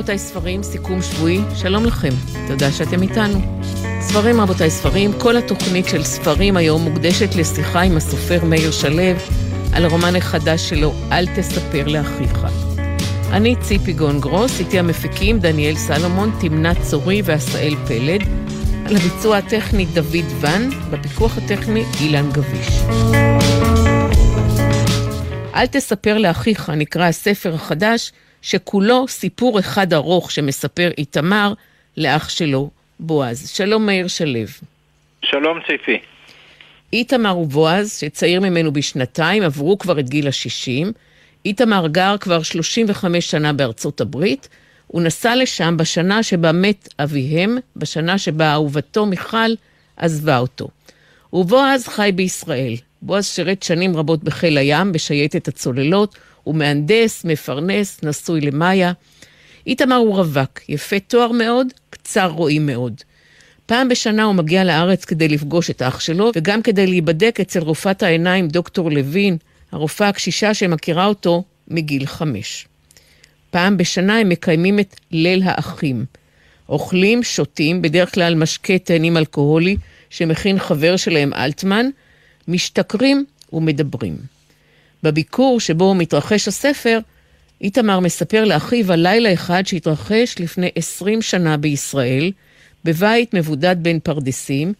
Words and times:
רבותיי 0.00 0.18
ספרים, 0.18 0.62
סיכום 0.62 1.02
שבועי, 1.02 1.40
שלום 1.54 1.84
לכם, 1.84 2.08
תודה 2.48 2.72
שאתם 2.72 3.02
איתנו. 3.02 3.62
ספרים 4.00 4.40
רבותיי 4.40 4.70
ספרים, 4.70 5.12
כל 5.18 5.36
התוכנית 5.36 5.86
של 5.86 6.04
ספרים 6.04 6.56
היום 6.56 6.82
מוקדשת 6.82 7.34
לשיחה 7.34 7.80
עם 7.80 7.96
הסופר 7.96 8.44
מאיר 8.44 8.70
שלו 8.70 9.02
על 9.72 9.84
הרומן 9.84 10.16
החדש 10.16 10.68
שלו, 10.68 10.94
אל 11.12 11.26
תספר 11.36 11.86
לאחיך. 11.86 12.46
אני 13.32 13.56
ציפי 13.60 13.92
גון 13.92 14.20
גרוס, 14.20 14.60
איתי 14.60 14.78
המפיקים 14.78 15.38
דניאל 15.38 15.76
סלומון, 15.76 16.30
תמנת 16.40 16.76
צורי 16.82 17.22
ועשאל 17.24 17.74
פלד. 17.86 18.22
על 18.86 18.96
הביצוע 18.96 19.36
הטכני 19.36 19.84
דוד 19.84 20.26
ון, 20.40 20.70
בפיקוח 20.90 21.38
הטכני 21.38 21.84
אילן 22.00 22.30
גביש. 22.32 22.68
אל 25.54 25.66
תספר 25.66 26.18
לאחיך, 26.18 26.70
נקרא 26.70 27.04
הספר 27.04 27.54
החדש, 27.54 28.12
שכולו 28.42 29.08
סיפור 29.08 29.58
אחד 29.58 29.92
ארוך 29.92 30.30
שמספר 30.30 30.90
איתמר 30.98 31.52
לאח 31.96 32.28
שלו, 32.28 32.70
בועז. 33.00 33.48
שלום 33.48 33.86
מאיר 33.86 34.08
שלו. 34.08 34.40
שלום 35.22 35.58
ציפי. 35.66 35.98
איתמר 36.92 37.38
ובועז, 37.38 37.98
שצעיר 37.98 38.40
ממנו 38.40 38.72
בשנתיים, 38.72 39.42
עברו 39.42 39.78
כבר 39.78 40.00
את 40.00 40.08
גיל 40.08 40.26
ה-60. 40.26 40.92
איתמר 41.44 41.88
גר 41.88 42.16
כבר 42.20 42.42
35 42.42 43.30
שנה 43.30 43.52
בארצות 43.52 44.00
הברית. 44.00 44.48
הוא 44.86 45.02
נסע 45.02 45.36
לשם 45.36 45.76
בשנה 45.76 46.22
שבה 46.22 46.52
מת 46.52 46.94
אביהם, 46.98 47.58
בשנה 47.76 48.18
שבה 48.18 48.52
אהובתו 48.52 49.06
מיכל 49.06 49.50
עזבה 49.96 50.38
אותו. 50.38 50.68
ובועז 51.32 51.88
חי 51.88 52.10
בישראל. 52.14 52.74
בועז 53.02 53.26
שירת 53.26 53.62
שנים 53.62 53.96
רבות 53.96 54.24
בחיל 54.24 54.58
הים, 54.58 54.92
בשייטת 54.92 55.48
הצוללות, 55.48 56.16
הוא 56.42 56.54
מהנדס, 56.54 57.24
מפרנס, 57.24 58.00
נשוי 58.02 58.40
למאיה. 58.40 58.92
איתמר 59.66 59.96
הוא 59.96 60.16
רווק, 60.16 60.60
יפה 60.68 61.00
תואר 61.00 61.32
מאוד, 61.32 61.66
קצר 61.90 62.26
רואים 62.26 62.66
מאוד. 62.66 62.94
פעם 63.66 63.88
בשנה 63.88 64.24
הוא 64.24 64.34
מגיע 64.34 64.64
לארץ 64.64 65.04
כדי 65.04 65.28
לפגוש 65.28 65.70
את 65.70 65.82
אח 65.82 66.00
שלו, 66.00 66.30
וגם 66.34 66.62
כדי 66.62 66.86
להיבדק 66.86 67.38
אצל 67.40 67.60
רופאת 67.60 68.02
העיניים 68.02 68.48
דוקטור 68.48 68.90
לוין, 68.90 69.36
הרופאה 69.72 70.08
הקשישה 70.08 70.54
שמכירה 70.54 71.06
אותו 71.06 71.44
מגיל 71.68 72.06
חמש. 72.06 72.66
פעם 73.50 73.76
בשנה 73.76 74.18
הם 74.18 74.28
מקיימים 74.28 74.78
את 74.78 74.96
ליל 75.10 75.42
האחים. 75.44 76.04
אוכלים, 76.68 77.22
שותים, 77.22 77.82
בדרך 77.82 78.14
כלל 78.14 78.34
משקה 78.34 78.78
תאנים 78.78 79.16
אלכוהולי 79.16 79.76
שמכין 80.10 80.58
חבר 80.58 80.96
שלהם 80.96 81.34
אלטמן, 81.34 81.86
משתכרים 82.48 83.24
ומדברים. 83.52 84.16
בביקור 85.02 85.60
שבו 85.60 85.94
מתרחש 85.94 86.48
הספר, 86.48 86.98
איתמר 87.60 88.00
מספר 88.00 88.44
לאחיו 88.44 88.92
על 88.92 89.00
לילה 89.00 89.32
אחד 89.32 89.66
שהתרחש 89.66 90.34
לפני 90.38 90.70
עשרים 90.74 91.22
שנה 91.22 91.56
בישראל, 91.56 92.32
בבית 92.84 93.34
מבודד 93.34 93.76
בין 93.82 94.00
פרדסים, 94.00 94.72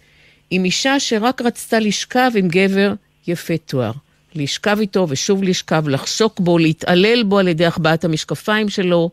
עם 0.50 0.64
אישה 0.64 1.00
שרק 1.00 1.42
רצתה 1.42 1.78
לשכב 1.78 2.30
עם 2.34 2.48
גבר 2.48 2.92
יפה 3.26 3.56
תואר. 3.56 3.92
לשכב 4.34 4.76
איתו 4.80 5.06
ושוב 5.08 5.42
לשכב, 5.42 5.88
לחשוק 5.88 6.40
בו, 6.40 6.58
להתעלל 6.58 7.22
בו 7.22 7.38
על 7.38 7.48
ידי 7.48 7.66
החבאת 7.66 8.04
המשקפיים 8.04 8.68
שלו. 8.68 9.10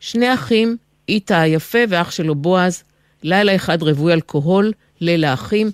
שני 0.00 0.34
אחים, 0.34 0.76
איתה 1.08 1.40
היפה 1.40 1.78
ואח 1.88 2.10
שלו 2.10 2.34
בועז, 2.34 2.82
לילה 3.22 3.56
אחד 3.56 3.82
רווי 3.82 4.12
אלכוהול, 4.12 4.72
ליל 5.00 5.24
האחים, 5.24 5.70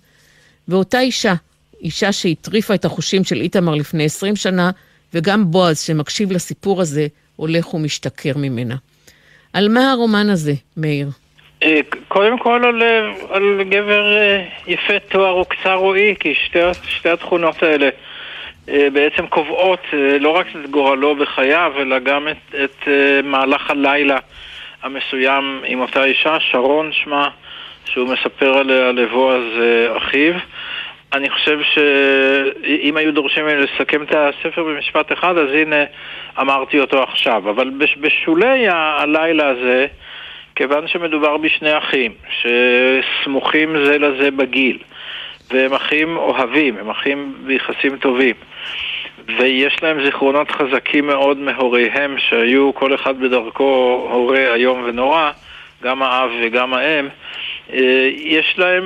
ואותה 0.68 1.00
אישה, 1.00 1.34
אישה 1.82 2.12
שהטריפה 2.12 2.74
את 2.74 2.84
החושים 2.84 3.24
של 3.24 3.40
איתמר 3.40 3.74
לפני 3.74 4.04
עשרים 4.04 4.36
שנה, 4.36 4.70
וגם 5.14 5.50
בועז, 5.50 5.80
שמקשיב 5.80 6.32
לסיפור 6.32 6.80
הזה, 6.80 7.06
הולך 7.36 7.74
ומשתכר 7.74 8.32
ממנה. 8.36 8.74
על 9.52 9.68
מה 9.68 9.92
הרומן 9.92 10.30
הזה, 10.30 10.52
מאיר? 10.76 11.08
אה, 11.62 11.80
קודם 12.08 12.38
כל 12.38 12.64
על, 12.64 12.82
אה, 12.82 13.12
על 13.30 13.62
גבר 13.68 14.16
אה, 14.16 14.44
יפה 14.66 14.98
תואר 14.98 15.30
או 15.30 15.44
קצר 15.44 15.74
רועי, 15.74 16.14
כי 16.20 16.34
שתי, 16.46 16.58
שתי 16.88 17.08
התכונות 17.08 17.62
האלה 17.62 17.88
בעצם 18.66 19.26
קובעות 19.26 19.80
לא 20.20 20.30
רק 20.30 20.46
את 20.46 20.70
גורלו 20.70 21.16
בחייו, 21.16 21.72
אלא 21.78 21.98
גם 21.98 22.28
את, 22.28 22.54
את 22.64 22.88
מהלך 23.24 23.70
הלילה 23.70 24.18
המסוים 24.82 25.60
עם 25.66 25.80
אותה 25.80 26.04
אישה, 26.04 26.36
שרון 26.40 26.90
שמה, 26.92 27.28
שהוא 27.84 28.08
מספר 28.08 28.58
עליה 28.58 28.92
לבועז 28.92 29.42
אחיו. 29.96 30.34
אני 31.12 31.30
חושב 31.30 31.58
שאם 31.62 32.96
היו 32.96 33.12
דורשים 33.12 33.44
ממני 33.44 33.62
לסכם 33.62 34.02
את 34.02 34.14
הספר 34.14 34.62
במשפט 34.64 35.12
אחד, 35.12 35.38
אז 35.38 35.48
הנה 35.54 35.84
אמרתי 36.40 36.80
אותו 36.80 37.02
עכשיו. 37.02 37.50
אבל 37.50 37.70
בשולי 38.00 38.68
הלילה 38.68 39.48
הזה, 39.48 39.86
כיוון 40.56 40.88
שמדובר 40.88 41.36
בשני 41.36 41.78
אחים 41.78 42.12
שסמוכים 42.28 43.84
זה 43.84 43.98
לזה 43.98 44.30
בגיל, 44.30 44.78
והם 45.50 45.72
אחים 45.72 46.16
אוהבים, 46.16 46.78
הם 46.78 46.90
אחים 46.90 47.34
ביחסים 47.46 47.96
טובים, 47.96 48.34
ויש 49.38 49.82
להם 49.82 50.04
זיכרונות 50.04 50.50
חזקים 50.50 51.06
מאוד 51.06 51.38
מהוריהם, 51.38 52.16
שהיו 52.18 52.74
כל 52.74 52.94
אחד 52.94 53.20
בדרכו 53.20 54.08
הורה 54.10 54.54
איום 54.54 54.82
ונורא, 54.84 55.30
גם 55.82 56.02
האב 56.02 56.30
וגם 56.42 56.74
האם, 56.74 57.08
יש 58.14 58.54
להם 58.58 58.84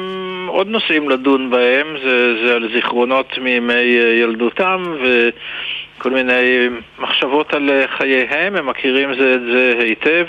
עוד 0.49 0.69
נושאים 0.69 1.09
לדון 1.09 1.51
בהם, 1.51 1.97
זה, 2.05 2.47
זה 2.47 2.55
על 2.55 2.73
זיכרונות 2.75 3.39
מימי 3.39 3.73
אה, 3.73 4.15
ילדותם 4.23 4.83
וכל 5.03 6.11
מיני 6.11 6.69
מחשבות 6.99 7.55
על 7.55 7.71
אה, 7.71 7.89
חייהם, 7.89 8.57
הם 8.57 8.67
מכירים 8.67 9.15
זה 9.15 9.35
את 9.35 9.41
זה 9.41 9.75
היטב. 9.81 10.27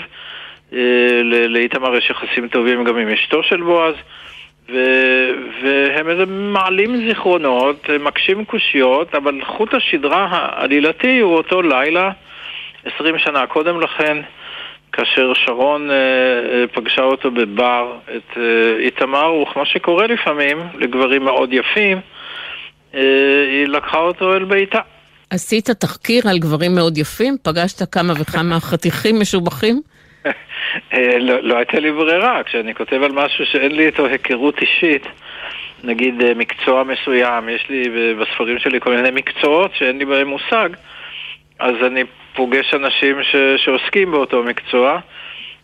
לאיתמר 1.48 1.96
יש 1.96 2.10
יחסים 2.10 2.48
טובים 2.48 2.84
גם 2.84 2.96
עם 2.96 3.08
אשתו 3.08 3.42
של 3.42 3.62
בועז. 3.62 3.94
ו- 4.72 5.30
והם 5.62 6.52
מעלים 6.52 7.06
זיכרונות, 7.06 7.90
מקשים 8.00 8.44
קושיות, 8.44 9.14
אבל 9.14 9.40
חוט 9.44 9.74
השדרה 9.74 10.26
העלילתי 10.30 11.18
הוא 11.18 11.34
אותו 11.34 11.62
לילה, 11.62 12.10
עשרים 12.84 13.18
שנה 13.18 13.46
קודם 13.46 13.80
לכן, 13.80 14.16
כאשר 14.98 15.32
שרון 15.34 15.90
אה, 15.90 15.96
אה, 15.96 16.64
פגשה 16.72 17.02
אותו 17.02 17.30
בבר, 17.30 17.98
את 18.16 18.36
אה, 18.36 18.76
איתמר, 18.78 19.34
וכמו 19.34 19.66
שקורה 19.66 20.06
לפעמים 20.06 20.58
לגברים 20.74 21.24
מאוד 21.24 21.52
יפים, 21.52 22.00
אה, 22.94 23.00
היא 23.50 23.66
לקחה 23.66 23.98
אותו 23.98 24.36
אל 24.36 24.44
ביתה. 24.44 24.80
עשית 25.30 25.70
תחקיר 25.70 26.28
על 26.28 26.38
גברים 26.38 26.74
מאוד 26.74 26.98
יפים? 26.98 27.36
פגשת 27.42 27.92
כמה 27.92 28.12
וכמה 28.20 28.60
חתיכים 28.70 29.20
משובחים? 29.20 29.80
אה, 30.92 31.18
לא, 31.18 31.42
לא 31.42 31.56
הייתה 31.56 31.80
לי 31.80 31.92
ברירה, 31.92 32.42
כשאני 32.44 32.74
כותב 32.74 33.02
על 33.02 33.12
משהו 33.12 33.46
שאין 33.46 33.72
לי 33.72 33.86
איתו 33.86 34.06
היכרות 34.06 34.58
אישית, 34.60 35.06
נגיד 35.84 36.22
אה, 36.22 36.34
מקצוע 36.34 36.84
מסוים, 36.84 37.48
יש 37.48 37.66
לי 37.68 37.84
בספרים 38.14 38.58
שלי 38.58 38.80
כל 38.80 38.96
מיני 38.96 39.10
מקצועות 39.10 39.70
שאין 39.74 39.98
לי 39.98 40.04
בהם 40.04 40.28
מושג, 40.28 40.68
אז 41.58 41.74
אני 41.86 42.04
פוגש 42.38 42.74
אנשים 42.74 43.22
ש, 43.22 43.36
שעוסקים 43.56 44.10
באותו 44.10 44.42
מקצוע. 44.42 44.98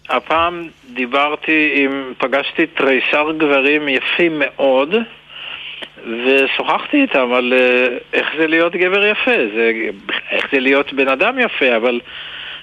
הפעם 0.08 0.68
דיברתי 0.92 1.72
עם, 1.76 2.12
פגשתי 2.18 2.66
תריסר 2.66 3.32
גברים 3.36 3.88
יפים 3.88 4.32
מאוד, 4.38 4.94
ושוחחתי 6.06 7.02
איתם 7.02 7.32
על 7.32 7.52
uh, 7.52 8.02
איך 8.12 8.28
זה 8.38 8.46
להיות 8.46 8.76
גבר 8.76 9.06
יפה, 9.06 9.36
זה, 9.54 9.72
איך 10.30 10.46
זה 10.52 10.60
להיות 10.60 10.92
בן 10.92 11.08
אדם 11.08 11.38
יפה, 11.38 11.76
אבל, 11.76 12.00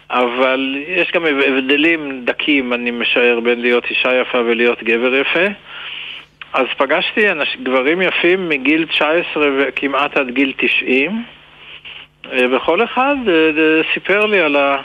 אבל 0.09 0.77
יש 0.87 1.11
גם 1.11 1.25
הבדלים 1.25 2.21
דקים, 2.25 2.73
אני 2.73 2.91
משער, 2.91 3.39
בין 3.39 3.61
להיות 3.61 3.85
אישה 3.85 4.15
יפה 4.15 4.37
ולהיות 4.37 4.83
גבר 4.83 5.15
יפה. 5.15 5.45
אז 6.53 6.65
פגשתי 6.77 7.31
אנש, 7.31 7.57
גברים 7.63 8.01
יפים 8.01 8.49
מגיל 8.49 8.85
19 8.85 9.47
וכמעט 9.57 10.17
עד 10.17 10.29
גיל 10.29 10.53
90. 10.57 11.23
אה, 12.25 12.45
וכל 12.55 12.83
אחד 12.83 13.15
אה, 13.27 13.33
אה, 13.33 13.81
סיפר 13.93 14.25
לי 14.25 14.41
על, 14.41 14.55
ה, 14.55 14.77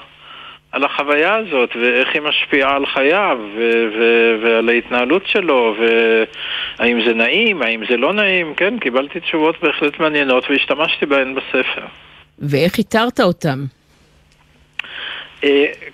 על 0.72 0.84
החוויה 0.84 1.34
הזאת 1.34 1.70
ואיך 1.76 2.08
היא 2.14 2.22
משפיעה 2.22 2.76
על 2.76 2.86
חייו 2.86 3.38
ו, 3.56 3.84
ו, 3.98 4.34
ועל 4.42 4.68
ההתנהלות 4.68 5.26
שלו 5.26 5.74
והאם 5.78 7.04
זה 7.06 7.14
נעים, 7.14 7.62
האם 7.62 7.82
זה 7.90 7.96
לא 7.96 8.12
נעים, 8.12 8.54
כן, 8.54 8.78
קיבלתי 8.78 9.20
תשובות 9.20 9.62
בהחלט 9.62 10.00
מעניינות 10.00 10.50
והשתמשתי 10.50 11.06
בהן 11.06 11.34
בספר. 11.34 11.86
ואיך 12.38 12.78
איתרת 12.78 13.20
אותם? 13.20 13.58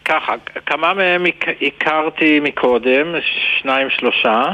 ככה, 0.05 0.35
כמה 0.67 0.95
מהם 0.95 1.25
הכרתי 1.63 2.41
מקודם, 2.41 3.15
שניים 3.61 3.89
שלושה. 3.91 4.49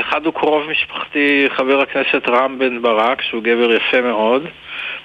אחד 0.00 0.26
הוא 0.26 0.34
קרוב 0.34 0.70
משפחתי, 0.70 1.46
חבר 1.56 1.80
הכנסת 1.80 2.28
רם 2.28 2.58
בן 2.58 2.82
ברק, 2.82 3.22
שהוא 3.22 3.42
גבר 3.42 3.72
יפה 3.72 4.00
מאוד. 4.00 4.42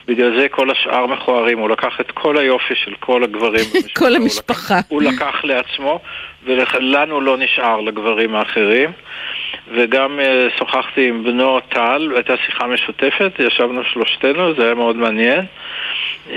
בגלל 0.07 0.39
זה 0.39 0.48
כל 0.50 0.71
השאר 0.71 1.06
מכוערים, 1.06 1.59
הוא 1.59 1.69
לקח 1.69 2.01
את 2.01 2.12
כל 2.12 2.38
היופי 2.38 2.75
של 2.75 2.94
כל 3.00 3.24
הגברים. 3.24 3.65
כל 4.00 4.15
המשפחה. 4.15 4.80
הוא 4.88 5.01
לקח, 5.01 5.12
הוא 5.12 5.30
לקח 5.30 5.44
לעצמו, 5.44 6.00
ולנו 6.44 7.21
לא 7.21 7.38
נשאר 7.38 7.81
לגברים 7.81 8.36
האחרים. 8.36 8.92
וגם 9.74 10.19
uh, 10.19 10.57
שוחחתי 10.59 11.09
עם 11.09 11.24
בנו 11.24 11.59
טל, 11.59 12.12
הייתה 12.15 12.33
שיחה 12.45 12.68
משותפת, 12.68 13.31
ישבנו 13.39 13.83
שלושתנו, 13.83 14.53
זה 14.53 14.65
היה 14.65 14.74
מאוד 14.74 14.95
מעניין. 14.95 15.45
Uh, 16.27 16.31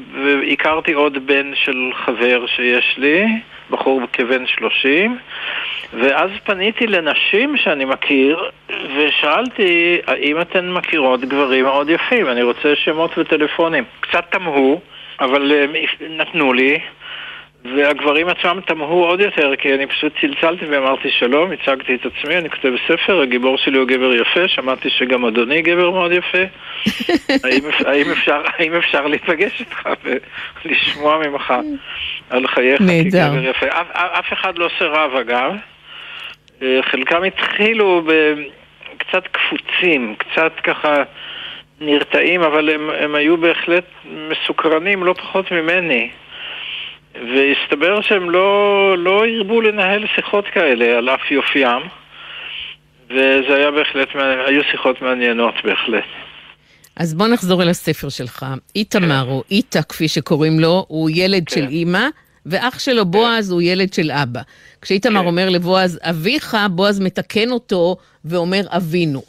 והכרתי 0.00 0.92
עוד 0.92 1.26
בן 1.26 1.52
של 1.54 1.90
חבר 1.94 2.46
שיש 2.46 2.94
לי, 2.98 3.26
בחור 3.70 4.00
כבן 4.12 4.46
שלושים, 4.46 5.18
ואז 5.92 6.30
פניתי 6.44 6.86
לנשים 6.86 7.56
שאני 7.56 7.84
מכיר, 7.84 8.50
ושאלתי, 8.96 9.98
האם 10.06 10.40
אתן 10.40 10.70
מכירות 10.70 11.20
גברים 11.20 11.64
מאוד 11.64 11.90
יפים? 11.90 12.28
אני 12.28 12.42
רוצה 12.42 12.76
שמות 12.76 13.18
וטלפונים. 13.18 13.84
קצת 14.00 14.24
תמהו, 14.30 14.80
אבל 15.20 15.52
אה, 15.52 15.66
נתנו 16.08 16.52
לי. 16.52 16.78
והגברים 17.64 18.28
עצמם 18.28 18.60
תמהו 18.66 19.04
עוד 19.04 19.20
יותר, 19.20 19.56
כי 19.56 19.74
אני 19.74 19.86
פשוט 19.86 20.12
צלצלתי 20.20 20.66
ואמרתי 20.66 21.10
שלום, 21.10 21.52
הצגתי 21.52 21.94
את 21.94 22.00
עצמי, 22.06 22.36
אני 22.36 22.50
כותב 22.50 22.72
ספר, 22.88 23.20
הגיבור 23.20 23.58
שלי 23.58 23.78
הוא 23.78 23.88
גבר 23.88 24.14
יפה, 24.14 24.48
שמעתי 24.48 24.90
שגם 24.90 25.24
אדוני 25.24 25.62
גבר 25.62 25.90
מאוד 25.90 26.12
יפה. 26.12 26.38
האם, 27.44 27.60
האם, 27.86 28.10
אפשר, 28.10 28.42
האם 28.58 28.74
אפשר 28.74 29.06
להיפגש 29.06 29.60
איתך 29.60 29.88
ולשמוע 30.64 31.18
ממך 31.18 31.54
על 32.30 32.46
חייך 32.46 32.78
כגבר 32.78 33.44
יפה? 33.44 33.66
אף, 33.66 33.86
אף 33.92 34.32
אחד 34.32 34.58
לא 34.58 34.68
סירב 34.78 35.14
אגב. 35.14 35.52
אה, 36.62 36.80
חלקם 36.82 37.22
התחילו 37.22 38.02
קצת 38.98 39.22
קפוצים, 39.32 40.14
קצת 40.18 40.52
ככה 40.64 41.02
נרתעים, 41.80 42.42
אבל 42.42 42.70
הם, 42.70 42.90
הם 42.90 43.14
היו 43.14 43.36
בהחלט 43.36 43.84
מסוקרנים 44.04 45.04
לא 45.04 45.12
פחות 45.12 45.50
ממני. 45.52 46.10
והסתבר 47.14 48.00
שהם 48.00 48.30
לא, 48.30 48.94
לא 48.98 49.26
הרבו 49.26 49.60
לנהל 49.60 50.06
שיחות 50.14 50.44
כאלה 50.52 50.98
על 50.98 51.08
אף 51.08 51.30
יופיים, 51.30 51.82
וזה 53.10 53.54
היה 53.56 53.70
בהחלט, 53.70 54.08
היו 54.46 54.62
שיחות 54.70 55.02
מעניינות 55.02 55.54
בהחלט. 55.64 56.04
אז 56.96 57.14
בוא 57.14 57.28
נחזור 57.28 57.62
אל 57.62 57.68
הספר 57.68 58.08
שלך. 58.08 58.46
איתמר, 58.76 59.24
כן. 59.24 59.30
או 59.30 59.42
איתה 59.50 59.82
כפי 59.82 60.08
שקוראים 60.08 60.60
לו, 60.60 60.84
הוא 60.88 61.10
ילד 61.14 61.48
כן. 61.48 61.54
של 61.54 61.66
אימא, 61.68 62.06
ואח 62.46 62.78
שלו 62.78 63.04
כן. 63.04 63.10
בועז 63.10 63.50
הוא 63.50 63.62
ילד 63.62 63.92
של 63.92 64.10
אבא. 64.10 64.40
כשאיתמר 64.82 65.20
כן. 65.20 65.26
אומר 65.26 65.48
לבועז 65.48 65.98
אביך, 66.02 66.56
בועז 66.70 67.00
מתקן 67.00 67.50
אותו 67.50 67.96
ואומר 68.24 68.62
אבינו. 68.68 69.22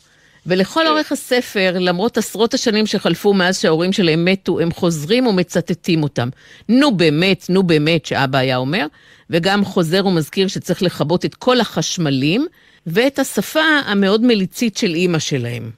ולכל 0.46 0.82
כן. 0.84 0.88
אורך 0.88 1.12
הספר, 1.12 1.72
למרות 1.80 2.18
עשרות 2.18 2.54
השנים 2.54 2.86
שחלפו 2.86 3.34
מאז 3.34 3.62
שההורים 3.62 3.94
שלהם 3.94 4.26
מתו, 4.26 4.60
הם 4.60 4.72
חוזרים 4.72 5.28
ומצטטים 5.28 6.04
אותם. 6.04 6.30
נו 6.70 6.92
באמת, 6.92 7.46
נו 7.50 7.64
באמת, 7.64 8.06
שאבא 8.06 8.38
היה 8.38 8.58
אומר, 8.58 8.86
וגם 9.30 9.66
חוזר 9.66 10.06
ומזכיר 10.06 10.48
שצריך 10.48 10.84
לכבות 10.84 11.26
את 11.26 11.36
כל 11.36 11.60
החשמלים, 11.60 12.46
ואת 12.88 13.20
השפה 13.20 13.64
המאוד 13.86 14.22
מליצית 14.22 14.78
של 14.78 14.94
אימא 14.94 15.20
שלהם. 15.20 15.70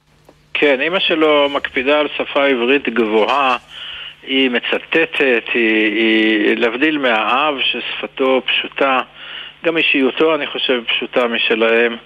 כן, 0.54 0.80
אימא 0.80 0.98
שלו 1.00 1.48
מקפידה 1.48 1.98
על 1.98 2.06
שפה 2.16 2.46
עברית 2.46 2.88
גבוהה, 2.88 3.56
היא 4.26 4.50
מצטטת, 4.50 5.44
היא, 5.54 5.92
היא 5.94 6.56
להבדיל 6.56 6.98
מהאב 6.98 7.54
ששפתו 7.60 8.42
פשוטה, 8.46 9.00
גם 9.64 9.76
אישיותו 9.76 10.34
אני 10.34 10.46
חושב 10.46 10.82
פשוטה 10.84 11.28
משלהם. 11.28 11.96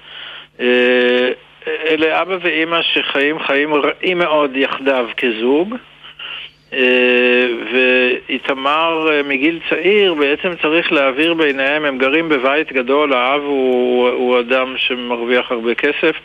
אה, 0.60 1.30
אלה 1.66 2.22
אבא 2.22 2.36
ואימא 2.40 2.82
שחיים 2.82 3.38
חיים 3.38 3.74
רעים 3.74 4.18
מאוד 4.18 4.56
יחדיו 4.56 5.08
כזוג. 5.16 5.74
אה, 6.72 7.46
ואיתמר 7.72 9.08
אה, 9.12 9.22
מגיל 9.22 9.58
צעיר 9.70 10.14
בעצם 10.14 10.52
צריך 10.62 10.92
להעביר 10.92 11.34
ביניהם, 11.34 11.84
הם 11.84 11.98
גרים 11.98 12.28
בבית 12.28 12.72
גדול, 12.72 13.12
האב 13.12 13.42
הוא, 13.42 14.08
הוא 14.08 14.40
אדם 14.40 14.74
שמרוויח 14.76 15.52
הרבה 15.52 15.74
כסף, 15.74 16.16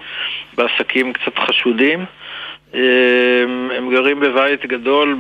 בעסקים 0.54 1.13
קצת 1.13 1.38
חשודים. 1.38 2.06
אה, 2.75 3.44
הם 3.78 3.90
גרים 3.92 4.20
בבית 4.20 4.66
גדול 4.66 5.18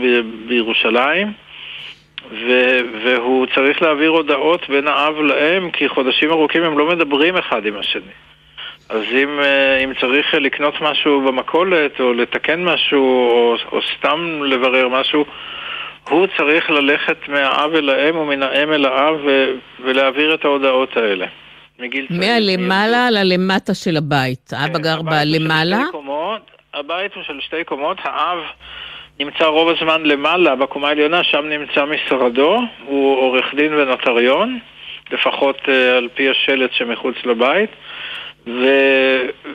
בירושלים, 0.47 1.33
והוא 3.03 3.47
צריך 3.55 3.81
להעביר 3.81 4.09
הודעות 4.09 4.69
בין 4.69 4.87
האב 4.87 5.15
לאם, 5.15 5.71
כי 5.71 5.89
חודשים 5.89 6.31
ארוכים 6.31 6.63
הם 6.63 6.77
לא 6.77 6.87
מדברים 6.87 7.37
אחד 7.37 7.65
עם 7.65 7.77
השני. 7.77 8.11
אז 8.89 9.01
אם, 9.11 9.39
אה, 9.39 9.77
אם 9.83 9.93
צריך 10.01 10.33
לקנות 10.33 10.73
משהו 10.81 11.21
במכולת, 11.21 11.99
או 11.99 12.13
לתקן 12.13 12.63
משהו, 12.63 13.29
או, 13.29 13.55
או 13.71 13.79
סתם 13.97 14.43
לברר 14.43 14.89
משהו, 14.89 15.25
הוא 16.09 16.27
צריך 16.37 16.69
ללכת 16.69 17.17
מהאב 17.27 17.75
אל 17.75 17.89
האם 17.89 18.17
ומן 18.17 18.43
האם 18.43 18.73
אל 18.73 18.85
האב 18.85 19.15
ולהעביר 19.83 20.33
את 20.33 20.45
ההודעות 20.45 20.97
האלה. 20.97 21.25
מהלמעלה 22.09 23.11
ללמטה 23.11 23.73
של 23.73 23.97
הבית. 23.97 24.53
האבא 24.53 24.73
כן, 24.73 24.81
גר 24.81 25.01
בלמעלה? 25.01 25.83
הבית 26.73 27.15
הוא 27.15 27.23
של 27.23 27.39
שתי 27.41 27.63
קומות, 27.63 27.97
האב 28.03 28.37
נמצא 29.19 29.45
רוב 29.45 29.69
הזמן 29.69 30.03
למעלה, 30.03 30.55
בקומה 30.55 30.87
העליונה, 30.87 31.23
שם 31.23 31.45
נמצא 31.45 31.85
משרדו, 31.85 32.61
הוא 32.85 33.17
עורך 33.17 33.53
דין 33.55 33.73
ונוטריון, 33.73 34.59
לפחות 35.11 35.57
uh, 35.65 35.71
על 35.97 36.09
פי 36.13 36.29
השלט 36.29 36.73
שמחוץ 36.73 37.15
לבית. 37.25 37.69
ו, 38.47 38.65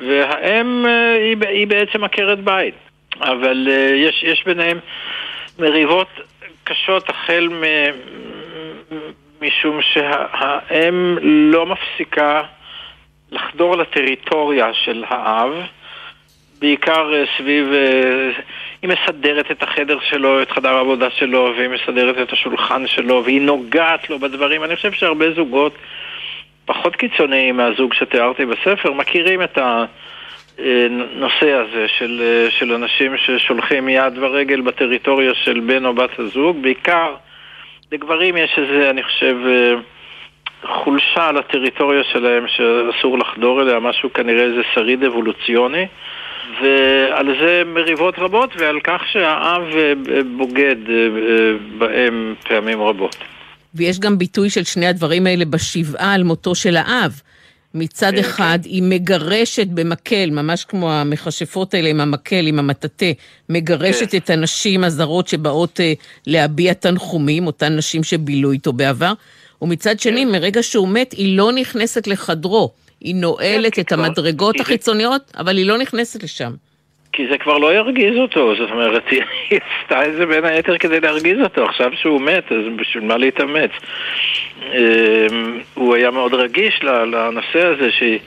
והאם 0.08 0.86
אה, 0.86 1.14
היא, 1.14 1.36
היא 1.48 1.66
בעצם 1.66 2.04
עקרת 2.04 2.38
בית. 2.38 2.74
אבל 3.20 3.68
אה, 3.70 3.94
יש, 3.94 4.22
יש 4.22 4.44
ביניהם 4.44 4.78
מריבות 5.58 6.08
קשות 6.64 7.10
החל 7.10 7.48
מ... 7.48 7.64
משום 9.42 9.80
שהאם 9.82 11.18
לא 11.22 11.66
מפסיקה 11.66 12.42
לחדור 13.30 13.76
לטריטוריה 13.76 14.74
של 14.74 15.04
האב, 15.08 15.52
בעיקר 16.60 17.14
אה, 17.14 17.24
סביב... 17.38 17.66
היא 18.82 18.90
מסדרת 18.90 19.50
את 19.50 19.62
החדר 19.62 19.98
שלו, 20.00 20.42
את 20.42 20.50
חדר 20.50 20.76
העבודה 20.76 21.10
שלו, 21.10 21.52
והיא 21.56 21.68
מסדרת 21.68 22.18
את 22.18 22.32
השולחן 22.32 22.86
שלו, 22.86 23.24
והיא 23.24 23.40
נוגעת 23.40 24.10
לו 24.10 24.18
בדברים. 24.18 24.64
אני 24.64 24.76
חושב 24.76 24.92
שהרבה 24.92 25.32
זוגות 25.32 25.72
פחות 26.64 26.96
קיצוניים 26.96 27.56
מהזוג 27.56 27.94
שתיארתי 27.94 28.46
בספר, 28.46 28.92
מכירים 28.92 29.42
את 29.42 29.58
הנושא 30.58 31.52
הזה 31.52 31.88
של, 31.88 32.22
של 32.50 32.72
אנשים 32.72 33.16
ששולחים 33.16 33.88
יד 33.88 34.18
ורגל 34.18 34.60
בטריטוריה 34.60 35.34
של 35.34 35.60
בן 35.60 35.86
או 35.86 35.94
בת 35.94 36.18
הזוג, 36.18 36.62
בעיקר 36.62 37.14
לגברים 37.92 38.36
יש 38.36 38.58
איזה, 38.58 38.90
אני 38.90 39.02
חושב, 39.02 39.36
חולשה 40.64 41.28
על 41.28 41.38
הטריטוריה 41.38 42.04
שלהם 42.04 42.44
שאסור 42.48 43.18
לחדור 43.18 43.62
אליה, 43.62 43.80
משהו 43.80 44.12
כנראה 44.12 44.42
איזה 44.42 44.62
שריד 44.74 45.04
אבולוציוני. 45.04 45.86
ועל 46.62 47.26
זה 47.40 47.62
מריבות 47.66 48.14
רבות 48.18 48.50
ועל 48.58 48.80
כך 48.84 49.00
שהאב 49.12 49.62
בוגד 50.36 50.76
בהם 51.78 52.34
פעמים 52.48 52.82
רבות. 52.82 53.16
ויש 53.74 53.98
גם 53.98 54.18
ביטוי 54.18 54.50
של 54.50 54.64
שני 54.64 54.86
הדברים 54.86 55.26
האלה 55.26 55.44
בשבעה 55.44 56.14
על 56.14 56.22
מותו 56.22 56.54
של 56.54 56.76
האב. 56.76 57.20
מצד 57.74 58.12
כן, 58.14 58.18
אחד, 58.18 58.58
כן. 58.62 58.68
היא 58.68 58.82
מגרשת 58.82 59.66
במקל, 59.66 60.30
ממש 60.30 60.64
כמו 60.64 60.92
המכשפות 60.92 61.74
האלה 61.74 61.88
עם 61.88 62.00
המקל, 62.00 62.46
עם 62.46 62.58
המטאטה, 62.58 63.06
מגרשת 63.48 64.10
כן. 64.10 64.18
את 64.18 64.30
הנשים 64.30 64.84
הזרות 64.84 65.28
שבאות 65.28 65.80
להביע 66.26 66.72
תנחומים, 66.72 67.46
אותן 67.46 67.76
נשים 67.76 68.04
שבילו 68.04 68.52
איתו 68.52 68.72
בעבר, 68.72 69.12
ומצד 69.62 70.00
שני. 70.00 70.24
מרגע 70.24 70.62
שהוא 70.62 70.88
מת, 70.88 71.12
היא 71.12 71.36
לא 71.36 71.52
נכנסת 71.52 72.06
לחדרו. 72.06 72.70
היא 73.00 73.14
נועלת 73.14 73.74
כן, 73.74 73.82
את 73.82 73.92
המדרגות 73.92 74.60
החיצוניות, 74.60 75.22
אבל 75.38 75.56
היא 75.56 75.66
לא 75.66 75.78
נכנסת 75.78 76.22
לשם. 76.22 76.50
כי 77.12 77.26
זה 77.30 77.38
כבר 77.38 77.58
לא 77.58 77.74
ירגיז 77.74 78.16
אותו, 78.16 78.56
זאת 78.56 78.70
אומרת, 78.70 79.02
היא 79.50 79.60
עשתה 79.82 80.06
את 80.06 80.14
זה 80.14 80.26
בין 80.26 80.44
היתר 80.44 80.78
כדי 80.78 81.00
להרגיז 81.00 81.38
אותו, 81.40 81.64
עכשיו 81.64 81.90
שהוא 81.94 82.20
מת, 82.20 82.52
אז 82.52 82.76
בשביל 82.76 83.04
מה 83.04 83.16
להתאמץ? 83.16 83.70
אמ, 84.62 85.60
הוא 85.74 85.94
היה 85.94 86.10
מאוד 86.10 86.34
רגיש 86.34 86.80
לנושא 86.82 87.66
הזה 87.66 87.92
שהיא 87.92 88.18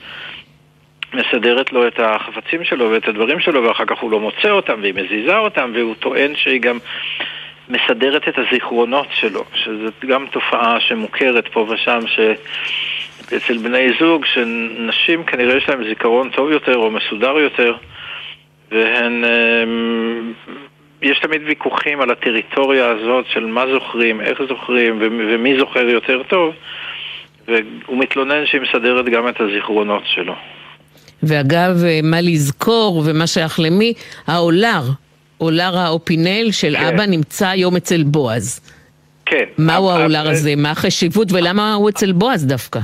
מסדרת 1.14 1.72
לו 1.72 1.86
את 1.86 2.00
החפצים 2.00 2.64
שלו 2.64 2.90
ואת 2.90 3.08
הדברים 3.08 3.40
שלו, 3.40 3.64
ואחר 3.64 3.84
כך 3.86 3.98
הוא 3.98 4.10
לא 4.10 4.20
מוצא 4.20 4.50
אותם, 4.50 4.78
והיא 4.82 4.94
מזיזה 4.94 5.38
אותם, 5.38 5.72
והוא 5.74 5.94
טוען 5.94 6.36
שהיא 6.36 6.60
גם 6.60 6.78
מסדרת 7.68 8.28
את 8.28 8.38
הזיכרונות 8.38 9.06
שלו, 9.14 9.44
שזאת 9.54 10.04
גם 10.04 10.26
תופעה 10.26 10.80
שמוכרת 10.80 11.48
פה 11.48 11.66
ושם, 11.70 12.00
ש... 12.06 12.20
אצל 13.36 13.58
בני 13.58 13.88
זוג, 14.00 14.24
שנשים 14.24 15.24
כנראה 15.24 15.56
יש 15.56 15.68
להם 15.68 15.84
זיכרון 15.88 16.30
טוב 16.30 16.50
יותר 16.50 16.76
או 16.76 16.90
מסודר 16.90 17.38
יותר, 17.38 17.74
והן... 18.70 19.24
אמ, 19.24 20.32
יש 21.02 21.18
תמיד 21.18 21.42
ויכוחים 21.46 22.00
על 22.00 22.10
הטריטוריה 22.10 22.86
הזאת 22.86 23.24
של 23.32 23.46
מה 23.46 23.64
זוכרים, 23.74 24.20
איך 24.20 24.38
זוכרים 24.48 24.98
ומי 25.00 25.58
זוכר 25.58 25.88
יותר 25.88 26.22
טוב, 26.22 26.54
והוא 27.48 27.98
מתלונן 27.98 28.46
שהיא 28.46 28.60
מסדרת 28.60 29.04
גם 29.04 29.28
את 29.28 29.40
הזיכרונות 29.40 30.02
שלו. 30.06 30.34
ואגב, 31.22 31.82
מה 32.02 32.20
לזכור 32.20 33.02
ומה 33.06 33.26
שייך 33.26 33.60
למי, 33.60 33.92
האולר, 34.26 34.82
אולר 35.40 35.76
האופינל 35.78 36.50
של 36.50 36.76
כן. 36.76 36.84
אבא 36.84 37.06
נמצא 37.06 37.48
היום 37.48 37.76
אצל 37.76 38.02
בועז. 38.02 38.60
כן. 39.26 39.44
מהו 39.58 39.90
האולר 39.90 40.28
הזה? 40.28 40.56
מה 40.56 40.70
החשיבות 40.70 41.32
ולמה 41.32 41.74
הוא 41.74 41.88
אצל 41.88 42.12
בועז 42.12 42.46
דווקא? 42.46 42.80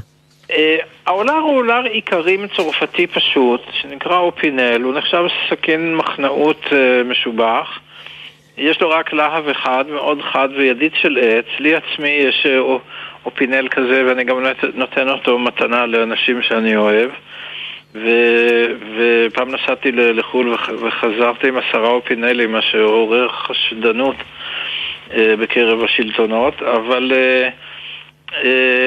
אה, 0.51 0.77
האולר 1.07 1.33
הוא 1.33 1.57
אולר 1.57 1.87
איכרים 1.87 2.47
צרפתי 2.57 3.07
פשוט, 3.07 3.61
שנקרא 3.73 4.19
אופינל, 4.19 4.83
הוא 4.83 4.95
נחשב 4.95 5.25
סכין 5.51 5.97
מחנאות 5.97 6.67
אה, 6.73 7.03
משובח. 7.05 7.79
יש 8.59 8.81
לו 8.81 8.91
רק 8.91 9.13
להב 9.13 9.49
אחד, 9.49 9.85
מאוד 9.89 10.23
חד 10.23 10.49
וידית 10.57 10.93
של 11.03 11.19
עץ. 11.23 11.45
לי 11.59 11.75
עצמי 11.75 12.09
יש 12.09 12.47
אה, 12.47 12.59
אופינל 13.25 13.69
כזה, 13.69 14.05
ואני 14.07 14.25
גם 14.25 14.37
נותן 14.75 15.09
אותו 15.09 15.39
מתנה 15.39 15.87
לאנשים 15.87 16.43
שאני 16.43 16.77
אוהב. 16.77 17.11
ו, 17.95 18.09
ופעם 18.97 19.51
נסעתי 19.51 19.93
לחו"ל 19.93 20.57
וחזרתי 20.81 21.49
עם 21.49 21.59
עשרה 21.59 21.89
אופינלים, 21.89 22.53
מה 22.53 22.63
שעורר 22.63 23.29
חשדנות 23.29 24.17
בקרב 25.17 25.85
השלטונות, 25.85 26.63
אבל 26.63 27.13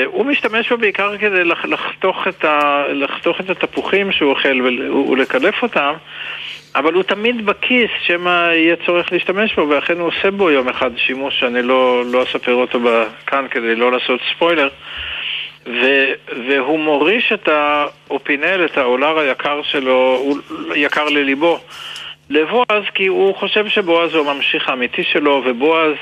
הוא 0.05 0.25
משתמש 0.25 0.69
בו 0.69 0.77
בעיקר 0.77 1.17
כדי 1.17 1.43
לחתוך 1.43 2.27
את, 2.27 2.45
ה, 2.45 2.83
לחתוך 2.89 3.39
את 3.39 3.49
התפוחים 3.49 4.11
שהוא 4.11 4.29
אוכל 4.29 4.61
ולקלף 5.09 5.63
אותם, 5.63 5.93
אבל 6.75 6.93
הוא 6.93 7.03
תמיד 7.03 7.45
בכיס, 7.45 7.91
שמא 8.01 8.49
יהיה 8.53 8.75
צורך 8.85 9.11
להשתמש 9.11 9.55
בו, 9.55 9.69
ואכן 9.69 9.99
הוא 9.99 10.07
עושה 10.07 10.31
בו 10.31 10.51
יום 10.51 10.69
אחד 10.69 10.91
שימוש 10.97 11.39
שאני 11.39 11.61
לא, 11.61 12.03
לא 12.05 12.23
אספר 12.23 12.53
אותו 12.53 12.79
כאן 13.27 13.45
כדי 13.51 13.75
לא 13.75 13.91
לעשות 13.91 14.19
ספוילר. 14.35 14.69
ו, 15.65 16.11
והוא 16.47 16.79
מוריש 16.79 17.31
את 17.33 17.47
האופינל, 17.47 18.65
את 18.65 18.77
האולר 18.77 19.19
היקר 19.19 19.61
שלו, 19.63 20.17
הוא 20.23 20.37
יקר 20.75 21.05
לליבו, 21.05 21.59
לבועז, 22.29 22.83
כי 22.93 23.07
הוא 23.07 23.35
חושב 23.35 23.67
שבועז 23.67 24.13
הוא 24.13 24.29
הממשיך 24.29 24.69
האמיתי 24.69 25.03
שלו, 25.03 25.43
ובועז 25.45 25.95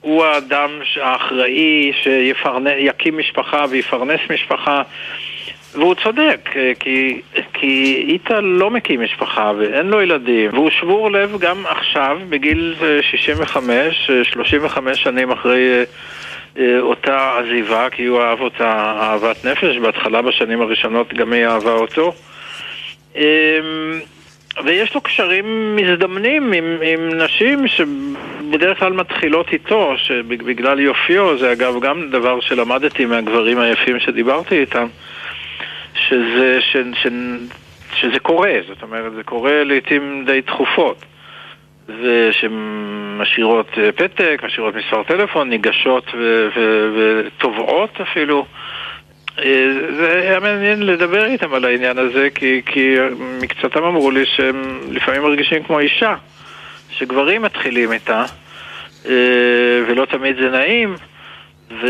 הוא 0.00 0.24
האדם 0.24 0.70
האחראי 1.02 1.92
שיקים 2.02 3.18
משפחה 3.18 3.64
ויפרנס 3.70 4.20
משפחה. 4.30 4.82
והוא 5.74 5.94
צודק, 5.94 6.50
כי, 6.80 7.20
כי 7.52 8.04
איתה 8.08 8.40
לא 8.40 8.70
מקים 8.70 9.02
משפחה 9.02 9.52
ואין 9.58 9.86
לו 9.86 10.02
ילדים, 10.02 10.50
והוא 10.52 10.70
שבור 10.70 11.10
לב 11.10 11.38
גם 11.40 11.66
עכשיו, 11.66 12.18
בגיל 12.28 12.74
65, 13.02 14.10
35 14.22 15.02
שנים 15.02 15.30
אחרי 15.30 15.84
אה, 16.58 16.80
אותה 16.80 17.38
עזיבה, 17.38 17.90
כי 17.90 18.04
הוא 18.04 18.20
אהב 18.20 18.40
אותה 18.40 18.94
אהבת 19.00 19.44
נפש, 19.44 19.76
בהתחלה 19.76 20.22
בשנים 20.22 20.60
הראשונות 20.60 21.14
גם 21.14 21.32
היא 21.32 21.46
אהבה 21.46 21.72
אותו. 21.72 22.12
ויש 24.64 24.94
לו 24.94 25.00
קשרים 25.00 25.76
מזדמנים 25.76 26.52
עם, 26.52 26.64
עם 26.82 27.08
נשים 27.08 27.68
שבדרך 27.68 28.78
כלל 28.78 28.92
מתחילות 28.92 29.52
איתו, 29.52 29.94
שבגלל 29.96 30.80
יופיו, 30.80 31.38
זה 31.38 31.52
אגב 31.52 31.80
גם 31.80 32.10
דבר 32.10 32.40
שלמדתי 32.40 33.04
מהגברים 33.04 33.58
היפים 33.58 34.00
שדיברתי 34.00 34.60
איתם, 34.60 34.86
שזה, 35.94 36.58
ש, 36.60 36.76
ש, 36.76 37.06
שזה 37.94 38.18
קורה, 38.18 38.52
זאת 38.68 38.82
אומרת, 38.82 39.12
זה 39.12 39.22
קורה 39.22 39.64
לעיתים 39.64 40.24
די 40.26 40.42
תכופות. 40.42 41.04
ושמשאירות 42.02 43.66
אה, 43.78 43.92
פתק, 43.92 44.40
משאירות 44.44 44.74
מספר 44.74 45.02
טלפון, 45.02 45.50
ניגשות 45.50 46.04
ותובעות 46.96 48.00
אפילו. 48.00 48.46
אה, 49.44 49.66
זה 49.96 50.20
היה 50.22 50.40
מעניין 50.40 50.82
לדבר 50.82 51.24
איתם 51.24 51.54
על 51.54 51.64
העניין 51.64 51.98
הזה, 51.98 52.28
כי, 52.34 52.62
כי 52.66 52.96
מקצתם 53.42 53.84
אמרו 53.84 54.10
לי 54.10 54.26
שהם 54.26 54.80
לפעמים 54.90 55.22
מרגישים 55.22 55.62
כמו 55.62 55.78
אישה, 55.78 56.14
שגברים 56.90 57.42
מתחילים 57.42 57.92
איתה, 57.92 58.24
אה, 59.06 59.12
ולא 59.88 60.04
תמיד 60.04 60.36
זה 60.36 60.50
נעים, 60.50 60.94
ו... 61.70 61.86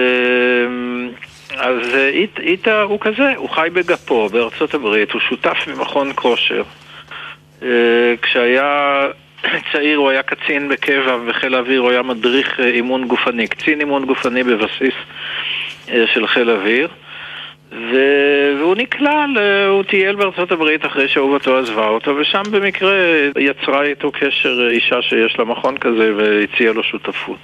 אז 1.56 1.94
איתה 2.38 2.82
הוא 2.82 2.98
כזה, 3.00 3.32
הוא 3.36 3.48
חי 3.48 3.68
בגפו 3.72 4.28
בארצות 4.28 4.74
הברית, 4.74 5.12
הוא 5.12 5.20
שותף 5.20 5.58
במכון 5.66 6.12
כושר. 6.14 6.62
כשהיה 8.22 9.06
צעיר 9.72 9.98
הוא 9.98 10.10
היה 10.10 10.22
קצין 10.22 10.68
בקבע 10.68 11.16
בחיל 11.28 11.54
האוויר, 11.54 11.80
הוא 11.80 11.90
היה 11.90 12.02
מדריך 12.02 12.60
אה, 12.60 12.66
אימון 12.66 13.08
גופני, 13.08 13.48
קצין 13.48 13.80
אימון 13.80 14.04
גופני 14.04 14.42
בבסיס 14.42 14.94
אה, 15.88 16.04
של 16.14 16.26
חיל 16.26 16.50
האוויר. 16.50 16.88
והוא 17.72 18.74
נקלע, 18.76 19.26
הוא 19.68 19.82
טייל 19.82 20.16
בארצות 20.16 20.52
הברית 20.52 20.86
אחרי 20.86 21.08
שאהובתו 21.08 21.58
עזבה 21.58 21.88
אותו, 21.88 22.16
ושם 22.20 22.42
במקרה 22.50 22.94
יצרה 23.38 23.82
איתו 23.82 24.12
קשר 24.12 24.60
אה, 24.62 24.70
אישה 24.70 25.02
שיש 25.02 25.36
לה 25.38 25.44
מכון 25.44 25.78
כזה 25.78 26.12
והציעה 26.16 26.72
לו 26.72 26.82
שותפות. 26.82 27.38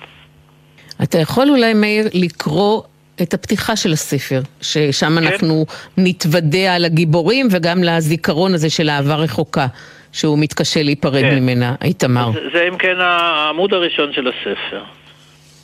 אתה 1.02 1.18
יכול 1.18 1.50
אולי, 1.50 1.74
מאיר, 1.74 2.06
לקרוא 2.14 2.82
את 3.22 3.34
הפתיחה 3.34 3.76
של 3.76 3.92
הספר, 3.92 4.40
ששם 4.60 5.06
כן. 5.06 5.26
אנחנו 5.26 5.66
נתוודע 5.96 6.74
על 6.74 6.84
הגיבורים 6.84 7.48
וגם 7.50 7.82
לזיכרון 7.82 8.54
הזה 8.54 8.70
של 8.70 8.90
אהבה 8.90 9.14
רחוקה. 9.14 9.66
שהוא 10.12 10.38
מתקשה 10.38 10.82
להיפרד 10.82 11.20
כן. 11.20 11.38
ממנה, 11.38 11.74
איתמר. 11.84 12.30
זה, 12.32 12.40
זה 12.52 12.68
אם 12.68 12.78
כן 12.78 13.00
העמוד 13.00 13.74
הראשון 13.74 14.12
של 14.12 14.28
הספר. 14.28 14.82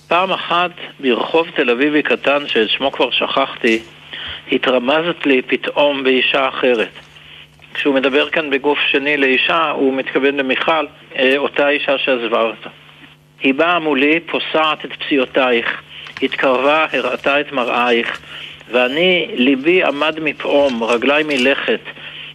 פעם 0.08 0.32
אחת 0.32 0.70
ברחוב 1.00 1.46
תל 1.56 1.70
אביבי 1.70 2.02
קטן, 2.02 2.42
שאת 2.46 2.68
שמו 2.68 2.92
כבר 2.92 3.10
שכחתי, 3.10 3.82
התרמזת 4.52 5.26
לי 5.26 5.42
פתאום 5.42 6.04
באישה 6.04 6.48
אחרת. 6.48 6.98
כשהוא 7.74 7.94
מדבר 7.94 8.30
כאן 8.30 8.50
בגוף 8.50 8.78
שני 8.90 9.16
לאישה, 9.16 9.70
הוא 9.70 9.94
מתכוון 9.94 10.36
למיכל, 10.36 10.86
אה, 11.16 11.34
אותה 11.36 11.68
אישה 11.68 11.98
שעזבה 11.98 12.42
אותה. 12.42 12.68
היא 13.40 13.54
באה 13.54 13.78
מולי, 13.78 14.20
פוסעת 14.20 14.84
את 14.84 14.92
פציעותייך, 14.92 15.82
התקרבה, 16.22 16.86
הראתה 16.92 17.40
את 17.40 17.52
מראייך, 17.52 18.20
ואני, 18.70 19.26
ליבי 19.34 19.84
עמד 19.84 20.20
מפעום, 20.20 20.82
רגליי 20.82 21.22
מלכת, 21.22 21.80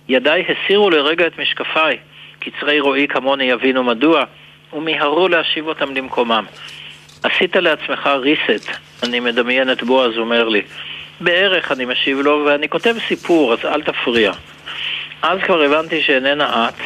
ידיי 0.09 0.45
הסירו 0.49 0.89
לרגע 0.89 1.27
את 1.27 1.39
משקפיי, 1.39 1.97
קצרי 2.39 2.79
רואי 2.79 3.07
כמוני 3.07 3.43
יבינו 3.43 3.83
מדוע, 3.83 4.23
ומיהרו 4.73 5.27
להשיב 5.27 5.67
אותם 5.67 5.95
למקומם. 5.95 6.45
עשית 7.23 7.55
לעצמך 7.55 8.09
reset, 8.23 8.77
אני 9.03 9.19
מדמיין 9.19 9.71
את 9.71 9.83
בועז 9.83 10.17
אומר 10.17 10.49
לי. 10.49 10.61
בערך 11.21 11.71
אני 11.71 11.85
משיב 11.85 12.19
לו, 12.19 12.43
ואני 12.45 12.69
כותב 12.69 12.95
סיפור, 13.07 13.53
אז 13.53 13.59
אל 13.65 13.81
תפריע. 13.81 14.31
אז 15.21 15.39
כבר 15.39 15.61
הבנתי 15.61 16.01
שאיננה 16.01 16.69
את, 16.69 16.81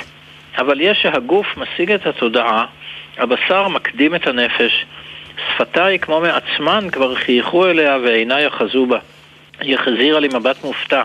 אבל 0.57 0.81
יש 0.81 0.97
שהגוף 1.01 1.47
משיג 1.57 1.91
את 1.91 2.07
התודעה, 2.07 2.65
הבשר 3.17 3.67
מקדים 3.67 4.15
את 4.15 4.27
הנפש, 4.27 4.85
שפתיי 5.37 5.99
כמו 5.99 6.21
מעצמן 6.21 6.87
כבר 6.91 7.15
חייכו 7.15 7.65
אליה 7.65 7.97
ועיניי 8.03 8.47
אחזו 8.47 8.85
בה. 8.85 8.99
היא 9.59 9.75
החזירה 9.75 10.19
לי 10.19 10.27
מבט 10.27 10.63
מופתע. 10.63 11.03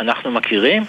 אנחנו 0.00 0.30
מכירים? 0.30 0.82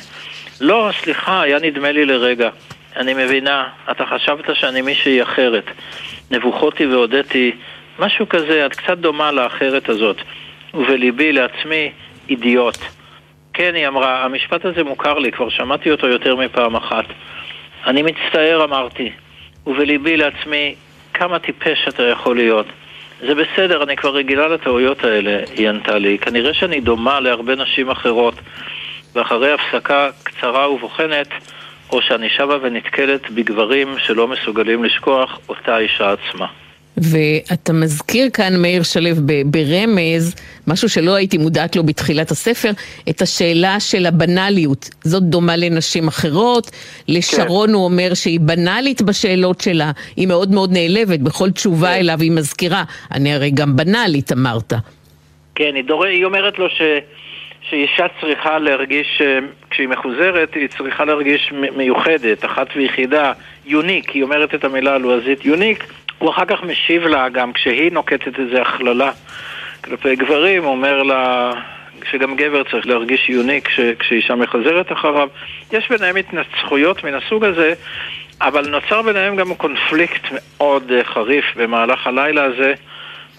לא, 0.62 0.90
סליחה, 1.02 1.42
היה 1.42 1.60
נדמה 1.60 1.92
לי 1.92 2.06
לרגע. 2.06 2.50
אני 2.96 3.14
מבינה, 3.14 3.68
אתה 3.92 4.06
חשבת 4.06 4.56
שאני 4.56 4.82
מישהי 4.82 5.24
אחרת. 5.24 5.64
נבוכותי 6.32 6.86
והודיתי, 6.86 7.52
משהו 8.00 8.30
כזה, 8.30 8.66
את 8.66 8.76
קצת 8.76 8.98
דומה 8.98 9.32
לאחרת 9.32 9.90
הזאת. 9.90 10.18
ובליבי 10.74 11.32
לעצמי, 11.32 11.92
אידיוט. 12.30 12.78
כן, 13.54 13.76
היא 13.76 13.88
אמרה, 13.88 14.26
המשפט 14.26 14.66
הזה 14.66 14.84
מוכר 14.84 15.20
לי, 15.20 15.32
כבר 15.32 15.50
שמעתי 15.50 15.92
אותו 15.92 16.08
יותר 16.08 16.36
מפעם 16.36 16.76
אחת. 16.76 17.06
אני 17.86 18.02
מצטער, 18.02 18.64
אמרתי, 18.64 19.12
ובליבי 19.68 20.18
לעצמי, 20.18 20.76
כמה 21.14 21.40
טיפש 21.40 21.88
אתה 21.88 22.04
יכול 22.04 22.36
להיות. 22.36 22.66
זה 23.22 23.36
בסדר, 23.36 23.84
אני 23.84 23.96
כבר 23.96 24.16
רגילה 24.16 24.48
לטעויות 24.48 25.04
האלה, 25.04 25.40
היא 25.56 25.70
ענתה 25.70 25.98
לי. 25.98 26.18
כנראה 26.18 26.54
שאני 26.54 26.80
דומה 26.80 27.20
להרבה 27.20 27.56
נשים 27.56 27.90
אחרות. 27.90 28.34
ואחרי 29.16 29.52
הפסקה 29.52 30.10
קצרה 30.24 30.72
ובוחנת, 30.72 31.28
או 31.92 32.02
שאני 32.02 32.30
שבה 32.30 32.58
ונתקלת 32.62 33.30
בגברים 33.32 34.00
שלא 34.00 34.28
מסוגלים 34.28 34.84
לשכוח 34.84 35.40
אותה 35.50 35.78
אישה 35.78 36.12
עצמה. 36.12 36.48
ואתה 37.02 37.74
מזכיר 37.74 38.30
כאן, 38.30 38.62
מאיר 38.62 38.84
שלו, 38.84 39.10
ברמז, 39.46 40.36
משהו 40.68 40.90
שלא 40.90 41.16
הייתי 41.16 41.38
מודעת 41.38 41.76
לו 41.76 41.84
בתחילת 41.84 42.32
הספר, 42.32 42.72
את 43.10 43.22
השאלה 43.22 43.80
של 43.80 44.06
הבנאליות. 44.06 44.90
זאת 45.04 45.24
דומה 45.24 45.56
לנשים 45.56 46.08
אחרות. 46.08 46.72
לשרון 47.08 47.68
כן. 47.68 47.74
הוא 47.74 47.86
אומר 47.86 48.14
שהיא 48.14 48.40
בנאלית 48.40 49.02
בשאלות 49.02 49.62
שלה, 49.62 49.92
היא 50.16 50.28
מאוד 50.28 50.52
מאוד 50.52 50.72
נעלבת, 50.72 51.20
בכל 51.20 51.52
תשובה 51.52 51.88
כן. 51.88 52.00
אליו 52.00 52.22
היא 52.22 52.32
מזכירה. 52.32 52.84
אני 53.12 53.34
הרי 53.34 53.52
גם 53.52 53.76
בנאלית, 53.76 54.32
אמרת. 54.32 54.74
כן, 55.56 55.72
היא, 55.76 55.84
דור... 55.84 56.06
היא 56.06 56.26
אומרת 56.26 56.60
לו 56.60 56.70
ש... 56.70 56.82
שאישה 57.70 58.06
צריכה 58.22 58.60
להרגיש, 58.60 59.22
אה, 59.22 59.40
כשהיא 59.70 59.88
מחוזרת, 59.88 60.54
היא 60.56 60.68
צריכה 60.78 61.06
להרגיש 61.06 61.52
מיוחדת, 61.76 62.46
אחת 62.46 62.68
ויחידה, 62.76 63.32
יוניק, 63.66 64.10
היא 64.10 64.24
אומרת 64.24 64.56
את 64.56 64.64
המילה 64.64 64.96
הלועזית 64.96 65.46
יוניק, 65.46 65.84
הוא 66.20 66.30
אחר 66.30 66.46
כך 66.46 66.64
משיב 66.64 67.04
לה 67.04 67.30
גם 67.30 67.54
כשהיא 67.54 67.92
נוקטת 67.92 68.40
איזה 68.40 68.62
הכללה 68.62 69.12
כלפי 69.84 70.16
גברים, 70.16 70.64
הוא 70.64 70.72
אומר 70.72 71.04
לה 71.04 71.52
שגם 72.12 72.36
גבר 72.36 72.64
צריך 72.64 72.88
להרגיש 72.88 73.30
יוניק 73.30 73.68
כש, 73.68 73.80
כשאישה 74.00 74.36
מחזרת 74.36 74.92
אחריו. 74.92 75.28
יש 75.72 75.90
ביניהם 75.90 76.16
התנצחויות 76.16 77.04
מן 77.04 77.14
הסוג 77.14 77.46
הזה, 77.46 77.74
אבל 78.42 78.70
נוצר 78.70 79.02
ביניהם 79.02 79.36
גם 79.36 79.56
קונפליקט 79.56 80.22
מאוד 80.32 80.92
אה, 80.92 81.04
חריף 81.04 81.46
במהלך 81.56 82.08
הלילה 82.08 82.44
הזה. 82.44 82.74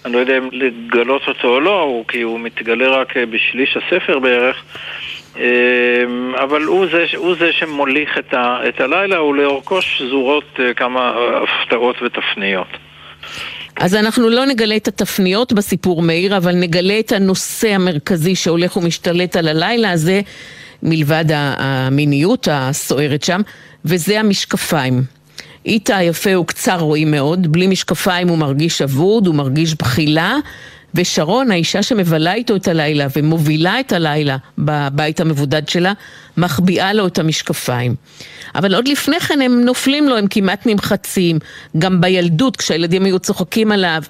אני 0.05 0.13
לא 0.13 0.19
יודע 0.19 0.37
אם 0.37 0.49
לגלות 0.51 1.21
אותו 1.27 1.47
או 1.47 1.59
לא, 1.59 2.03
כי 2.07 2.21
הוא 2.21 2.39
מתגלה 2.39 2.87
רק 2.87 3.17
אה, 3.17 3.25
בשליש 3.25 3.77
הספר 3.77 4.19
בערך, 4.19 4.63
אבל 6.43 6.63
הוא 6.63 6.85
זה, 6.91 7.05
הוא 7.15 7.35
זה 7.39 7.53
שמוליך 7.53 8.17
את, 8.17 8.33
ה, 8.33 8.59
את 8.69 8.81
הלילה, 8.81 9.23
ולאורכו 9.23 9.81
שזורות 9.81 10.59
כמה 10.75 11.13
הפתעות 11.43 11.95
ותפניות. 12.01 12.67
אז 13.75 13.95
אנחנו 13.95 14.29
לא 14.29 14.45
נגלה 14.45 14.75
את 14.75 14.87
התפניות 14.87 15.53
בסיפור 15.53 16.01
מאיר, 16.01 16.37
אבל 16.37 16.55
נגלה 16.55 16.99
את 16.99 17.11
הנושא 17.11 17.69
המרכזי 17.69 18.35
שהולך 18.35 18.77
ומשתלט 18.77 19.35
על 19.35 19.47
הלילה 19.47 19.91
הזה, 19.91 20.21
מלבד 20.83 21.25
המיניות 21.29 22.47
הסוערת 22.51 23.23
שם, 23.23 23.41
וזה 23.85 24.19
המשקפיים. 24.19 25.03
איתה 25.65 25.97
היפה 25.97 26.33
הוא 26.33 26.47
קצר 26.47 26.79
רואי 26.79 27.05
מאוד, 27.05 27.51
בלי 27.51 27.67
משקפיים 27.67 28.27
הוא 28.27 28.37
מרגיש 28.37 28.81
אבוד, 28.81 29.27
הוא 29.27 29.35
מרגיש 29.35 29.75
בחילה, 29.75 30.35
ושרון, 30.95 31.51
האישה 31.51 31.83
שמבלה 31.83 32.33
איתו 32.33 32.55
את 32.55 32.67
הלילה 32.67 33.07
ומובילה 33.15 33.79
את 33.79 33.91
הלילה 33.93 34.37
בבית 34.57 35.19
המבודד 35.19 35.69
שלה, 35.69 35.93
מחביאה 36.37 36.93
לו 36.93 37.07
את 37.07 37.19
המשקפיים. 37.19 37.95
אבל 38.55 38.75
עוד 38.75 38.87
לפני 38.87 39.19
כן 39.19 39.41
הם 39.41 39.61
נופלים 39.61 40.09
לו, 40.09 40.17
הם 40.17 40.27
כמעט 40.27 40.65
נמחצים. 40.65 41.39
גם 41.77 42.01
בילדות, 42.01 42.57
כשהילדים 42.57 43.05
היו 43.05 43.19
צוחקים 43.19 43.71
עליו, 43.71 44.03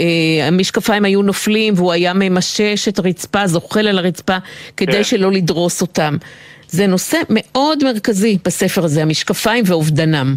אה, 0.00 0.04
המשקפיים 0.42 1.04
היו 1.04 1.22
נופלים 1.22 1.74
והוא 1.76 1.92
היה 1.92 2.12
ממשש 2.14 2.88
את 2.88 2.98
הרצפה, 2.98 3.46
זוחל 3.46 3.86
על 3.86 3.98
הרצפה, 3.98 4.36
כדי 4.76 4.92
כן. 4.92 5.04
שלא 5.04 5.32
לדרוס 5.32 5.80
אותם. 5.80 6.16
זה 6.68 6.86
נושא 6.86 7.18
מאוד 7.28 7.84
מרכזי 7.84 8.38
בספר 8.44 8.84
הזה, 8.84 9.02
המשקפיים 9.02 9.64
ואובדנם. 9.66 10.36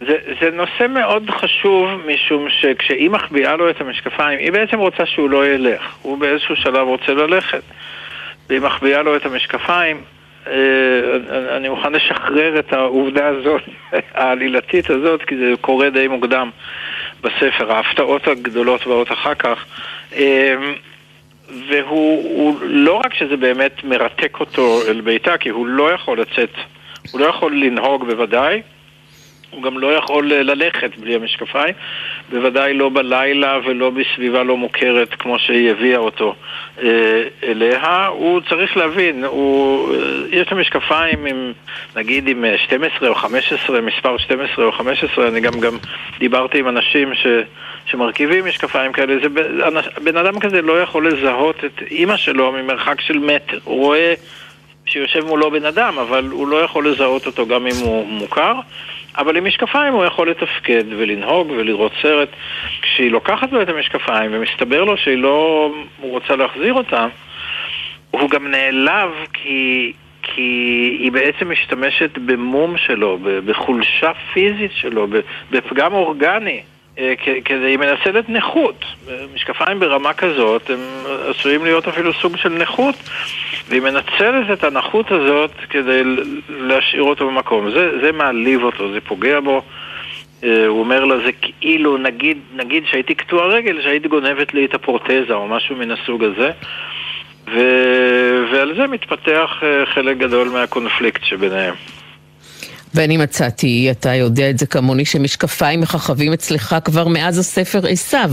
זה, 0.00 0.16
זה 0.40 0.50
נושא 0.50 0.86
מאוד 0.88 1.30
חשוב, 1.30 1.90
משום 2.06 2.46
שכשהיא 2.48 3.10
מחביאה 3.10 3.56
לו 3.56 3.70
את 3.70 3.80
המשקפיים, 3.80 4.38
היא 4.38 4.52
בעצם 4.52 4.78
רוצה 4.78 5.06
שהוא 5.06 5.30
לא 5.30 5.46
ילך. 5.46 5.94
הוא 6.02 6.18
באיזשהו 6.18 6.56
שלב 6.56 6.88
רוצה 6.88 7.14
ללכת. 7.14 7.62
והיא 8.48 8.60
מחביאה 8.60 9.02
לו 9.02 9.16
את 9.16 9.26
המשקפיים. 9.26 10.00
אה, 10.46 10.52
אני 11.56 11.68
מוכן 11.68 11.92
לשחרר 11.92 12.58
את 12.58 12.72
העובדה 12.72 13.26
הזאת, 13.28 13.62
העלילתית 14.14 14.90
הזאת, 14.90 15.22
כי 15.22 15.36
זה 15.36 15.52
קורה 15.60 15.90
די 15.90 16.08
מוקדם 16.08 16.50
בספר. 17.20 17.72
ההפתעות 17.72 18.28
הגדולות 18.28 18.86
באות 18.86 19.12
אחר 19.12 19.34
כך. 19.34 19.64
אה, 20.16 20.54
והוא 21.68 22.58
לא 22.62 22.94
רק 22.94 23.14
שזה 23.14 23.36
באמת 23.36 23.84
מרתק 23.84 24.40
אותו 24.40 24.80
אל 24.88 25.00
ביתה, 25.00 25.38
כי 25.38 25.48
הוא 25.48 25.66
לא 25.66 25.92
יכול 25.92 26.20
לצאת, 26.20 26.52
הוא 27.12 27.20
לא 27.20 27.26
יכול 27.26 27.56
לנהוג 27.56 28.06
בוודאי. 28.06 28.62
הוא 29.50 29.62
גם 29.62 29.78
לא 29.78 29.94
יכול 29.94 30.32
אה, 30.32 30.42
ללכת 30.42 30.96
בלי 30.96 31.14
המשקפיים, 31.14 31.74
בוודאי 32.30 32.74
לא 32.74 32.88
בלילה 32.88 33.58
ולא 33.64 33.90
בסביבה 33.90 34.42
לא 34.42 34.56
מוכרת 34.56 35.14
כמו 35.14 35.38
שהיא 35.38 35.70
הביאה 35.70 35.98
אותו 35.98 36.34
אה, 36.82 37.22
אליה. 37.42 38.06
הוא 38.06 38.40
צריך 38.48 38.76
להבין, 38.76 39.24
הוא, 39.24 39.94
אה, 39.94 39.98
יש 40.30 40.50
לו 40.50 40.56
משקפיים 40.56 41.26
עם, 41.26 41.52
נגיד 41.96 42.28
עם 42.28 42.44
12 42.56 43.08
או 43.08 43.14
15, 43.14 43.80
מספר 43.80 44.18
12 44.18 44.64
או 44.64 44.72
15, 44.72 45.28
אני 45.28 45.40
גם, 45.40 45.60
גם 45.60 45.76
דיברתי 46.18 46.58
עם 46.58 46.68
אנשים 46.68 47.14
ש, 47.14 47.26
שמרכיבים 47.86 48.44
משקפיים 48.46 48.92
כאלה, 48.92 49.14
זה, 49.22 49.28
בן 50.04 50.16
אדם 50.16 50.40
כזה 50.40 50.62
לא 50.62 50.80
יכול 50.82 51.08
לזהות 51.08 51.64
את 51.64 51.82
אימא 51.90 52.16
שלו 52.16 52.52
ממרחק 52.52 53.00
של 53.00 53.18
מטר, 53.18 53.58
הוא 53.64 53.84
רואה 53.84 54.14
שיושב 54.86 55.24
מולו 55.26 55.50
בן 55.50 55.64
אדם, 55.64 55.98
אבל 55.98 56.28
הוא 56.30 56.48
לא 56.48 56.56
יכול 56.56 56.88
לזהות 56.88 57.26
אותו 57.26 57.46
גם 57.46 57.66
אם 57.66 57.76
הוא 57.82 58.06
מוכר. 58.06 58.54
אבל 59.20 59.36
עם 59.36 59.46
משקפיים 59.46 59.94
הוא 59.94 60.04
יכול 60.04 60.30
לתפקד 60.30 60.84
ולנהוג 60.88 61.50
ולראות 61.50 61.92
סרט. 62.02 62.28
כשהיא 62.82 63.10
לוקחת 63.10 63.52
לו 63.52 63.62
את 63.62 63.68
המשקפיים 63.68 64.30
ומסתבר 64.34 64.84
לו 64.84 64.96
שהיא 64.96 65.18
לא 65.18 65.70
רוצה 66.00 66.36
להחזיר 66.36 66.74
אותם, 66.74 67.08
הוא 68.10 68.30
גם 68.30 68.46
נעלב 68.46 69.10
כי, 69.32 69.92
כי 70.22 70.40
היא 71.00 71.12
בעצם 71.12 71.50
משתמשת 71.50 72.18
במום 72.18 72.76
שלו, 72.76 73.18
בחולשה 73.46 74.12
פיזית 74.32 74.72
שלו, 74.74 75.06
בפגם 75.50 75.92
אורגני. 75.92 76.60
אה, 76.98 77.14
כדי, 77.44 77.76
מנצלת 77.76 78.28
נכות. 78.28 78.84
משקפיים 79.34 79.80
ברמה 79.80 80.12
כזאת 80.12 80.70
הם 80.70 80.78
עשויים 81.30 81.64
להיות 81.64 81.88
אפילו 81.88 82.12
סוג 82.12 82.36
של 82.36 82.48
נכות, 82.48 82.94
והיא 83.68 83.82
מנצלת 83.82 84.50
את 84.52 84.64
הנכות 84.64 85.10
הזאת 85.10 85.50
כדי 85.70 86.02
להשאיר 86.48 87.02
אותו 87.02 87.26
במקום. 87.26 87.70
זה, 87.70 88.00
זה 88.00 88.12
מעליב 88.12 88.62
אותו, 88.62 88.92
זה 88.92 89.00
פוגע 89.00 89.40
בו. 89.40 89.62
אה, 90.44 90.66
הוא 90.66 90.80
אומר 90.80 91.04
לה, 91.04 91.16
זה 91.18 91.30
כאילו, 91.60 91.98
נגיד, 91.98 92.38
נגיד 92.54 92.84
שהייתי 92.86 93.14
קטוע 93.14 93.46
רגל, 93.46 93.82
שהיית 93.82 94.06
גונבת 94.06 94.54
לי 94.54 94.64
את 94.64 94.74
הפרוטזה 94.74 95.34
או 95.34 95.48
משהו 95.48 95.76
מן 95.76 95.90
הסוג 95.90 96.24
הזה. 96.24 96.50
ו... 97.54 97.60
ועל 98.52 98.74
זה 98.76 98.86
מתפתח 98.86 99.50
אה, 99.62 99.86
חלק 99.86 100.16
גדול 100.16 100.48
מהקונפליקט 100.48 101.24
שביניהם. 101.24 101.74
ואני 102.94 103.16
מצאתי, 103.16 103.88
אתה 103.90 104.14
יודע 104.14 104.50
את 104.50 104.58
זה 104.58 104.66
כמוני, 104.66 105.04
שמשקפיים 105.04 105.80
מככבים 105.80 106.32
אצלך 106.32 106.76
כבר 106.84 107.08
מאז 107.08 107.38
הספר 107.38 107.88
עשיו. 107.88 108.30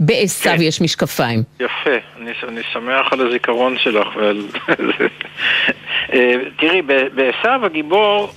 בעשיו 0.00 0.56
כן. 0.56 0.62
יש 0.62 0.80
משקפיים. 0.80 1.42
יפה, 1.60 1.90
אני, 2.20 2.30
אני 2.48 2.60
שמח 2.72 3.12
על 3.12 3.26
הזיכרון 3.26 3.78
שלך. 3.78 4.16
ועל... 4.16 4.42
אה, 6.12 6.32
תראי, 6.58 6.82
בעשיו 7.14 7.60
הגיבור 7.64 8.30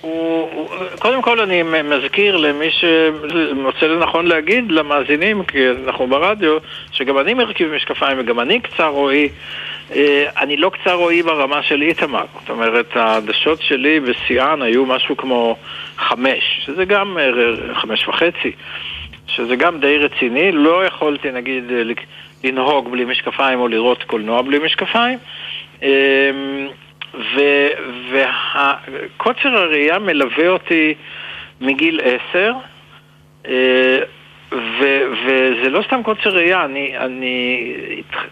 הוא, 0.00 0.48
הוא, 0.52 0.68
קודם 0.98 1.22
כל 1.22 1.40
אני 1.40 1.62
מזכיר 1.62 2.36
למי 2.36 2.70
שמוצא 2.70 3.86
לנכון 3.86 4.26
להגיד, 4.26 4.72
למאזינים, 4.72 5.42
כי 5.44 5.58
אנחנו 5.86 6.06
ברדיו, 6.06 6.58
שגם 6.92 7.18
אני 7.18 7.34
מרכיב 7.34 7.68
משקפיים 7.74 8.18
וגם 8.20 8.40
אני 8.40 8.60
קצר 8.60 8.88
רואי. 8.88 9.28
אה, 9.94 10.24
אני 10.36 10.56
לא 10.56 10.70
קצר 10.70 10.94
רואי 10.94 11.22
ברמה 11.22 11.62
של 11.62 11.82
איתמר. 11.82 12.24
זאת 12.40 12.50
אומרת, 12.50 12.96
העדשות 12.96 13.62
שלי 13.62 14.00
בשיאן 14.00 14.62
היו 14.62 14.86
משהו 14.86 15.16
כמו 15.16 15.56
חמש, 15.96 16.60
שזה 16.64 16.84
גם 16.84 17.18
אה, 17.18 17.30
חמש 17.74 18.08
וחצי, 18.08 18.52
שזה 19.26 19.56
גם 19.56 19.80
די 19.80 19.98
רציני. 19.98 20.52
לא 20.52 20.86
יכולתי, 20.86 21.30
נגיד, 21.30 21.64
לנהוג 22.44 22.90
בלי 22.90 23.04
משקפיים 23.04 23.60
או 23.60 23.68
לראות 23.68 24.02
קולנוע 24.02 24.42
בלי 24.42 24.58
משקפיים. 24.58 25.18
וקוצר 28.12 29.48
הראייה 29.48 29.98
מלווה 29.98 30.48
אותי 30.48 30.94
מגיל 31.60 32.00
עשר, 32.00 32.52
אה, 33.48 33.98
ו, 34.52 35.02
וזה 35.26 35.70
לא 35.70 35.82
סתם 35.86 36.02
קוצר 36.02 36.30
ראייה, 36.30 36.64
אני, 36.64 36.98
אני 36.98 37.72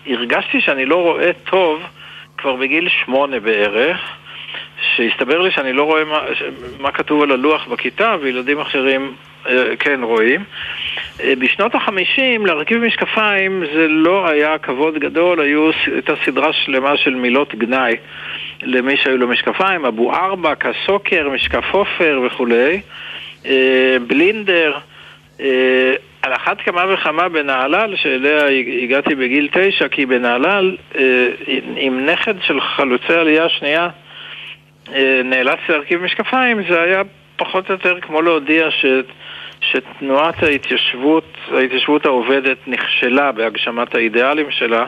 הרגשתי 0.07 0.61
שאני 0.61 0.87
לא 0.87 1.03
רואה 1.03 1.31
טוב 1.51 1.83
כבר 2.39 2.57
בגיל 2.57 2.89
שמונה 3.05 3.41
בערך, 3.41 4.17
שהסתבר 4.97 5.41
לי 5.41 5.51
שאני 5.51 5.73
לא 5.73 5.83
רואה 5.83 6.05
מה, 6.05 6.21
מה 6.79 6.93
כתוב 6.93 7.23
על 7.23 7.31
הלוח 7.31 7.67
בכיתה, 7.67 8.17
וילדים 8.21 8.61
אחרים 8.61 9.15
אה, 9.47 9.77
כן 9.79 10.01
רואים. 10.03 10.45
אה, 11.21 11.33
בשנות 11.39 11.75
החמישים 11.75 12.47
להרכיב 12.47 12.79
משקפיים 12.79 13.65
זה 13.75 13.89
לא 13.89 14.29
היה 14.29 14.59
כבוד 14.59 14.99
גדול, 14.99 15.41
היו, 15.41 15.71
הייתה 15.87 16.13
סדרה 16.25 16.53
שלמה 16.53 16.97
של 16.97 17.15
מילות 17.15 17.55
גנאי 17.55 17.97
למי 18.63 18.97
שהיו 18.97 19.17
לו 19.17 19.29
משקפיים, 19.29 19.85
אבו 19.85 20.15
ארבק, 20.15 20.65
הסוקר, 20.67 21.29
משקף 21.29 21.65
עופר 21.71 22.21
וכולי, 22.27 22.81
אה, 23.47 23.97
בלינדר. 24.07 24.79
על 26.23 26.35
אחת 26.35 26.61
כמה 26.61 26.85
וכמה 26.95 27.29
בנהלל, 27.29 27.97
שאליה 27.97 28.47
הגעתי 28.83 29.15
בגיל 29.15 29.49
תשע, 29.53 29.89
כי 29.89 30.07
בנהלל, 30.07 30.77
עם 31.77 32.07
נכד 32.07 32.35
של 32.43 32.61
חלוצי 32.61 33.13
עלייה 33.13 33.49
שנייה, 33.49 33.89
נאלץ 35.25 35.59
להרכיב 35.69 36.03
משקפיים, 36.03 36.63
זה 36.69 36.83
היה 36.83 37.03
פחות 37.37 37.69
או 37.69 37.75
יותר 37.75 38.01
כמו 38.01 38.23
להודיע 38.23 38.71
ש... 38.71 38.85
שתנועת 39.61 40.43
ההתיישבות, 40.43 41.37
ההתיישבות 41.53 42.07
העובדת 42.07 42.57
נכשלה 42.67 43.33
בהגשמת 43.33 43.95
האידיאלים 43.95 44.51
שלה, 44.51 44.87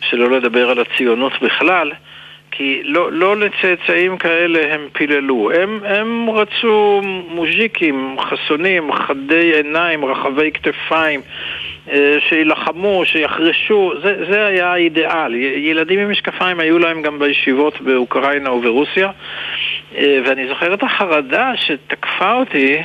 שלא 0.00 0.30
לדבר 0.30 0.70
על 0.70 0.78
הציונות 0.80 1.32
בכלל, 1.42 1.92
כי 2.56 2.82
לא, 2.84 3.12
לא 3.12 3.36
לצאצאים 3.36 4.18
כאלה 4.18 4.74
הם 4.74 4.88
פיללו, 4.92 5.50
הם, 5.52 5.80
הם 5.84 6.30
רצו 6.30 7.00
מוז'יקים, 7.28 8.16
חסונים, 8.20 8.92
חדי 8.92 9.54
עיניים, 9.54 10.04
רחבי 10.04 10.50
כתפיים, 10.52 11.20
אה, 11.90 12.16
שיילחמו, 12.28 13.02
שיחרשו, 13.04 13.92
זה, 14.02 14.24
זה 14.30 14.46
היה 14.46 14.72
האידיאל. 14.72 15.34
ילדים 15.34 15.98
עם 15.98 16.10
משקפיים 16.10 16.60
היו 16.60 16.78
להם 16.78 17.02
גם 17.02 17.18
בישיבות 17.18 17.80
באוקראינה 17.80 18.52
וברוסיה, 18.52 19.10
אה, 19.96 20.18
ואני 20.24 20.48
זוכר 20.48 20.74
את 20.74 20.82
החרדה 20.82 21.52
שתקפה 21.56 22.32
אותי 22.32 22.76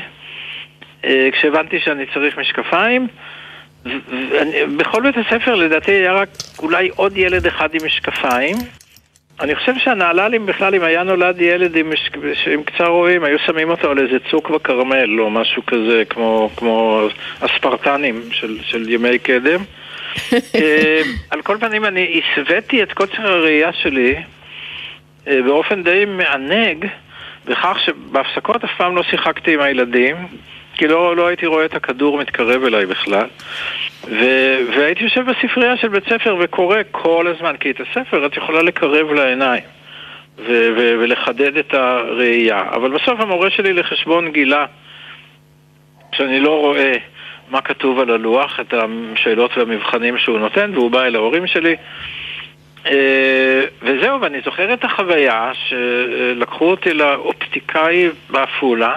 אה, 1.06 1.30
כשהבנתי 1.32 1.80
שאני 1.80 2.06
צריך 2.14 2.38
משקפיים. 2.38 3.08
בכל 4.78 5.02
בית 5.02 5.16
הספר 5.18 5.56
לדעתי 5.56 5.92
היה 5.92 6.14
רק 6.14 6.30
אולי 6.60 6.90
עוד 6.96 7.18
ילד 7.18 7.46
אחד 7.46 7.70
עם 7.74 7.86
משקפיים. 7.86 8.56
אני 9.42 9.56
חושב 9.56 9.74
שהנהל"לים 9.78 10.46
בכלל, 10.46 10.76
אם 10.76 10.84
היה 10.84 11.04
נולד 11.04 11.42
ילד 11.42 11.76
עם, 11.76 11.92
עם 12.52 12.64
קצר 12.64 12.88
רואים, 12.88 13.24
היו 13.24 13.40
שמים 13.40 13.70
אותו 13.70 13.92
על 13.92 14.00
איזה 14.00 14.18
צוק 14.32 14.50
בכרמל 14.50 15.22
או 15.22 15.30
משהו 15.30 15.66
כזה, 15.66 16.04
כמו, 16.10 16.50
כמו 16.56 17.02
הספרטנים 17.42 18.22
של, 18.32 18.58
של 18.64 18.90
ימי 18.90 19.20
קדם. 19.20 19.64
אה, 20.56 21.02
על 21.30 21.42
כל 21.42 21.58
פנים, 21.60 21.86
אני 21.86 22.22
הסוויתי 22.22 22.84
את 22.84 22.94
קוצר 22.94 23.28
הראייה 23.28 23.74
שלי 23.74 24.16
אה, 25.28 25.42
באופן 25.46 25.84
די 25.84 26.06
מענג 26.06 26.88
בכך 27.46 27.78
שבהפסקות 27.86 28.64
אף 28.64 28.72
פעם 28.78 28.96
לא 28.96 29.04
שיחקתי 29.04 29.54
עם 29.54 29.62
הילדים, 29.62 30.16
כי 30.82 30.88
לא, 30.88 31.16
לא 31.16 31.28
הייתי 31.28 31.46
רואה 31.46 31.66
את 31.66 31.76
הכדור 31.76 32.18
מתקרב 32.18 32.64
אליי 32.64 32.86
בכלל. 32.86 33.28
ו, 34.08 34.26
והייתי 34.76 35.04
יושב 35.04 35.22
בספרייה 35.22 35.78
של 35.78 35.88
בית 35.88 36.04
ספר 36.10 36.36
וקורא 36.40 36.78
כל 36.92 37.28
הזמן, 37.28 37.58
כי 37.58 37.72
את 37.72 37.80
הספר 37.80 38.26
את 38.26 38.38
יכולה 38.38 38.62
לקרב 38.62 39.12
לעיניים 39.12 39.64
ו, 40.38 40.70
ו, 40.78 40.96
ולחדד 41.00 41.58
את 41.58 41.74
הראייה. 41.74 42.64
אבל 42.74 42.92
בסוף 42.92 43.20
המורה 43.20 43.50
שלי 43.50 43.74
לחשבון 43.74 44.32
גילה 44.32 44.66
שאני 46.12 46.40
לא 46.40 46.60
רואה 46.60 46.94
מה 47.50 47.62
כתוב 47.62 48.00
על 48.00 48.10
הלוח, 48.10 48.60
את 48.60 48.74
השאלות 48.74 49.58
והמבחנים 49.58 50.18
שהוא 50.18 50.40
נותן, 50.40 50.72
והוא 50.74 50.92
בא 50.92 51.04
אל 51.04 51.16
ההורים 51.16 51.48
שלי. 51.48 51.76
אה, 52.86 53.62
וזהו, 53.82 54.22
ואני 54.22 54.42
זוכר 54.46 54.74
את 54.74 54.84
החוויה 54.84 55.52
שלקחו 55.54 56.66
אותי 56.66 56.94
לאופטיקאי 56.94 58.10
בעפולה, 58.30 58.96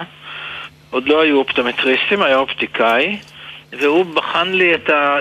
עוד 0.95 1.07
לא 1.07 1.21
היו 1.21 1.37
אופטומטריסטים, 1.37 2.21
היה 2.21 2.37
אופטיקאי, 2.37 3.17
והוא 3.79 4.05
בחן 4.05 4.51
לי 4.51 4.75
את, 4.75 4.89
ה, 4.89 5.17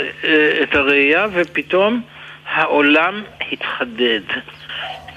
את 0.63 0.75
הראייה, 0.75 1.27
ופתאום 1.33 2.01
העולם 2.47 3.23
התחדד. 3.53 4.21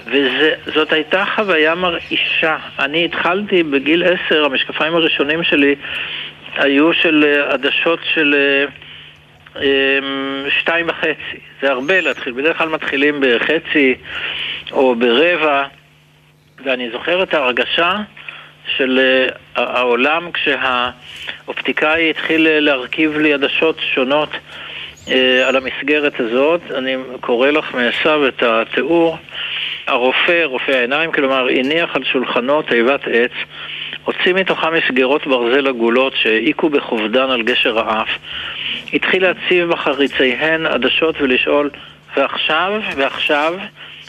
וזאת 0.06 0.92
הייתה 0.92 1.24
חוויה 1.34 1.74
מרעישה. 1.74 2.56
אני 2.78 3.04
התחלתי 3.04 3.62
בגיל 3.62 4.04
עשר, 4.04 4.44
המשקפיים 4.44 4.94
הראשונים 4.94 5.42
שלי 5.42 5.74
היו 6.56 6.92
של 6.92 7.24
אה, 7.26 7.52
עדשות 7.52 7.98
של 8.14 8.34
אה, 9.56 9.64
שתיים 10.58 10.88
וחצי. 10.88 11.40
זה 11.62 11.70
הרבה 11.70 12.00
להתחיל, 12.00 12.32
בדרך 12.32 12.58
כלל 12.58 12.68
מתחילים 12.68 13.20
בחצי 13.20 13.94
או 14.72 14.94
ברבע, 14.94 15.64
ואני 16.64 16.90
זוכר 16.90 17.22
את 17.22 17.34
ההרגשה 17.34 17.96
של 18.76 19.00
העולם 19.56 20.30
כשהאופטיקאי 20.32 22.10
התחיל 22.10 22.48
להרכיב 22.60 23.18
לי 23.18 23.34
עדשות 23.34 23.76
שונות 23.94 24.28
על 25.46 25.56
המסגרת 25.56 26.20
הזאת. 26.20 26.60
אני 26.74 26.96
קורא 27.20 27.50
לך 27.50 27.74
מעשיו 27.74 28.28
את 28.28 28.42
התיאור. 28.42 29.16
הרופא, 29.88 30.44
רופא 30.44 30.70
העיניים, 30.72 31.12
כלומר, 31.12 31.48
הניח 31.48 31.96
על 31.96 32.04
שולחנו 32.04 32.62
תיבת 32.62 33.00
עץ, 33.12 33.30
הוציא 34.04 34.34
מתוכה 34.34 34.70
מסגרות 34.70 35.26
ברזל 35.26 35.66
עגולות 35.66 36.12
שהעיקו 36.16 36.68
בכובדן 36.68 37.30
על 37.30 37.42
גשר 37.42 37.78
האף, 37.78 38.08
התחיל 38.92 39.22
להציב 39.22 39.68
בחריציהן 39.68 40.66
עדשות 40.66 41.14
ולשאול, 41.20 41.70
ועכשיו, 42.16 42.80
ועכשיו, 42.96 43.54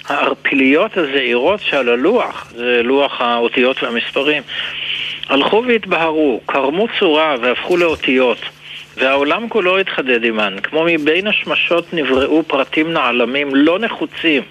הערפיליות 0.09 0.97
הזעירות 0.97 1.59
שעל 1.59 1.89
הלוח, 1.89 2.51
זה 2.55 2.81
לוח 2.83 3.21
האותיות 3.21 3.83
והמספרים, 3.83 4.43
הלכו 5.29 5.63
והתבהרו, 5.67 6.41
קרמו 6.45 6.87
צורה 6.99 7.35
והפכו 7.41 7.77
לאותיות. 7.77 8.37
והעולם 8.97 9.49
כולו 9.49 9.77
התחדד 9.77 10.23
עימן, 10.23 10.55
כמו 10.63 10.83
מבין 10.85 11.27
השמשות 11.27 11.93
נבראו 11.93 12.43
פרטים 12.43 12.93
נעלמים 12.93 13.55
לא 13.55 13.79
נחוצים, 13.79 14.43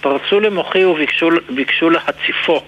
פרצו 0.00 0.40
למוחי 0.40 0.84
וביקשו 0.84 1.90
להציפו. 1.90 2.60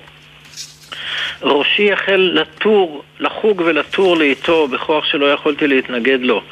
ראשי 1.43 1.93
החל 1.93 2.31
לטור, 2.35 3.03
לחוג 3.21 3.63
ולטור 3.67 4.17
לאיתו 4.17 4.69
בכוח 4.69 5.05
שלא 5.05 5.33
יכולתי 5.33 5.67
להתנגד 5.67 6.21
לו. 6.21 6.43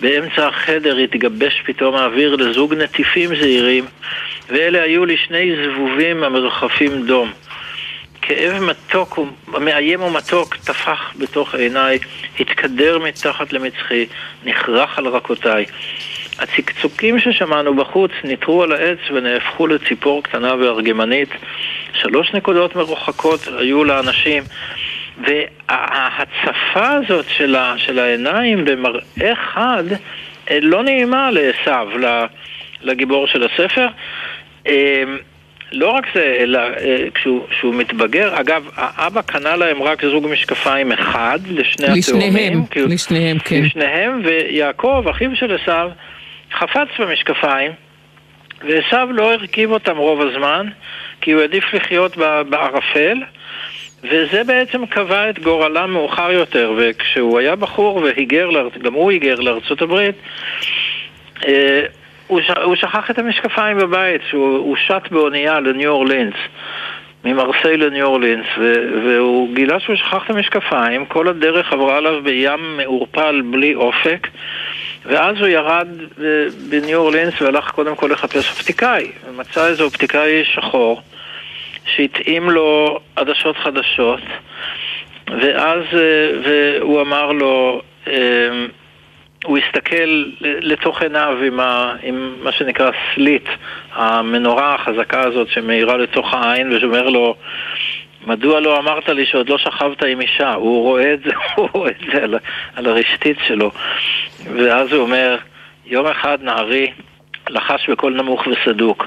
באמצע 0.00 0.48
החדר 0.48 0.96
התגבש 0.96 1.62
פתאום 1.66 1.94
האוויר 1.94 2.36
לזוג 2.36 2.74
נטיפים 2.74 3.28
זעירים, 3.36 3.84
ואלה 4.48 4.82
היו 4.82 5.04
לי 5.04 5.16
שני 5.16 5.50
זבובים 5.66 6.24
המרחפים 6.24 7.06
דום. 7.06 7.32
כאב 8.22 8.62
מתוק, 8.62 9.18
מאיים 9.48 10.02
ומתוק 10.02 10.56
טפח 10.56 11.12
בתוך 11.18 11.54
עיניי, 11.54 11.98
התקדר 12.40 12.98
מתחת 12.98 13.52
למצחי, 13.52 14.06
נכרח 14.44 14.98
על 14.98 15.06
רקותיי. 15.06 15.66
הצקצוקים 16.38 17.18
ששמענו 17.18 17.74
בחוץ 17.74 18.10
ניטרו 18.24 18.62
על 18.62 18.72
העץ 18.72 18.98
ונהפכו 19.14 19.66
לציפור 19.66 20.22
קטנה 20.22 20.54
וארגמנית. 20.54 21.28
שלוש 21.92 22.34
נקודות 22.34 22.76
מרוחקות 22.76 23.40
היו 23.58 23.84
לאנשים. 23.84 24.42
וההצפה 25.26 26.88
הזאת 26.88 27.24
של, 27.28 27.56
ה, 27.56 27.74
של 27.76 27.98
העיניים 27.98 28.64
במראה 28.64 29.34
חד 29.34 29.84
אה, 30.50 30.58
לא 30.62 30.82
נעימה 30.82 31.30
לעשו, 31.30 31.98
לגיבור 32.82 33.26
של 33.26 33.42
הספר. 33.42 33.86
אה, 34.66 35.02
לא 35.72 35.90
רק 35.90 36.06
זה, 36.14 36.36
אלא 36.38 36.58
אה, 36.58 37.04
כשהוא, 37.14 37.48
כשהוא 37.50 37.74
מתבגר, 37.74 38.40
אגב, 38.40 38.68
האבא 38.76 39.22
קנה 39.22 39.56
להם 39.56 39.82
רק 39.82 40.04
זוג 40.04 40.26
משקפיים 40.26 40.92
אחד 40.92 41.38
לשני 41.46 41.98
לשניהם, 41.98 42.34
התאומים. 42.34 42.64
לשניהם, 42.72 42.90
לשניהם, 42.90 43.38
כן. 43.38 43.62
לשניהם, 43.64 44.20
ויעקב, 44.24 45.04
אחיו 45.10 45.36
של 45.36 45.54
עשו, 45.54 45.88
חפץ 46.52 46.88
במשקפיים, 46.98 47.72
ועשו 48.60 49.12
לא 49.12 49.32
הרכיב 49.32 49.70
אותם 49.70 49.96
רוב 49.96 50.20
הזמן, 50.20 50.66
כי 51.20 51.32
הוא 51.32 51.40
העדיף 51.40 51.74
לחיות 51.74 52.16
בערפל, 52.48 53.22
וזה 54.04 54.44
בעצם 54.44 54.86
קבע 54.86 55.30
את 55.30 55.38
גורלם 55.38 55.92
מאוחר 55.92 56.32
יותר, 56.32 56.72
וכשהוא 56.76 57.38
היה 57.38 57.56
בחור 57.56 57.96
והיגר, 57.96 58.48
גם 58.82 58.94
הוא 58.94 59.10
היגר 59.10 59.34
לארצות 59.34 59.82
הברית, 59.82 60.14
אה, 61.46 61.82
הוא, 62.26 62.76
שכח 62.76 63.10
את 63.10 63.18
המשקפיים 63.18 63.78
בבית, 63.78 64.22
שהוא 64.30 64.76
שט 64.76 65.08
באונייה 65.10 65.60
לניו 65.60 65.90
אורלינס, 65.90 66.34
ממרסיי 67.24 67.76
לניו 67.76 68.06
אורלינס. 68.06 68.46
והוא 69.04 69.54
גילה 69.54 69.80
שהוא 69.80 69.96
שכח 69.96 70.24
את 70.24 70.30
המשקפיים, 70.30 71.06
כל 71.06 71.28
הדרך 71.28 71.72
עברה 71.72 71.96
עליו 71.96 72.22
בים 72.22 72.76
מעורפל 72.76 73.42
בלי 73.50 73.74
אופק, 73.74 74.28
ואז 75.04 75.36
הוא 75.38 75.46
ירד 75.46 75.88
בניו 76.70 76.98
אורלינס 76.98 77.42
והלך 77.42 77.70
קודם 77.70 77.96
כל 77.96 78.10
לחפש 78.12 78.50
אופטיקאי, 78.50 79.10
ומצא 79.28 79.66
איזה 79.66 79.82
אופטיקאי 79.82 80.44
שחור, 80.44 81.02
שהתאים 81.86 82.50
לו 82.50 83.00
עדשות 83.16 83.56
חדשות, 83.56 84.20
ואז, 85.28 85.82
אה, 85.94 86.30
והוא 86.44 87.00
אמר 87.00 87.32
לו, 87.32 87.82
אה, 88.08 88.14
הוא 89.44 89.58
הסתכל 89.58 90.24
לתוך 90.40 91.02
עיניו 91.02 91.38
עם, 91.46 91.60
ה, 91.60 91.94
עם 92.02 92.34
מה 92.42 92.52
שנקרא 92.52 92.90
סליט, 93.14 93.48
המנורה 93.92 94.74
החזקה 94.74 95.20
הזאת 95.20 95.48
שמאירה 95.48 95.96
לתוך 95.96 96.34
העין 96.34 96.72
ושאומר 96.72 97.08
לו 97.08 97.34
מדוע 98.26 98.60
לא 98.60 98.78
אמרת 98.78 99.08
לי 99.08 99.26
שעוד 99.26 99.48
לא 99.48 99.58
שכבת 99.58 100.04
עם 100.04 100.20
אישה? 100.20 100.54
הוא 100.54 100.82
רואה 100.82 101.12
את 101.14 101.20
זה, 101.24 101.30
הוא 101.56 101.68
רואה 101.72 101.90
את 101.90 102.12
זה 102.12 102.22
על, 102.22 102.34
על 102.76 102.86
הרשתית 102.86 103.38
שלו 103.46 103.70
ואז 104.56 104.92
הוא 104.92 105.02
אומר, 105.02 105.36
יום 105.86 106.06
אחד 106.06 106.38
נערי 106.42 106.92
לחש 107.48 107.90
בקול 107.90 108.14
נמוך 108.14 108.46
וסדוק 108.46 109.06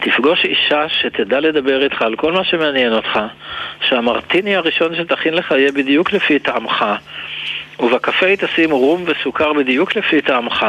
תפגוש 0.00 0.44
אישה 0.44 0.88
שתדע 0.88 1.40
לדבר 1.40 1.84
איתך 1.84 2.02
על 2.02 2.16
כל 2.16 2.32
מה 2.32 2.44
שמעניין 2.44 2.92
אותך 2.92 3.20
שהמרטיני 3.80 4.56
הראשון 4.56 4.96
שתכין 4.96 5.34
לך 5.34 5.50
יהיה 5.50 5.72
בדיוק 5.72 6.12
לפי 6.12 6.38
טעמך 6.38 6.84
ובקפה 7.80 8.36
תשים 8.36 8.70
רום 8.70 9.04
וסוכר 9.06 9.52
בדיוק 9.52 9.96
לפי 9.96 10.20
טעמך, 10.20 10.66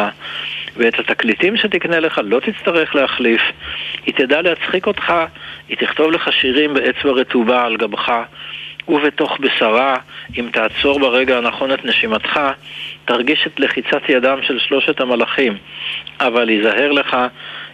ואת 0.78 1.00
התקליטים 1.00 1.58
שתקנה 1.58 2.00
לך 2.00 2.22
לא 2.24 2.40
תצטרך 2.40 2.96
להחליף. 2.96 3.42
היא 4.06 4.14
תדע 4.14 4.42
להצחיק 4.42 4.88
אותך, 4.88 5.14
היא 5.70 5.78
תכתוב 5.78 6.12
לך 6.12 6.34
שירים 6.34 6.74
באצבע 6.74 7.12
רטובה 7.12 7.66
על 7.66 7.78
גבך, 7.78 8.12
ובתוך 8.88 9.38
בשרה, 9.40 9.96
אם 10.38 10.50
תעצור 10.54 11.00
ברגע 11.00 11.38
הנכון 11.38 11.74
את 11.74 11.86
נשימתך, 11.86 12.40
תרגיש 13.06 13.48
את 13.48 13.60
לחיצת 13.60 14.10
ידם 14.10 14.40
של 14.42 14.60
שלושת 14.60 15.02
המלאכים. 15.02 15.58
אבל 16.20 16.50
ייזהר 16.50 16.92
לך, 16.92 17.18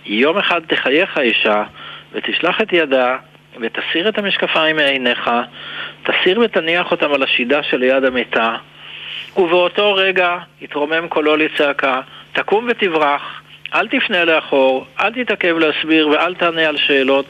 יום 0.05 0.37
אחד 0.37 0.61
תחייך 0.67 1.17
אישה, 1.17 1.63
ותשלח 2.11 2.61
את 2.61 2.73
ידה, 2.73 3.17
ותסיר 3.61 4.09
את 4.09 4.17
המשקפיים 4.17 4.75
מעיניך, 4.75 5.29
תסיר 6.03 6.39
ותניח 6.39 6.91
אותם 6.91 7.13
על 7.13 7.23
השידה 7.23 7.63
שליד 7.63 8.03
המיטה, 8.03 8.55
ובאותו 9.37 9.93
רגע 9.93 10.37
התרומם 10.61 11.07
קולו 11.09 11.35
לצעקה, 11.35 12.01
תקום 12.33 12.67
ותברח, 12.69 13.41
אל 13.73 13.87
תפנה 13.87 14.25
לאחור, 14.25 14.85
אל 14.99 15.23
תתעכב 15.23 15.55
להסביר 15.57 16.07
ואל 16.07 16.35
תענה 16.35 16.67
על 16.67 16.77
שאלות, 16.77 17.25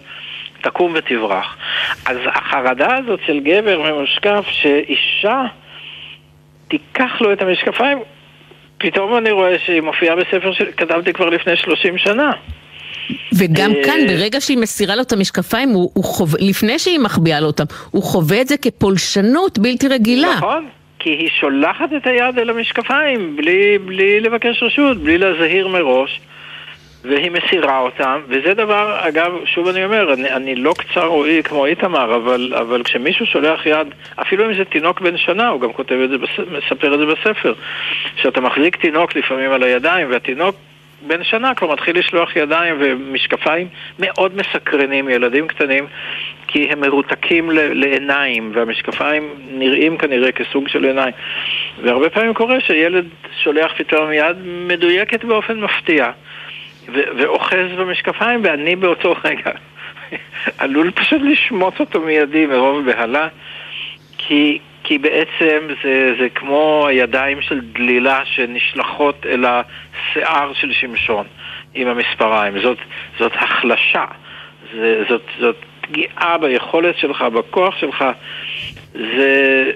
תקום 0.61 0.93
ותברח. 0.95 1.57
אז 2.05 2.17
החרדה 2.25 2.95
הזאת 2.95 3.19
של 3.25 3.39
גבר 3.39 3.81
ממשקף 3.81 4.45
שאישה 4.49 5.41
תיקח 6.67 7.21
לו 7.21 7.33
את 7.33 7.41
המשקפיים, 7.41 7.97
פתאום 8.77 9.17
אני 9.17 9.31
רואה 9.31 9.59
שהיא 9.65 9.81
מופיעה 9.81 10.15
בספר 10.15 10.53
שכתבתי 10.53 11.13
כבר 11.13 11.29
לפני 11.29 11.57
30 11.57 11.97
שנה. 11.97 12.31
וגם 13.37 13.71
אה, 13.71 13.83
כאן, 13.83 14.07
ברגע 14.07 14.41
שהיא 14.41 14.57
מסירה 14.57 14.95
לו 14.95 15.01
את 15.01 15.11
המשקפיים, 15.13 15.69
הוא, 15.69 15.91
הוא 15.93 16.03
חוב... 16.03 16.35
לפני 16.39 16.79
שהיא 16.79 16.99
מחביאה 16.99 17.39
לו 17.39 17.47
אותם, 17.47 17.63
הוא 17.91 18.03
חווה 18.03 18.41
את 18.41 18.47
זה 18.47 18.57
כפולשנות 18.57 19.59
בלתי 19.59 19.87
רגילה. 19.87 20.35
נכון. 20.37 20.67
כי 21.05 21.11
היא 21.11 21.29
שולחת 21.29 21.93
את 21.97 22.07
היד 22.07 22.39
אל 22.39 22.49
המשקפיים 22.49 23.35
בלי, 23.35 23.77
בלי 23.77 24.19
לבקש 24.19 24.63
רשות, 24.63 24.97
בלי 24.97 25.17
להזהיר 25.17 25.67
מראש. 25.67 26.21
והיא 27.03 27.31
מסירה 27.31 27.79
אותם, 27.79 28.21
וזה 28.27 28.53
דבר, 28.53 28.97
אגב, 29.07 29.31
שוב 29.45 29.67
אני 29.67 29.85
אומר, 29.85 30.13
אני, 30.13 30.29
אני 30.29 30.55
לא 30.55 30.73
קצר 30.77 31.05
רואי 31.05 31.43
כמו 31.43 31.65
איתמר, 31.65 32.15
אבל, 32.15 32.53
אבל 32.59 32.83
כשמישהו 32.83 33.25
שולח 33.25 33.65
יד, 33.65 33.87
אפילו 34.15 34.45
אם 34.45 34.53
זה 34.57 34.65
תינוק 34.65 35.01
בן 35.01 35.17
שנה, 35.17 35.47
הוא 35.47 35.61
גם 35.61 35.73
כותב 35.73 35.95
את 35.95 36.09
זה, 36.09 36.15
מספר 36.51 36.93
את 36.93 36.99
זה 36.99 37.05
בספר, 37.05 37.53
שאתה 38.15 38.41
מחזיק 38.41 38.75
תינוק 38.75 39.15
לפעמים 39.15 39.51
על 39.51 39.63
הידיים, 39.63 40.11
והתינוק 40.11 40.55
בן 41.07 41.23
שנה 41.23 41.55
כבר 41.55 41.73
מתחיל 41.73 41.99
לשלוח 41.99 42.35
ידיים 42.35 42.75
ומשקפיים 42.79 43.67
מאוד 43.99 44.31
מסקרנים, 44.35 45.09
ילדים 45.09 45.47
קטנים, 45.47 45.87
כי 46.47 46.67
הם 46.71 46.81
מרותקים 46.81 47.51
לעיניים, 47.51 48.51
והמשקפיים 48.55 49.29
נראים 49.51 49.97
כנראה 49.97 50.31
כסוג 50.31 50.67
של 50.67 50.85
עיניים. 50.85 51.13
והרבה 51.83 52.09
פעמים 52.09 52.33
קורה 52.33 52.59
שילד 52.59 53.05
שולח 53.43 53.71
פתאום 53.77 54.11
יד 54.11 54.37
מדויקת 54.45 55.25
באופן 55.25 55.59
מפתיע. 55.59 56.11
ואוחז 56.93 57.71
במשקפיים, 57.77 58.39
ואני 58.43 58.75
באותו 58.75 59.15
רגע 59.23 59.51
עלול 60.57 60.91
פשוט 60.91 61.21
לשמוט 61.21 61.79
אותו 61.79 62.01
מידי 62.01 62.45
מרוב 62.45 62.85
בהלה, 62.85 63.27
כי, 64.17 64.59
כי 64.87 64.97
בעצם 64.97 65.67
זה, 65.83 66.13
זה 66.19 66.29
כמו 66.35 66.85
הידיים 66.87 67.41
של 67.41 67.61
דלילה 67.61 68.21
שנשלחות 68.25 69.25
אל 69.25 69.45
השיער 69.45 70.53
של 70.53 70.71
שמשון 70.71 71.27
עם 71.73 71.87
המספריים. 71.87 72.59
זאת, 72.59 72.77
זאת 73.19 73.31
החלשה, 73.35 74.05
זה, 74.73 75.03
זאת, 75.09 75.21
זאת 75.39 75.55
פגיעה 75.81 76.37
ביכולת 76.37 76.97
שלך, 76.97 77.21
בכוח 77.21 77.77
שלך. 77.77 78.05
זה, 78.93 79.71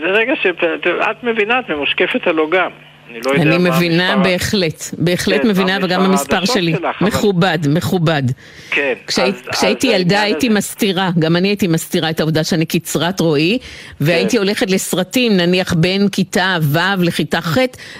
זה 0.00 0.06
רגע 0.06 0.36
שאת 0.36 1.24
מבינה, 1.24 1.58
את 1.58 1.70
ממושקפת 1.70 2.26
הלא 2.26 2.46
גם. 2.50 2.70
אני 3.10 3.20
לא 3.24 3.30
יודע 3.30 3.42
אני 3.42 3.58
מבינה 3.58 4.12
המספר... 4.12 4.30
בהחלט, 4.30 4.84
בהחלט 4.98 5.42
כן, 5.42 5.48
מבינה, 5.48 5.78
וגם 5.82 6.02
המספר 6.02 6.44
שלי. 6.44 6.72
שלך, 6.72 7.02
מכובד, 7.02 7.58
אבל... 7.64 7.72
מכובד. 7.72 8.22
כן. 8.70 8.92
כשהי, 9.06 9.24
אז, 9.24 9.34
כשהייתי 9.52 9.88
אז 9.88 10.00
ילדה 10.00 10.22
הייתי 10.22 10.46
הזה... 10.46 10.56
מסתירה, 10.56 11.10
גם 11.18 11.36
אני 11.36 11.48
הייתי 11.48 11.66
מסתירה 11.66 12.10
את 12.10 12.20
העובדה 12.20 12.44
שאני 12.44 12.66
קצרת 12.66 13.20
רועי, 13.20 13.58
והייתי 14.00 14.30
כן. 14.30 14.38
הולכת 14.38 14.70
לסרטים, 14.70 15.36
נניח 15.36 15.72
בין 15.72 16.08
כיתה 16.08 16.58
ו' 16.62 17.02
לכיתה 17.02 17.40
ח', 17.40 17.58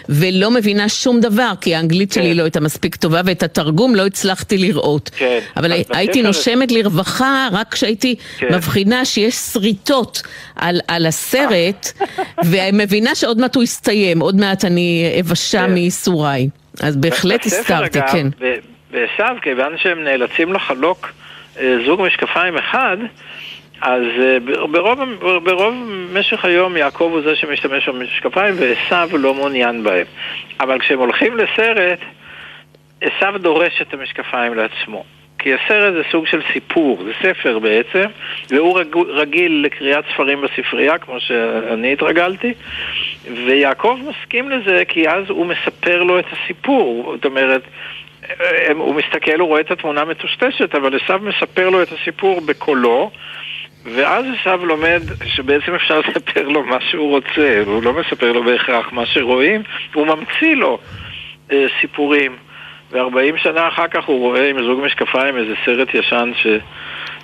ולא 0.09 0.51
מבינה 0.51 0.89
שום 0.89 1.21
דבר, 1.21 1.53
כי 1.61 1.75
האנגלית 1.75 2.13
כן. 2.13 2.23
שלי 2.23 2.35
לא 2.35 2.43
הייתה 2.43 2.61
מספיק 2.61 2.97
טובה, 2.97 3.21
ואת 3.25 3.43
התרגום 3.43 3.95
לא 3.95 4.07
הצלחתי 4.07 4.59
לראות. 4.59 5.11
כן. 5.17 5.39
אבל 5.57 5.73
הייתי 5.91 6.23
נושמת 6.23 6.73
לרווחה 6.73 7.49
רק 7.53 7.73
כשהייתי 7.73 8.15
כן. 8.39 8.55
מבחינה 8.55 9.05
שיש 9.05 9.35
שריטות 9.35 10.23
על, 10.57 10.81
על 10.89 11.07
הסרט, 11.07 11.93
ומבינה 12.51 13.15
שעוד 13.15 13.41
מעט 13.41 13.55
הוא 13.55 13.63
יסתיים, 13.63 14.21
עוד 14.21 14.37
מעט 14.37 14.65
אני... 14.65 14.92
אבשה 15.21 15.67
כן. 15.67 15.75
מייסוריי. 15.75 16.49
אז 16.83 16.97
בהחלט 16.97 17.47
הסתרתי, 17.47 17.99
כן. 18.13 18.27
בעשו, 18.91 19.41
כיוון 19.43 19.79
שהם 19.79 20.05
נאלצים 20.05 20.53
לחלוק 20.53 21.13
אה, 21.61 21.77
זוג 21.87 22.03
משקפיים 22.03 22.57
אחד, 22.57 22.97
אז 23.81 24.03
אה, 24.21 24.37
ברוב, 24.71 25.01
ברוב 25.45 25.75
משך 26.13 26.45
היום 26.45 26.77
יעקב 26.77 27.09
הוא 27.13 27.21
זה 27.21 27.37
שמשתמש 27.37 27.89
במשקפיים 27.89 28.55
ועשו 28.59 29.19
לא 29.19 29.35
מעוניין 29.35 29.83
בהם. 29.83 30.07
אבל 30.61 30.79
כשהם 30.79 30.99
הולכים 30.99 31.37
לסרט, 31.37 31.99
עשו 33.01 33.39
דורש 33.39 33.83
את 33.83 33.95
המשקפיים 33.95 34.55
לעצמו. 34.55 35.05
כי 35.39 35.55
הסרט 35.55 35.95
זה 35.95 36.03
סוג 36.11 36.27
של 36.27 36.41
סיפור, 36.53 37.05
זה 37.05 37.13
ספר 37.23 37.59
בעצם, 37.59 38.05
והוא 38.51 38.81
רגיל 39.09 39.63
לקריאת 39.67 40.05
ספרים 40.15 40.41
בספרייה, 40.41 40.99
כמו 40.99 41.21
שאני 41.21 41.93
התרגלתי, 41.93 42.55
ויעקב 43.25 43.99
מסכים 44.09 44.51
לזה 44.51 44.83
כי 44.89 45.09
אז 45.09 45.25
הוא 45.29 45.47
מספר 45.47 46.03
לו 46.03 46.19
את 46.19 46.25
הסיפור, 46.33 47.13
זאת 47.15 47.25
אומרת, 47.25 47.63
הוא 48.75 48.95
מסתכל, 48.95 49.41
הוא 49.41 49.49
רואה 49.49 49.61
את 49.61 49.71
התמונה 49.71 50.05
מטושטשת, 50.05 50.75
אבל 50.75 50.97
עשו 50.97 51.19
מספר 51.19 51.71
לו 51.71 51.83
את 51.83 51.89
הסיפור 51.93 52.41
בקולו, 52.41 53.11
ואז 53.85 54.25
עשו 54.41 54.67
לומד 54.67 55.03
שבעצם 55.25 55.75
אפשר 55.75 56.01
לספר 56.01 56.49
לו 56.49 56.63
מה 56.63 56.81
שהוא 56.81 57.11
רוצה, 57.11 57.63
הוא 57.67 57.83
לא 57.83 57.93
מספר 57.93 58.33
לו 58.33 58.43
בהכרח 58.43 58.93
מה 58.93 59.07
שרואים, 59.07 59.63
הוא 59.95 60.07
ממציא 60.07 60.55
לו 60.55 60.79
אה, 61.53 61.67
סיפורים. 61.81 62.37
ו-40 62.93 63.43
שנה 63.43 63.69
אחר 63.69 63.89
כך 63.89 64.05
הוא 64.05 64.19
רואה 64.19 64.51
עם 64.51 64.63
זוג 64.63 64.81
משקפיים 64.81 65.37
איזה 65.37 65.55
סרט 65.65 65.95
ישן 65.95 66.31
ש... 66.37 66.47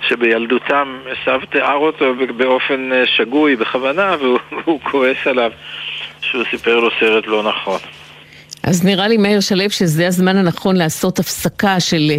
שבילדותם 0.01 0.97
עשו 1.11 1.45
תיאר 1.51 1.75
אותו 1.75 2.05
באופן 2.37 2.89
אה, 2.93 3.03
שגוי, 3.05 3.55
בכוונה, 3.55 4.15
והוא 4.51 4.79
כועס 4.91 5.17
עליו 5.25 5.51
שהוא 6.21 6.43
סיפר 6.51 6.79
לו 6.79 6.89
סרט 6.99 7.27
לא 7.27 7.43
נכון. 7.43 7.79
אז 8.63 8.85
נראה 8.85 9.07
לי, 9.07 9.17
מאיר 9.17 9.39
שלו, 9.39 9.69
שזה 9.69 10.07
הזמן 10.07 10.37
הנכון 10.37 10.75
לעשות 10.75 11.19
הפסקה 11.19 11.79
של 11.79 12.11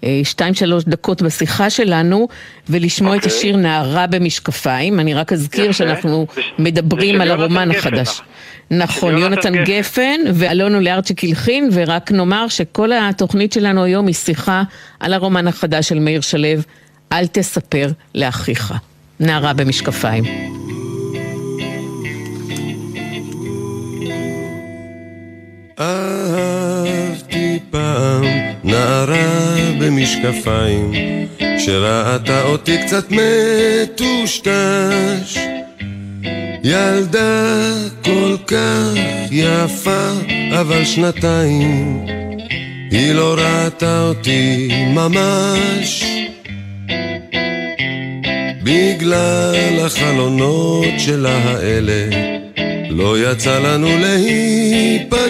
2-3 0.00 0.04
אה, 0.04 0.78
דקות 0.86 1.22
בשיחה 1.22 1.70
שלנו 1.70 2.28
ולשמוע 2.68 3.14
okay. 3.14 3.18
את 3.18 3.24
אוקיי. 3.24 3.38
השיר 3.38 3.56
נערה 3.56 4.06
במשקפיים. 4.06 5.00
אני 5.00 5.14
רק 5.14 5.32
אזכיר 5.32 5.64
יפה. 5.64 5.72
שאנחנו 5.72 6.26
מדברים 6.58 7.20
על 7.20 7.30
הרומן 7.30 7.70
החדש. 7.70 8.20
נכון, 8.70 9.18
יונתן 9.18 9.52
גפן, 9.52 9.64
גפן 9.64 10.20
ואלונו 10.34 10.80
לארצ'יק 10.80 11.24
הלחין, 11.24 11.68
ורק 11.72 12.12
נאמר 12.12 12.48
שכל 12.48 12.92
התוכנית 12.92 13.52
שלנו 13.52 13.84
היום 13.84 14.06
היא 14.06 14.14
שיחה 14.14 14.62
על 15.00 15.12
הרומן 15.12 15.48
החדש 15.48 15.88
של 15.88 15.98
מאיר 15.98 16.20
שלו, 16.20 16.48
אל 17.12 17.26
תספר 17.26 17.90
לאחיך. 18.14 18.74
נערה 19.20 19.52
במשקפיים. 19.52 20.24
אהבתי 25.80 27.58
פעם 27.70 28.24
נערה 28.64 29.56
במשקפיים 29.80 30.92
שראתה 31.58 32.42
אותי 32.42 32.78
קצת 32.86 33.10
מטושטש 33.90 34.48
ילדה 36.64 37.74
כל 38.04 38.36
כך 38.46 38.94
יפה 39.30 40.10
אבל 40.60 40.84
שנתיים 40.84 42.06
היא 42.90 43.12
לא 43.12 43.36
ראתה 43.38 44.02
אותי 44.02 44.68
ממש 44.94 46.17
בגלל 48.68 49.80
החלונות 49.86 50.84
שלה 50.98 51.38
האלה 51.44 52.16
לא 52.90 53.30
יצא 53.30 53.58
לנו 53.58 53.88
להיפגש. 54.00 55.20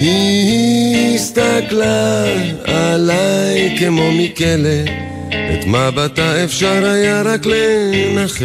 היא 0.00 1.14
הסתכלה 1.14 2.24
עליי 2.64 3.76
כמו 3.78 4.12
מכלא, 4.12 4.84
את 5.30 5.66
מבטה 5.66 6.44
אפשר 6.44 6.84
היה 6.84 7.22
רק 7.22 7.46
לנחש. 7.46 8.42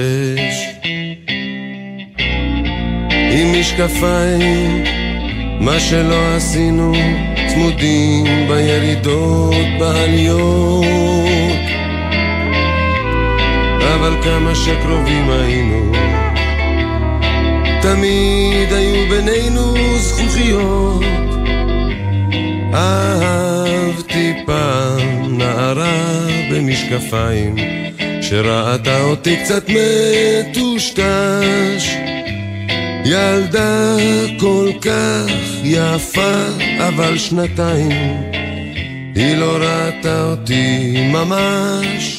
עם 3.31 3.59
משקפיים, 3.59 4.83
מה 5.59 5.79
שלא 5.79 6.35
עשינו, 6.35 6.93
צמודים 7.47 8.47
בירידות, 8.47 9.55
בעליות. 9.79 11.32
אבל 14.03 14.23
כמה 14.23 14.55
שקרובים 14.55 15.29
היינו 15.29 15.91
תמיד 17.81 18.73
היו 18.73 19.09
בינינו 19.09 19.75
זכוכיות. 19.97 21.03
אהבתי 22.73 24.33
פעם 24.45 25.37
נערה 25.37 26.27
במשקפיים, 26.51 27.55
שראתה 28.21 29.01
אותי 29.01 29.37
קצת 29.43 29.69
מטושטש. 30.49 31.03
ילדה 33.05 33.95
כל 34.39 34.69
כך 34.81 35.31
יפה, 35.63 36.45
אבל 36.87 37.17
שנתיים, 37.17 38.21
היא 39.15 39.35
לא 39.35 39.57
ראתה 39.61 40.23
אותי 40.23 40.93
ממש. 41.11 42.12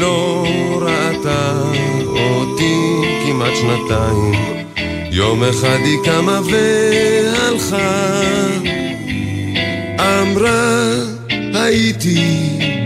לא 0.00 0.46
ראתה 0.80 1.62
אותי 2.06 2.76
כמעט 3.26 3.52
שנתיים. 3.56 4.32
יום 5.10 5.44
אחד 5.44 5.78
היא 5.84 5.98
קמה 6.04 6.40
והלכה, 6.50 8.20
אמרה 10.00 10.92
הייתי 11.54 12.20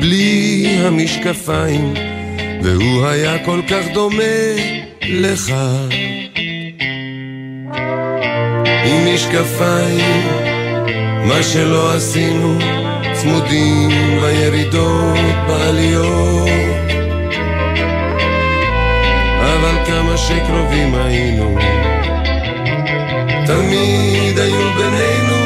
בלי 0.01 0.67
המשקפיים, 0.81 1.95
והוא 2.63 3.07
היה 3.07 3.45
כל 3.45 3.61
כך 3.69 3.85
דומה 3.95 4.55
לך. 5.03 5.55
עם 8.85 9.15
משקפיים, 9.15 10.27
מה 11.25 11.43
שלא 11.43 11.95
עשינו, 11.95 12.59
צמודים 13.13 13.91
בירידות, 14.21 15.19
בעליות. 15.49 16.90
כמה 20.11 20.19
שקרובים 20.19 20.95
היינו, 20.95 21.59
תמיד 23.47 24.39
היו 24.39 24.71
בינינו 24.77 25.37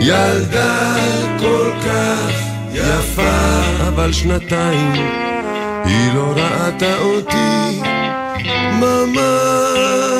ילדה 0.00 0.94
כל 1.40 1.70
כך 1.84 2.42
יפה, 2.72 3.60
אבל 3.88 4.12
שנתיים 4.12 4.92
היא 5.84 6.12
לא 6.14 6.34
ראתה 6.36 6.98
אותי 6.98 7.80
ממש. 8.72 10.11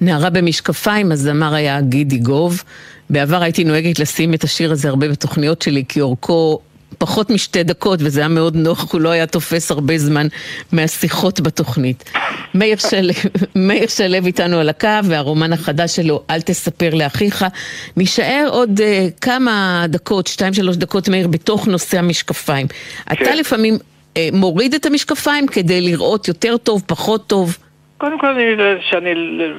נערה 0.00 0.30
במשקפיים, 0.30 1.12
הזמר 1.12 1.54
היה 1.54 1.80
גידי 1.80 2.18
גוב. 2.18 2.62
בעבר 3.10 3.42
הייתי 3.42 3.64
נוהגת 3.64 3.98
לשים 3.98 4.34
את 4.34 4.44
השיר 4.44 4.72
הזה 4.72 4.88
הרבה 4.88 5.08
בתוכניות 5.08 5.62
שלי, 5.62 5.84
כי 5.88 6.00
אורכו 6.00 6.60
פחות 6.98 7.30
משתי 7.30 7.62
דקות, 7.62 7.98
וזה 8.02 8.20
היה 8.20 8.28
מאוד 8.28 8.56
נוח, 8.56 8.92
הוא 8.92 9.00
לא 9.00 9.08
היה 9.08 9.26
תופס 9.26 9.70
הרבה 9.70 9.98
זמן 9.98 10.26
מהשיחות 10.72 11.40
בתוכנית. 11.40 12.04
מאיר 12.54 12.76
שלו, 12.76 13.12
מאיר 13.54 13.86
שלו 13.86 14.26
איתנו 14.26 14.58
על 14.58 14.68
הקו, 14.68 14.88
והרומן 15.04 15.52
החדש 15.52 15.96
שלו, 15.96 16.22
אל 16.30 16.40
תספר 16.40 16.94
לאחיך. 16.94 17.46
נישאר 17.96 18.48
עוד 18.50 18.80
uh, 18.80 19.20
כמה 19.20 19.84
דקות, 19.88 20.26
שתיים 20.26 20.54
שלוש 20.54 20.76
דקות, 20.76 21.08
מאיר, 21.08 21.28
בתוך 21.28 21.68
נושא 21.68 21.98
המשקפיים. 21.98 22.68
כן. 22.68 23.14
אתה 23.14 23.34
לפעמים 23.34 23.74
uh, 23.76 24.18
מוריד 24.32 24.74
את 24.74 24.86
המשקפיים 24.86 25.46
כדי 25.46 25.80
לראות 25.80 26.28
יותר 26.28 26.56
טוב, 26.56 26.82
פחות 26.86 27.26
טוב. 27.26 27.58
קודם 27.98 28.18
כל, 28.18 28.34
כשאני 28.80 29.14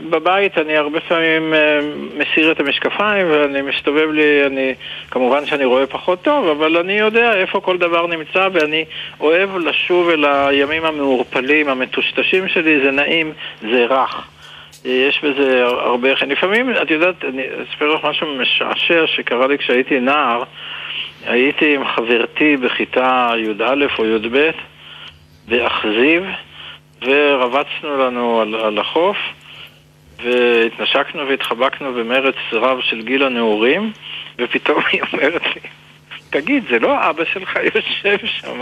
בבית, 0.09 0.57
אני 0.57 0.77
הרבה 0.77 0.99
פעמים 0.99 1.53
אה, 1.53 1.79
מסיר 2.17 2.51
את 2.51 2.59
המשקפיים 2.59 3.27
ואני 3.31 3.61
מסתובב 3.61 4.09
לי, 4.11 4.45
אני, 4.45 4.73
כמובן 5.11 5.45
שאני 5.45 5.65
רואה 5.65 5.87
פחות 5.87 6.21
טוב, 6.21 6.47
אבל 6.47 6.77
אני 6.77 6.93
יודע 6.93 7.33
איפה 7.33 7.61
כל 7.61 7.77
דבר 7.77 8.07
נמצא 8.07 8.47
ואני 8.53 8.85
אוהב 9.19 9.57
לשוב 9.57 10.09
אל 10.09 10.25
הימים 10.25 10.85
המעורפלים, 10.85 11.69
המטושטשים 11.69 12.47
שלי, 12.47 12.79
זה 12.79 12.91
נעים, 12.91 13.33
זה 13.61 13.85
רך. 13.85 14.27
יש 14.85 15.23
בזה 15.23 15.65
הרבה... 15.65 16.09
לפעמים, 16.27 16.71
את 16.81 16.91
יודעת, 16.91 17.25
אני 17.25 17.43
אספר 17.43 17.95
לך 17.95 18.05
משהו 18.05 18.35
משעשע 18.35 19.07
שקרה 19.07 19.47
לי 19.47 19.57
כשהייתי 19.57 19.99
נער. 19.99 20.43
הייתי 21.25 21.75
עם 21.75 21.87
חברתי 21.87 22.57
בכיתה 22.57 23.31
י"א 23.37 23.85
או 23.99 24.05
י"ב 24.05 24.49
באכזיב. 25.47 26.23
ורבצנו 27.01 27.97
לנו 27.97 28.41
על, 28.41 28.55
על 28.55 28.77
החוף, 28.77 29.17
והתנשקנו 30.23 31.27
והתחבקנו 31.27 31.93
במרץ 31.93 32.35
רב 32.51 32.81
של 32.81 33.01
גיל 33.01 33.23
הנעורים, 33.23 33.91
ופתאום 34.39 34.83
היא 34.91 35.01
אומרת 35.13 35.41
לי, 35.55 35.61
תגיד, 36.29 36.63
זה 36.69 36.79
לא 36.79 37.09
אבא 37.09 37.25
שלך 37.33 37.59
יושב 37.75 38.25
שם? 38.25 38.61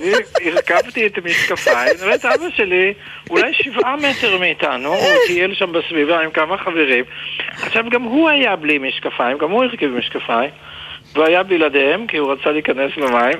אני 0.00 0.12
הרכבתי 0.46 1.06
את 1.06 1.18
המשקפיים, 1.18 1.96
נראית 2.02 2.24
אבא 2.24 2.50
שלי 2.56 2.94
אולי 3.30 3.54
שבעה 3.54 3.96
מטר 3.96 4.38
מאיתנו, 4.38 4.94
הוא 4.94 5.16
טייל 5.26 5.54
שם 5.54 5.72
בסביבה 5.72 6.20
עם 6.20 6.30
כמה 6.30 6.58
חברים. 6.58 7.04
עכשיו, 7.62 7.84
גם 7.90 8.02
הוא 8.02 8.28
היה 8.28 8.56
בלי 8.56 8.78
משקפיים, 8.78 9.38
גם 9.38 9.50
הוא 9.50 9.64
הרכיב 9.64 9.90
משקפיים. 9.90 10.50
והוא 11.12 11.26
היה 11.26 11.42
בלעדיהם 11.42 12.06
כי 12.06 12.16
הוא 12.16 12.32
רצה 12.32 12.52
להיכנס 12.52 12.92
למים 12.96 13.38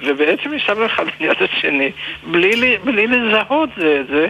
ובעצם 0.00 0.54
ישבנו 0.54 0.86
אחד 0.86 1.04
ליד 1.20 1.36
השני. 1.40 1.90
בלי, 2.22 2.78
בלי 2.84 3.06
לזהות 3.06 3.68
זה 3.76 4.00
את 4.00 4.06
זה. 4.06 4.28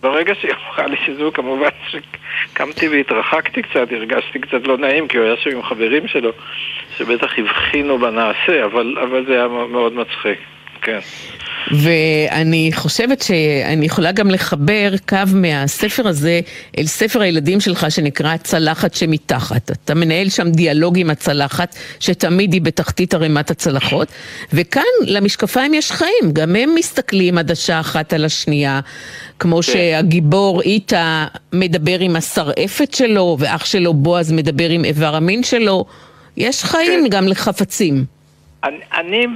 ברגע 0.00 0.34
שהיא 0.40 0.52
לי 0.86 0.96
שזו 1.06 1.30
כמובן 1.34 1.68
שקמתי 1.88 2.88
והתרחקתי 2.88 3.62
קצת, 3.62 3.92
הרגשתי 3.92 4.38
קצת 4.38 4.66
לא 4.66 4.78
נעים 4.78 5.08
כי 5.08 5.18
הוא 5.18 5.26
היה 5.26 5.36
שם 5.36 5.50
עם 5.50 5.62
חברים 5.62 6.08
שלו 6.08 6.30
שבטח 6.96 7.38
הבחינו 7.38 7.98
בנעשה 7.98 8.64
אבל, 8.64 8.98
אבל 9.02 9.26
זה 9.26 9.32
היה 9.32 9.48
מאוד 9.48 9.92
מצחיק, 9.92 10.38
כן 10.82 10.98
ואני 11.72 12.70
חושבת 12.74 13.22
שאני 13.22 13.86
יכולה 13.86 14.12
גם 14.12 14.30
לחבר 14.30 14.94
קו 15.08 15.18
מהספר 15.34 16.08
הזה 16.08 16.40
אל 16.78 16.86
ספר 16.86 17.20
הילדים 17.20 17.60
שלך 17.60 17.90
שנקרא 17.90 18.36
צלחת 18.36 18.94
שמתחת. 18.94 19.70
אתה 19.70 19.94
מנהל 19.94 20.28
שם 20.28 20.50
דיאלוג 20.50 20.98
עם 20.98 21.10
הצלחת, 21.10 21.76
שתמיד 22.00 22.52
היא 22.52 22.62
בתחתית 22.62 23.14
ערימת 23.14 23.50
הצלחות, 23.50 24.08
וכאן 24.52 24.82
למשקפיים 25.06 25.74
יש 25.74 25.92
חיים, 25.92 26.32
גם 26.32 26.56
הם 26.56 26.74
מסתכלים 26.74 27.38
עדשה 27.38 27.80
אחת 27.80 28.12
על 28.12 28.24
השנייה, 28.24 28.80
כמו 29.38 29.56
כן. 29.56 29.62
שהגיבור 29.62 30.62
איתה 30.62 31.26
מדבר 31.52 32.00
עם 32.00 32.16
השרעפת 32.16 32.94
שלו, 32.94 33.36
ואח 33.40 33.64
שלו 33.64 33.94
בועז 33.94 34.32
מדבר 34.32 34.70
עם 34.70 34.84
איבר 34.84 35.16
המין 35.16 35.42
שלו. 35.42 35.84
יש 36.36 36.64
חיים 36.64 37.00
כן. 37.04 37.10
גם 37.10 37.28
לחפצים. 37.28 38.15
אני, 38.66 39.26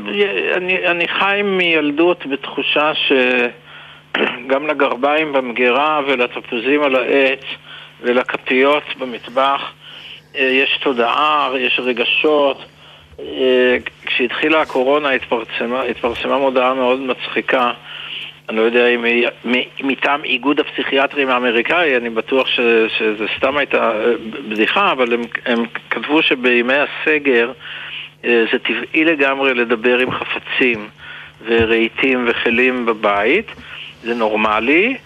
אני, 0.56 0.86
אני, 0.86 1.08
חי 1.08 1.40
מילדות 1.44 2.26
בתחושה 2.26 2.92
שגם 2.94 4.66
לגרביים 4.66 5.32
במגירה 5.32 6.00
ולתפוזים 6.06 6.82
על 6.82 6.96
העץ 6.96 7.44
ולכפיות 8.00 8.82
במטבח 8.98 9.72
אה, 10.36 10.42
יש 10.42 10.78
תודעה, 10.82 11.50
יש 11.58 11.80
רגשות. 11.82 12.64
אה, 13.20 13.76
כשהתחילה 14.06 14.60
הקורונה 14.60 15.10
התפרסמה, 15.10 15.82
התפרסמה 15.82 16.38
מודעה 16.38 16.74
מאוד 16.74 17.00
מצחיקה 17.00 17.72
אני 18.50 18.58
לא 18.58 18.62
יודע 18.62 18.88
אם 18.88 19.04
היא 19.04 19.28
מטעם 19.80 20.24
איגוד 20.24 20.60
הפסיכיאטרים 20.60 21.28
האמריקאי, 21.28 21.96
אני 21.96 22.10
בטוח 22.10 22.46
ש, 22.46 22.60
שזה 22.98 23.26
סתם 23.36 23.56
הייתה 23.56 23.90
אה, 23.90 24.12
בדיחה, 24.48 24.92
אבל 24.92 25.14
הם, 25.14 25.20
הם 25.46 25.64
כתבו 25.90 26.22
שבימי 26.22 26.74
הסגר 26.74 27.52
זה 28.22 28.58
טבעי 28.62 29.04
לגמרי 29.04 29.54
לדבר 29.54 29.98
עם 29.98 30.10
חפצים 30.10 30.88
ורהיטים 31.46 32.24
וכלים 32.28 32.86
בבית, 32.86 33.46
זה 34.02 34.14
נורמלי. 34.14 34.96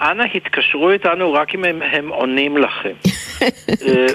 אנא 0.00 0.24
התקשרו 0.34 0.90
איתנו 0.90 1.32
רק 1.32 1.54
אם 1.54 1.64
הם, 1.64 1.82
הם 1.82 2.08
עונים 2.08 2.56
לכם. 2.56 2.92
אה, 3.42 4.06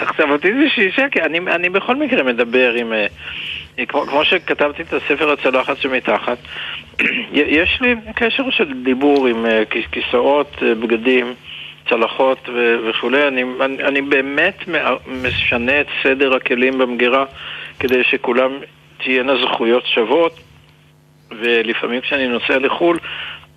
עכשיו 0.06 0.32
אותי 0.32 0.52
זה 0.52 0.68
שישה, 0.74 1.08
כי 1.08 1.22
אני, 1.22 1.38
אני 1.38 1.68
בכל 1.68 1.96
מקרה 1.96 2.22
מדבר 2.22 2.72
עם... 2.72 2.92
אה, 2.92 3.06
כמו, 3.88 4.06
כמו 4.06 4.24
שכתבתי 4.24 4.82
את 4.82 4.92
הספר 4.92 5.32
הצלחת 5.32 5.76
שמתחת, 5.76 6.38
יש 7.32 7.78
לי 7.80 7.94
קשר 8.14 8.50
של 8.50 8.82
דיבור 8.84 9.26
עם 9.26 9.46
כיסאות, 9.90 10.62
בגדים. 10.62 11.34
צלחות 11.88 12.48
וכולי, 12.88 13.28
אני, 13.28 13.42
אני, 13.60 13.84
אני 13.84 14.02
באמת 14.02 14.64
משנה 15.06 15.80
את 15.80 15.86
סדר 16.02 16.34
הכלים 16.36 16.78
במגירה 16.78 17.24
כדי 17.80 18.04
שכולם 18.04 18.50
תהיינה 18.98 19.32
זכויות 19.36 19.86
שוות 19.86 20.40
ולפעמים 21.30 22.00
כשאני 22.00 22.28
נוסע 22.28 22.58
לחו"ל 22.58 22.98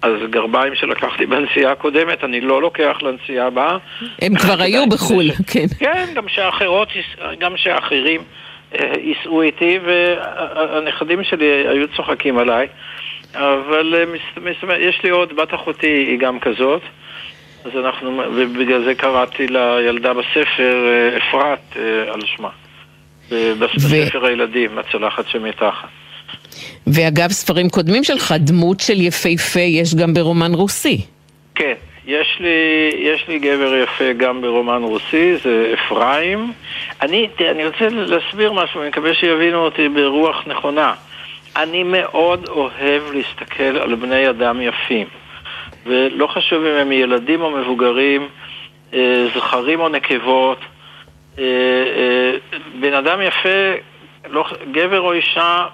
אז 0.01 0.11
גרביים 0.29 0.75
שלקחתי 0.75 1.25
בנסיעה 1.25 1.71
הקודמת, 1.71 2.23
אני 2.23 2.41
לא 2.41 2.61
לוקח 2.61 2.97
לנסיעה 3.01 3.47
הבאה. 3.47 3.77
הם 4.21 4.35
כבר 4.35 4.61
היו 4.61 4.89
בחו"ל, 4.89 5.31
כן. 5.31 5.65
כן, 5.79 6.05
גם 6.15 6.27
שאחרות, 6.27 6.87
גם 7.39 7.57
שאחרים 7.57 8.21
אה, 8.79 8.93
ייסעו 8.99 9.41
איתי, 9.41 9.79
והנכדים 9.85 11.23
שלי 11.23 11.45
היו 11.45 11.87
צוחקים 11.95 12.37
עליי. 12.37 12.67
אבל 13.33 13.95
אה, 13.95 14.77
יש 14.79 15.03
לי 15.03 15.09
עוד, 15.09 15.35
בת 15.35 15.53
אחותי 15.53 15.87
היא 15.87 16.19
גם 16.19 16.39
כזאת. 16.39 16.81
אז 17.65 17.71
אנחנו, 17.85 18.21
ובגלל 18.35 18.83
זה 18.83 18.95
קראתי 18.95 19.47
לילדה 19.47 20.13
בספר 20.13 20.87
אה, 20.87 21.17
אפרת 21.17 21.59
אה, 21.75 22.13
על 22.13 22.21
שמה. 22.25 22.49
בספר 23.59 24.21
ו... 24.21 24.25
הילדים, 24.25 24.77
הצלחת 24.77 25.27
שמתחת. 25.27 25.87
ואגב, 26.87 27.31
ספרים 27.31 27.69
קודמים 27.69 28.03
שלך, 28.03 28.33
דמות 28.39 28.79
של 28.79 29.01
יפהפה 29.01 29.59
יש 29.59 29.95
גם 29.95 30.13
ברומן 30.13 30.53
רוסי. 30.53 31.01
כן, 31.55 31.73
יש 32.07 32.37
לי, 32.39 32.49
יש 32.97 33.27
לי 33.27 33.39
גבר 33.39 33.75
יפה 33.75 34.13
גם 34.13 34.41
ברומן 34.41 34.83
רוסי, 34.83 35.37
זה 35.43 35.73
אפרים. 35.73 36.53
אני, 37.01 37.27
אני 37.51 37.65
רוצה 37.65 37.89
להסביר 37.89 38.51
משהו, 38.51 38.81
אני 38.81 38.89
מקווה 38.89 39.13
שיבינו 39.13 39.57
אותי 39.57 39.89
ברוח 39.89 40.47
נכונה. 40.47 40.93
אני 41.55 41.83
מאוד 41.83 42.47
אוהב 42.47 43.03
להסתכל 43.13 43.63
על 43.63 43.95
בני 43.95 44.29
אדם 44.29 44.61
יפים. 44.61 45.07
ולא 45.85 46.27
חשוב 46.27 46.65
אם 46.65 46.75
הם 46.75 46.91
ילדים 46.91 47.41
או 47.41 47.51
מבוגרים, 47.51 48.27
אה, 48.93 49.27
זכרים 49.35 49.79
או 49.79 49.89
נקבות. 49.89 50.59
אה, 51.39 51.43
אה, 51.43 52.31
בן 52.79 52.93
אדם 52.93 53.21
יפה, 53.21 53.73
לא, 54.29 54.45
גבר 54.71 54.99
או 54.99 55.13
אישה, 55.13 55.65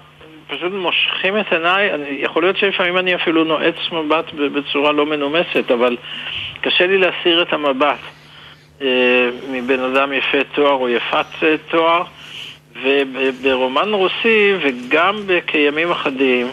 פשוט 0.48 0.72
מושכים 0.72 1.38
את 1.38 1.52
עיניי, 1.52 1.90
יכול 2.10 2.42
להיות 2.42 2.56
שלפעמים 2.56 2.98
אני 2.98 3.14
אפילו 3.14 3.44
נועץ 3.44 3.74
מבט 3.92 4.32
בצורה 4.34 4.92
לא 4.92 5.06
מנומסת, 5.06 5.70
אבל 5.70 5.96
קשה 6.60 6.86
לי 6.86 6.98
להסיר 6.98 7.42
את 7.42 7.52
המבט 7.52 7.98
אה, 8.82 9.28
מבן 9.50 9.80
אדם 9.80 10.12
יפה 10.12 10.38
תואר 10.54 10.72
או 10.72 10.88
יפת 10.88 11.26
תואר, 11.70 12.02
וברומן 12.82 13.92
רוסי 13.92 14.54
וגם 14.60 15.16
כימים 15.46 15.90
אחדים, 15.90 16.46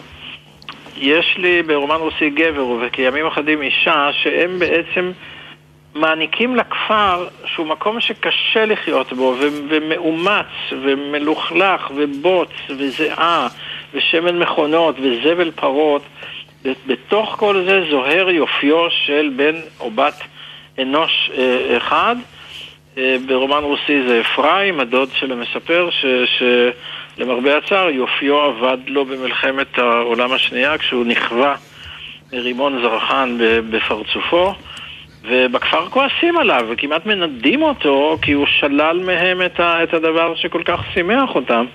יש 0.96 1.34
לי 1.38 1.62
ברומן 1.62 1.96
רוסי 1.96 2.30
גבר, 2.30 2.66
וכימים 2.80 3.26
אחדים 3.26 3.62
אישה, 3.62 4.08
שהם 4.12 4.58
בעצם 4.58 5.12
מעניקים 5.94 6.56
לכפר, 6.56 7.28
שהוא 7.44 7.66
מקום 7.66 8.00
שקשה 8.00 8.64
לחיות 8.66 9.12
בו, 9.12 9.34
ו- 9.40 9.48
ומאומץ, 9.68 10.46
ומלוכלך, 10.70 11.90
ובוץ, 11.96 12.50
וזיעה, 12.70 13.48
ושמן 13.94 14.38
מכונות, 14.38 14.96
וזבל 15.00 15.50
פרות, 15.50 16.02
בתוך 16.86 17.36
כל 17.38 17.64
זה 17.66 17.80
זוהר 17.90 18.30
יופיו 18.30 18.90
של 18.90 19.30
בן 19.36 19.54
או 19.80 19.90
בת 19.90 20.20
אנוש 20.78 21.30
אה, 21.34 21.76
אחד. 21.76 22.16
אה, 22.98 23.16
ברומן 23.26 23.62
רוסי 23.62 24.02
זה 24.08 24.20
אפרים, 24.20 24.80
הדוד 24.80 25.08
של 25.12 25.32
המספר, 25.32 25.88
שלמרבה 26.26 27.56
הצער 27.56 27.90
יופיו 27.90 28.48
אבד 28.48 28.78
לו 28.86 29.04
במלחמת 29.04 29.78
העולם 29.78 30.32
השנייה 30.32 30.78
כשהוא 30.78 31.04
נכווה 31.06 31.54
מרימון 32.32 32.82
זרחן 32.82 33.36
בפרצופו. 33.70 34.54
ובכפר 35.28 35.88
כועסים 35.88 36.38
עליו 36.38 36.66
וכמעט 36.68 37.06
מנדים 37.06 37.62
אותו 37.62 38.18
כי 38.22 38.32
הוא 38.32 38.46
שלל 38.46 39.00
מהם 39.04 39.42
את, 39.42 39.60
ה, 39.60 39.82
את 39.82 39.94
הדבר 39.94 40.34
שכל 40.34 40.62
כך 40.64 40.80
שימח 40.94 41.34
אותם, 41.34 41.66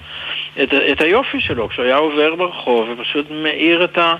את, 0.63 0.73
את 0.73 1.01
היופי 1.01 1.41
שלו, 1.41 1.69
כשהוא 1.69 1.85
היה 1.85 1.95
עובר 1.95 2.35
ברחוב 2.35 2.89
ופשוט 2.89 3.25
מאיר 3.31 3.83
את, 3.83 3.97
ה, 3.97 4.15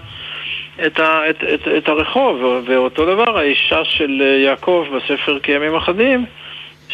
את, 0.86 1.00
ה, 1.00 1.30
את, 1.30 1.44
את, 1.54 1.68
את 1.78 1.90
הרחוב. 1.90 2.62
ואותו 2.66 3.06
דבר 3.06 3.38
האישה 3.38 3.86
של 3.86 4.22
יעקב 4.46 4.86
בספר 4.96 5.40
כימים 5.40 5.76
אחדים, 5.76 6.26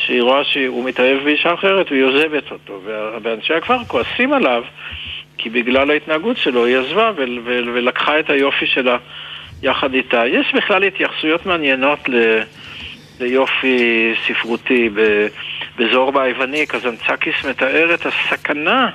שהיא 0.05 0.21
רואה 0.21 0.43
שהוא 0.43 0.85
מתאהב 0.85 1.23
באישה 1.23 1.53
אחרת 1.53 1.91
והיא 1.91 2.03
עוזבת 2.03 2.51
אותו. 2.51 2.81
ואנשי 3.23 3.53
הכפר 3.53 3.83
כועסים 3.87 4.33
עליו 4.33 4.63
כי 5.37 5.49
בגלל 5.49 5.91
ההתנהגות 5.91 6.37
שלו 6.37 6.65
היא 6.65 6.77
עזבה 6.77 7.11
ולקחה 7.45 8.19
את 8.19 8.29
היופי 8.29 8.67
שלה. 8.67 8.97
יחד 9.63 9.93
איתה. 9.93 10.27
יש 10.27 10.53
בכלל 10.53 10.83
התייחסויות 10.83 11.45
מעניינות 11.45 12.09
ל... 12.09 12.39
ליופי 13.19 14.13
ספרותי. 14.27 14.89
בזורבה 15.77 16.23
היווני, 16.23 16.65
קזנצקיס 16.65 17.45
מתאר 17.49 17.93
את 17.93 18.05
הסכנה 18.05 18.89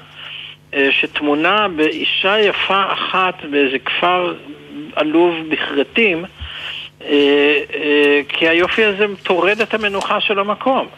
אה, 0.74 0.88
שטמונה 0.92 1.68
באישה 1.68 2.40
יפה 2.40 2.92
אחת 2.92 3.44
באיזה 3.50 3.78
כפר 3.78 4.34
עלוב 4.96 5.34
בכרתים, 5.48 6.24
כי 8.28 8.48
היופי 8.48 8.84
הזה 8.84 9.06
טורד 9.22 9.60
את 9.60 9.74
המנוחה 9.74 10.20
של 10.20 10.38
המקום. 10.38 10.88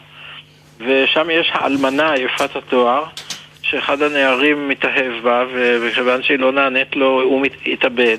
ושם 0.79 1.29
יש 1.29 1.51
האלמנה 1.53 2.13
יפת 2.17 2.55
התואר, 2.55 3.03
שאחד 3.61 4.01
הנערים 4.01 4.69
מתאהב 4.69 5.13
בה, 5.23 5.43
וכיוון 5.81 6.23
שהיא 6.23 6.39
לא 6.39 6.51
נענית 6.51 6.95
לו, 6.95 7.21
הוא 7.21 7.45
התאבד. 7.65 8.17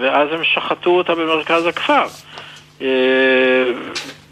ואז 0.00 0.28
הם 0.32 0.44
שחטו 0.44 0.90
אותה 0.90 1.14
במרכז 1.14 1.66
הכפר. 1.66 2.04
אה, 2.82 2.86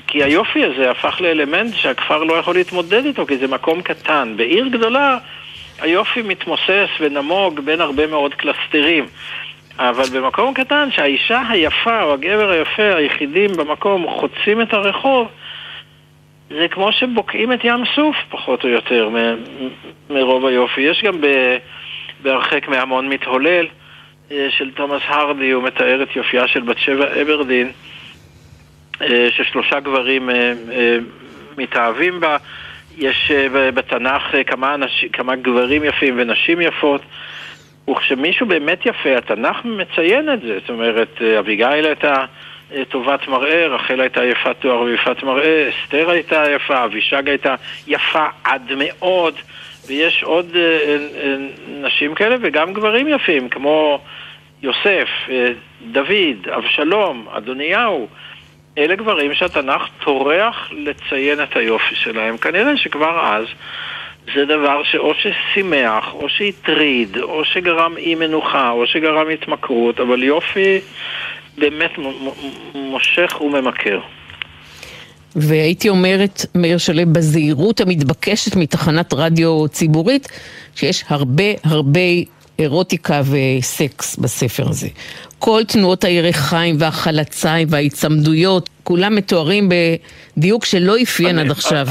כי 0.06 0.24
היופי 0.24 0.64
הזה 0.64 0.90
הפך 0.90 1.20
לאלמנט 1.20 1.74
שהכפר 1.74 2.24
לא 2.24 2.34
יכול 2.34 2.54
להתמודד 2.54 3.04
איתו, 3.04 3.26
כי 3.26 3.36
זה 3.36 3.48
מקום 3.48 3.82
קטן. 3.82 4.34
בעיר 4.36 4.68
גדולה 4.68 5.18
היופי 5.80 6.22
מתמוסס 6.22 6.88
ונמוג 7.00 7.60
בין 7.60 7.80
הרבה 7.80 8.06
מאוד 8.06 8.34
קלסטרים. 8.34 9.06
אבל 9.78 10.04
במקום 10.20 10.54
קטן, 10.54 10.88
שהאישה 10.90 11.42
היפה 11.48 12.02
או 12.02 12.12
הגבר 12.12 12.50
היפה 12.50 12.94
היחידים 12.94 13.50
במקום 13.56 14.06
חוצים 14.08 14.62
את 14.62 14.72
הרחוב, 14.72 15.28
זה 16.50 16.66
כמו 16.70 16.92
שבוקעים 16.92 17.52
את 17.52 17.64
ים 17.64 17.84
סוף, 17.94 18.16
פחות 18.30 18.64
או 18.64 18.68
יותר, 18.68 19.10
מרוב 20.10 20.46
היופי. 20.46 20.80
יש 20.80 21.02
גם 21.04 21.20
בהרחק 22.22 22.68
מהמון 22.68 23.08
מתהולל. 23.08 23.66
אה, 24.32 24.46
של 24.50 24.70
תומאס 24.70 25.02
הרדי, 25.06 25.50
הוא 25.50 25.62
מתאר 25.62 26.02
את 26.02 26.16
יופייה 26.16 26.48
של 26.48 26.60
בת 26.60 26.78
שבע 26.78 27.22
אברדין, 27.22 27.72
אה, 29.02 29.28
ששלושה 29.30 29.80
גברים 29.80 30.30
אה, 30.30 30.52
מתאהבים 31.58 32.20
בה. 32.20 32.36
יש 32.98 33.32
בתנ"ך 33.74 34.34
כמה, 34.46 34.74
אנשים, 34.74 35.08
כמה 35.08 35.36
גברים 35.36 35.84
יפים 35.84 36.14
ונשים 36.18 36.60
יפות, 36.60 37.00
וכשמישהו 37.90 38.46
באמת 38.46 38.86
יפה, 38.86 39.16
התנ"ך 39.16 39.56
מציין 39.64 40.32
את 40.32 40.40
זה. 40.40 40.58
זאת 40.60 40.70
אומרת, 40.70 41.22
אביגיל 41.38 41.86
הייתה 41.86 42.24
טובת 42.88 43.28
מראה, 43.28 43.66
רחל 43.66 44.00
הייתה 44.00 44.24
יפת 44.24 44.56
תואר 44.58 44.80
ויפת 44.80 45.22
מראה, 45.22 45.68
אסתר 45.68 46.10
הייתה 46.10 46.44
יפה, 46.50 46.84
אבישג 46.84 47.28
הייתה 47.28 47.54
יפה 47.86 48.26
עד 48.44 48.72
מאוד. 48.76 49.34
ויש 49.86 50.22
עוד 50.22 50.56
נשים 51.68 52.14
כאלה 52.14 52.36
וגם 52.40 52.72
גברים 52.72 53.08
יפים, 53.08 53.48
כמו 53.48 54.00
יוסף, 54.62 55.08
אה, 55.30 55.52
דוד, 55.92 56.48
אבשלום, 56.56 57.28
אדוניהו, 57.32 58.08
אלה 58.78 58.94
גברים 58.94 59.34
שהתנ"ך 59.34 59.82
טורח 60.04 60.70
לציין 60.72 61.42
את 61.42 61.56
היופי 61.56 61.94
שלהם. 61.94 62.36
כנראה 62.36 62.76
שכבר 62.76 63.20
אז 63.20 63.46
זה 64.34 64.44
דבר 64.44 64.82
שאו 64.84 65.12
ששימח, 65.14 66.14
או 66.14 66.28
שהטריד, 66.28 67.16
או 67.16 67.44
שגרם 67.44 67.96
אי 67.96 68.14
מנוחה, 68.14 68.70
או 68.70 68.86
שגרם 68.86 69.26
התמכרות, 69.32 70.00
אבל 70.00 70.22
יופי 70.22 70.80
באמת 71.58 71.90
מושך 72.74 73.40
וממכר. 73.40 74.00
והייתי 75.36 75.88
אומרת, 75.88 76.46
מאיר 76.54 76.78
שלו, 76.78 77.02
בזהירות 77.12 77.80
המתבקשת 77.80 78.56
מתחנת 78.56 79.14
רדיו 79.14 79.68
ציבורית, 79.68 80.28
שיש 80.74 81.04
הרבה 81.08 81.44
הרבה 81.64 82.00
אירוטיקה 82.58 83.20
וסקס 83.30 84.16
בספר 84.16 84.68
הזה. 84.68 84.88
כל 85.38 85.62
תנועות 85.68 86.04
הירכיים 86.04 86.76
והחלציים 86.78 87.68
וההיצמדויות, 87.70 88.68
כולם 88.84 89.14
מתוארים 89.14 89.68
בדיוק 90.36 90.64
שלא 90.64 91.02
אפיין 91.02 91.38
עד 91.38 91.50
עכשיו 91.50 91.86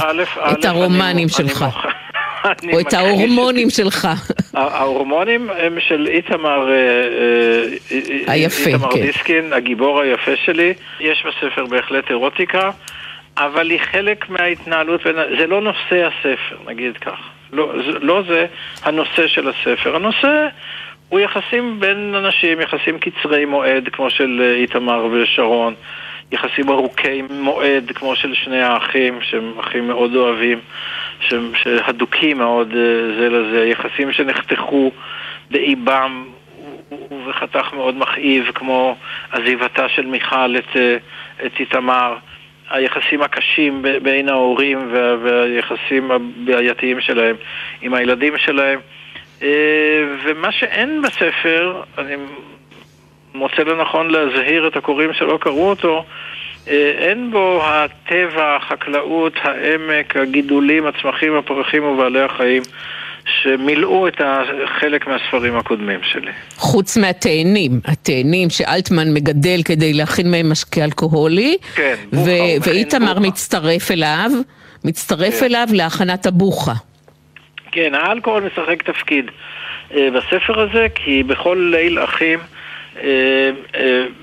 את 0.52 0.66
הרומנים 0.66 1.30
שלך. 1.30 1.66
או 2.74 2.80
את 2.80 2.94
ההורמונים 2.94 3.70
שלך. 3.70 4.08
ההורמונים 4.54 5.50
הם 5.50 5.78
של 5.80 6.08
איתמר, 6.08 6.70
אה, 6.70 6.76
אה, 7.92 8.34
היפה, 8.34 8.70
איתמר 8.70 8.92
כן. 8.92 9.02
דיסקין, 9.02 9.54
הגיבור 9.54 10.02
היפה 10.02 10.32
שלי. 10.46 10.74
יש 11.00 11.26
בספר 11.26 11.66
בהחלט 11.66 12.10
אירוטיקה, 12.10 12.72
אבל 13.38 13.70
היא 13.70 13.80
חלק 13.92 14.30
מההתנהלות, 14.30 15.02
זה 15.40 15.48
לא 15.48 15.62
נושא 15.62 16.08
הספר, 16.08 16.58
נגיד 16.68 16.98
כך. 16.98 17.20
לא, 17.54 17.74
לא 18.02 18.22
זה 18.28 18.46
הנושא 18.84 19.28
של 19.28 19.50
הספר. 19.50 19.96
הנושא 19.96 20.48
הוא 21.10 21.20
יחסים 21.20 21.80
בין 21.80 22.16
אנשים, 22.16 22.62
יחסים 22.62 23.00
קצרי 23.00 23.46
מועד, 23.46 23.90
כמו 23.92 24.10
של 24.10 24.42
אה, 24.44 24.56
איתמר 24.56 25.06
ושרון, 25.12 25.74
יחסים 26.32 26.70
ארוכי 26.70 27.22
מועד, 27.30 27.92
כמו 27.96 28.16
של 28.16 28.34
שני 28.34 28.62
האחים, 28.62 29.20
שהם 29.22 29.60
אחים 29.60 29.88
מאוד 29.88 30.16
אוהבים, 30.16 30.60
שהדוקים 31.53 32.38
מאוד 32.38 32.68
אה, 32.76 33.20
זה 33.20 33.30
לזה, 33.30 33.65
יחסים 33.65 34.11
שנחתכו 34.11 34.91
באיבם 35.51 36.26
ובחתך 37.11 37.74
מאוד 37.74 37.97
מכאיב, 37.97 38.51
כמו 38.55 38.95
עזיבתה 39.32 39.89
של 39.89 40.05
מיכל 40.05 40.57
את, 40.57 40.76
אה, 40.76 40.97
את 41.45 41.59
איתמר. 41.59 42.15
היחסים 42.70 43.22
הקשים 43.22 43.82
בין 44.03 44.30
ההורים 44.30 44.93
והיחסים 45.24 46.11
הבעייתיים 46.11 47.01
שלהם 47.01 47.36
עם 47.82 47.93
הילדים 47.93 48.38
שלהם. 48.38 48.80
אה, 49.43 50.03
ומה 50.24 50.51
שאין 50.51 51.01
בספר, 51.01 51.82
אני 51.97 52.15
מוצא 53.34 53.63
לנכון 53.63 54.11
להזהיר 54.11 54.68
את 54.68 54.76
הקוראים 54.76 55.13
שלא 55.13 55.38
קראו 55.41 55.70
אותו, 55.70 56.05
אין 56.70 57.32
בו 57.32 57.61
הטבע, 57.63 58.55
החקלאות, 58.55 59.34
העמק, 59.43 60.18
הגידולים, 60.18 60.86
הצמחים, 60.86 61.36
הפרחים 61.36 61.84
ובעלי 61.84 62.22
החיים 62.22 62.63
שמילאו 63.26 64.07
את 64.07 64.22
חלק 64.80 65.07
מהספרים 65.07 65.57
הקודמים 65.57 65.99
שלי. 66.03 66.32
חוץ 66.55 66.97
מהתאנים, 66.97 67.72
התאנים 67.86 68.49
שאלטמן 68.49 69.13
מגדל 69.13 69.59
כדי 69.65 69.93
להכין 69.93 70.32
מהם 70.32 70.51
משקה 70.51 70.84
אלכוהולי. 70.84 71.57
כן, 71.76 71.95
בוכה. 72.11 72.32
ואיתמר 72.61 73.20
מצטרף 73.20 73.91
אליו, 73.91 74.32
מצטרף 74.86 75.39
כן. 75.39 75.45
אליו 75.45 75.68
להכנת 75.74 76.26
הבוכה. 76.26 76.74
כן, 77.72 77.93
האלכוהול 77.95 78.43
משחק 78.43 78.84
תפקיד 78.84 79.26
אה, 79.95 80.07
בספר 80.11 80.61
הזה, 80.61 80.88
כי 80.95 81.24
בכל 81.24 81.70
ליל 81.72 82.03
אחים 82.03 82.39
אה, 82.39 82.43
אה, 82.43 82.57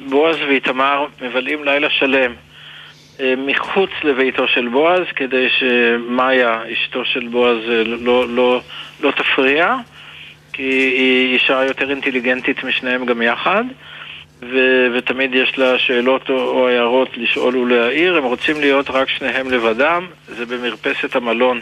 בועז 0.08 0.36
ואיתמר 0.48 1.06
מבלים 1.22 1.64
לילה 1.64 1.90
שלם. 1.90 2.32
אה, 3.20 3.34
מחוץ 3.36 3.90
לביתו 4.04 4.48
של 4.48 4.68
בועז, 4.68 5.02
כדי 5.16 5.46
שמאיה, 5.48 6.62
אשתו 6.72 7.04
של 7.04 7.28
בועז, 7.28 7.58
אה, 7.68 7.84
לא, 7.84 8.28
לא, 8.28 8.60
לא 9.00 9.10
תפריע, 9.10 9.76
כי 10.52 10.62
היא 10.62 11.34
אישה 11.34 11.64
יותר 11.64 11.90
אינטליגנטית 11.90 12.64
משניהם 12.64 13.06
גם 13.06 13.22
יחד, 13.22 13.64
ו, 14.42 14.86
ותמיד 14.94 15.34
יש 15.34 15.58
לה 15.58 15.78
שאלות 15.78 16.30
או, 16.30 16.34
או 16.34 16.68
הערות 16.68 17.08
לשאול 17.16 17.56
ולהעיר, 17.56 18.16
הם 18.16 18.24
רוצים 18.24 18.60
להיות 18.60 18.90
רק 18.90 19.08
שניהם 19.08 19.50
לבדם, 19.50 20.06
זה 20.26 20.46
במרפסת 20.46 21.16
המלון. 21.16 21.60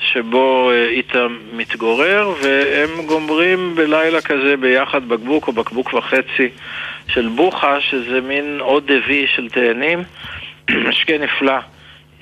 שבו 0.00 0.70
אה, 0.70 0.88
איתם 0.88 1.38
מתגורר, 1.52 2.32
והם 2.42 3.06
גומרים 3.06 3.74
בלילה 3.74 4.20
כזה 4.20 4.56
ביחד 4.56 5.08
בקבוק 5.08 5.48
או 5.48 5.52
בקבוק 5.52 5.94
וחצי 5.94 6.48
של 7.08 7.28
בוכה, 7.28 7.80
שזה 7.80 8.20
מין 8.20 8.58
עוד 8.60 8.92
דבי 8.92 9.26
של 9.36 9.48
תאנים. 9.48 10.02
משקה 10.88 11.18
נפלא. 11.18 11.58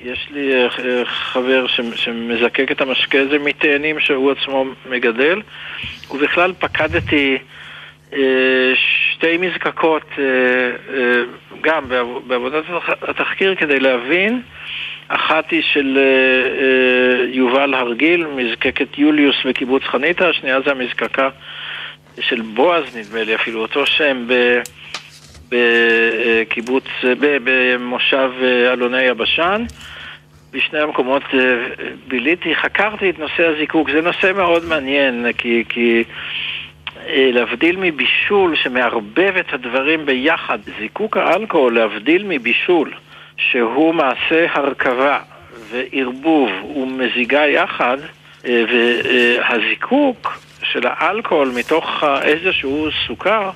יש 0.05 0.29
לי 0.31 0.53
אה, 0.55 1.05
חבר 1.05 1.66
שמזקק 1.97 2.72
את 2.72 2.81
המשקה 2.81 3.20
הזה 3.20 3.39
מתאנים 3.39 4.01
שהוא 4.01 4.33
עצמו 4.33 4.64
מגדל, 4.91 5.43
ובכלל 6.11 6.53
פקדתי 6.59 7.39
שתי 8.74 9.37
מזקקות 9.39 10.11
גם 11.61 11.85
בעבודת 12.27 12.64
התחקיר 13.03 13.55
כדי 13.55 13.81
להבין 13.81 14.43
אחת 15.09 15.51
היא 15.51 15.63
של 15.63 15.99
יובל 17.29 17.75
הרגיל, 17.75 18.27
מזקקת 18.27 18.99
יוליוס 18.99 19.37
בקיבוץ 19.47 19.83
חניתה, 19.83 20.29
השנייה 20.29 20.61
זה 20.61 20.71
המזקקה 20.71 21.29
של 22.21 22.41
בועז, 22.41 22.97
נדמה 22.97 23.25
לי, 23.25 23.35
אפילו 23.35 23.63
אותו 23.63 23.87
שם, 23.87 24.27
בקיבוץ, 25.49 26.85
במושב 27.21 28.31
אלוני 28.73 29.03
יבשן. 29.03 29.65
בשני 30.53 30.79
המקומות 30.79 31.23
ביליתי, 32.09 32.55
חקרתי 32.55 33.11
את 33.11 33.19
נושא 33.19 33.47
הזיקוק. 33.47 33.91
זה 33.91 34.01
נושא 34.01 34.33
מאוד 34.37 34.65
מעניין, 34.65 35.27
כי, 35.39 35.65
כי 35.69 36.05
להבדיל 37.09 37.77
מבישול 37.77 38.57
שמערבב 38.57 39.37
את 39.41 39.53
הדברים 39.53 40.07
ביחד, 40.07 40.59
זיקוק 40.79 41.17
האלכוהול, 41.17 41.75
להבדיל 41.75 42.25
מבישול, 42.29 42.93
שהוא 43.39 43.95
מעשה 43.95 44.47
הרכבה 44.53 45.18
וערבוב 45.70 46.51
ומזיגה 46.76 47.47
יחד, 47.47 47.99
והזיקוק 48.45 50.39
של 50.62 50.80
האלכוהול 50.84 51.53
מתוך 51.55 52.05
איזשהו 52.22 52.89
סוכר 53.07 53.51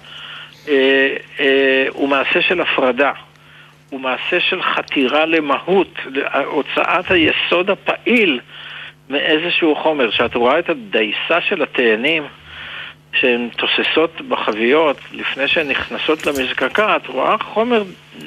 אה, 0.69 1.17
אה, 1.41 1.87
הוא 1.89 2.09
מעשה 2.09 2.43
של 2.43 2.61
הפרדה. 2.61 3.13
הוא 3.91 4.01
מעשה 4.01 4.41
של 4.41 4.63
חתירה 4.63 5.27
למהות, 5.27 5.99
הוצאת 6.45 7.11
היסוד 7.11 7.71
הפעיל 7.71 8.41
מאיזשהו 9.11 9.75
חומר. 9.77 10.11
כשאת 10.11 10.35
רואה 10.35 10.59
את 10.59 10.71
הדייסה 10.71 11.41
של 11.49 11.63
התאנים 11.63 12.23
שהן 13.13 13.49
תוססות 13.49 14.21
בחביות 14.21 14.97
לפני 15.13 15.49
שהן 15.49 15.69
נכנסות 15.69 16.27
למזקקה, 16.27 16.97
את 16.97 17.07
רואה 17.07 17.39
חומר 17.39 17.83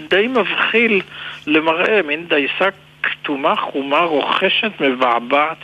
די 0.09 0.27
מבחיל 0.27 1.01
למראה, 1.47 2.01
מין 2.01 2.27
דייסה 2.27 2.69
כתומה, 3.03 3.55
חומה, 3.55 3.99
רוכשת, 3.99 4.71
מבעבעת. 4.79 5.57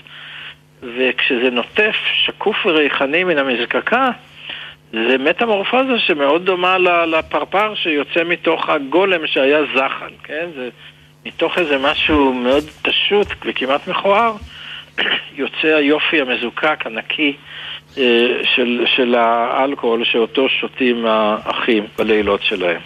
וכשזה 0.84 1.50
נוטף 1.52 1.96
שקוף 2.26 2.66
וריחני 2.66 3.24
מן 3.24 3.38
המזקקה, 3.38 4.10
זה 4.92 5.18
מטמורפוזה 5.20 6.00
שמאוד 6.00 6.46
דומה 6.46 6.78
לפרפר 7.08 7.76
שיוצא 7.76 8.24
מתוך 8.24 8.70
הגולם 8.70 9.28
שהיה 9.28 9.60
זחל, 9.76 10.12
כן? 10.24 10.48
זה 10.56 10.70
מתוך 11.26 11.58
איזה 11.58 11.78
משהו 11.78 12.34
מאוד 12.34 12.64
פשוט 12.82 13.28
וכמעט 13.46 13.88
מכוער, 13.88 14.36
יוצא 15.42 15.68
היופי 15.68 16.22
המזוקק, 16.22 16.86
הנקי, 16.86 17.34
אה, 17.98 18.28
של, 18.56 18.86
של 18.96 19.16
האלכוהול 19.16 20.06
שאותו 20.06 20.50
שותים 20.50 21.06
האחים 21.06 21.84
בלילות 21.98 22.44
שלהם. 22.44 22.82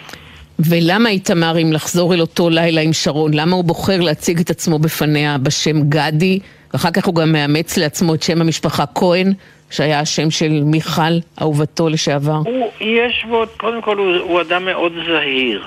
ולמה 0.58 1.08
איתמר, 1.08 1.58
אם 1.62 1.72
לחזור 1.72 2.14
אל 2.14 2.20
אותו 2.20 2.50
לילה 2.50 2.80
עם 2.80 2.92
שרון, 2.92 3.34
למה 3.34 3.56
הוא 3.56 3.64
בוחר 3.64 4.00
להציג 4.00 4.40
את 4.40 4.50
עצמו 4.50 4.78
בפניה 4.78 5.38
בשם 5.38 5.82
גדי, 5.88 6.38
ואחר 6.72 6.90
כך 6.90 7.06
הוא 7.06 7.14
גם 7.14 7.32
מאמץ 7.32 7.76
לעצמו 7.76 8.14
את 8.14 8.22
שם 8.22 8.40
המשפחה 8.40 8.84
כהן, 8.94 9.32
שהיה 9.70 10.00
השם 10.00 10.30
של 10.30 10.62
מיכל, 10.64 11.18
אהובתו 11.40 11.88
לשעבר? 11.88 12.40
הוא, 12.44 12.70
יש 12.80 13.24
בו, 13.28 13.44
קודם 13.56 13.82
כל 13.82 13.98
הוא, 13.98 14.16
הוא 14.16 14.40
אדם 14.40 14.64
מאוד 14.64 14.92
זהיר. 15.06 15.64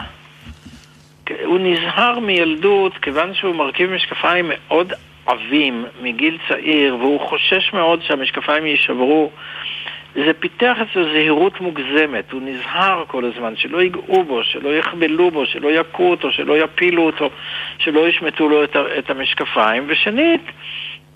הוא 1.45 1.59
נזהר 1.59 2.19
מילדות, 2.19 2.93
כיוון 3.01 3.33
שהוא 3.33 3.55
מרכיב 3.55 3.89
משקפיים 3.91 4.45
מאוד 4.49 4.93
עבים 5.25 5.85
מגיל 6.01 6.37
צעיר, 6.47 6.95
והוא 6.95 7.19
חושש 7.29 7.73
מאוד 7.73 7.99
שהמשקפיים 8.07 8.65
יישברו. 8.65 9.31
זה 10.25 10.31
פיתח 10.39 10.77
אצלו 10.81 11.03
זהירות 11.03 11.61
מוגזמת, 11.61 12.31
הוא 12.31 12.41
נזהר 12.41 13.03
כל 13.07 13.25
הזמן, 13.25 13.53
שלא 13.55 13.81
ייגעו 13.81 14.23
בו, 14.23 14.43
שלא 14.43 14.69
יחבלו 14.69 15.31
בו, 15.31 15.45
שלא 15.45 15.67
יכו 15.67 16.09
אותו, 16.09 16.31
שלא 16.31 16.57
יפילו 16.57 17.03
אותו, 17.05 17.29
שלא 17.79 18.07
ישמטו 18.07 18.49
לו 18.49 18.63
את 18.99 19.09
המשקפיים. 19.09 19.85
ושנית, 19.87 20.41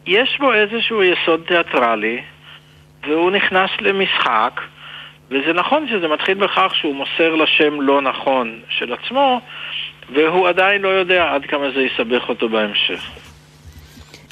יש 0.05 0.37
בו 0.39 0.53
איזשהו 0.53 1.03
יסוד 1.03 1.41
תיאטרלי, 1.47 2.21
והוא 3.07 3.31
נכנס 3.31 3.69
למשחק, 3.79 4.61
וזה 5.31 5.53
נכון 5.53 5.87
שזה 5.87 6.07
מתחיל 6.07 6.37
בכך 6.37 6.71
שהוא 6.75 6.95
מוסר 6.95 7.35
לשם 7.35 7.81
לא 7.81 8.01
נכון 8.01 8.59
של 8.69 8.93
עצמו, 8.93 9.41
והוא 10.13 10.47
עדיין 10.47 10.81
לא 10.81 10.89
יודע 10.89 11.33
עד 11.33 11.45
כמה 11.45 11.71
זה 11.71 11.81
יסבך 11.81 12.29
אותו 12.29 12.49
בהמשך. 12.49 13.11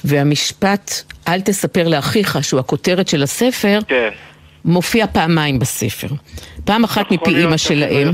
והמשפט, 0.04 0.90
אל 1.28 1.40
תספר 1.40 1.88
לאחיך, 1.88 2.38
שהוא 2.42 2.60
הכותרת 2.60 3.08
של 3.08 3.22
הספר, 3.22 3.78
כן. 3.88 4.10
מופיע 4.64 5.06
פעמיים 5.06 5.58
בספר. 5.58 6.08
פעם 6.64 6.84
אחת 6.84 7.10
מפי 7.10 7.36
אימא 7.36 7.56
שלהם. 7.56 8.12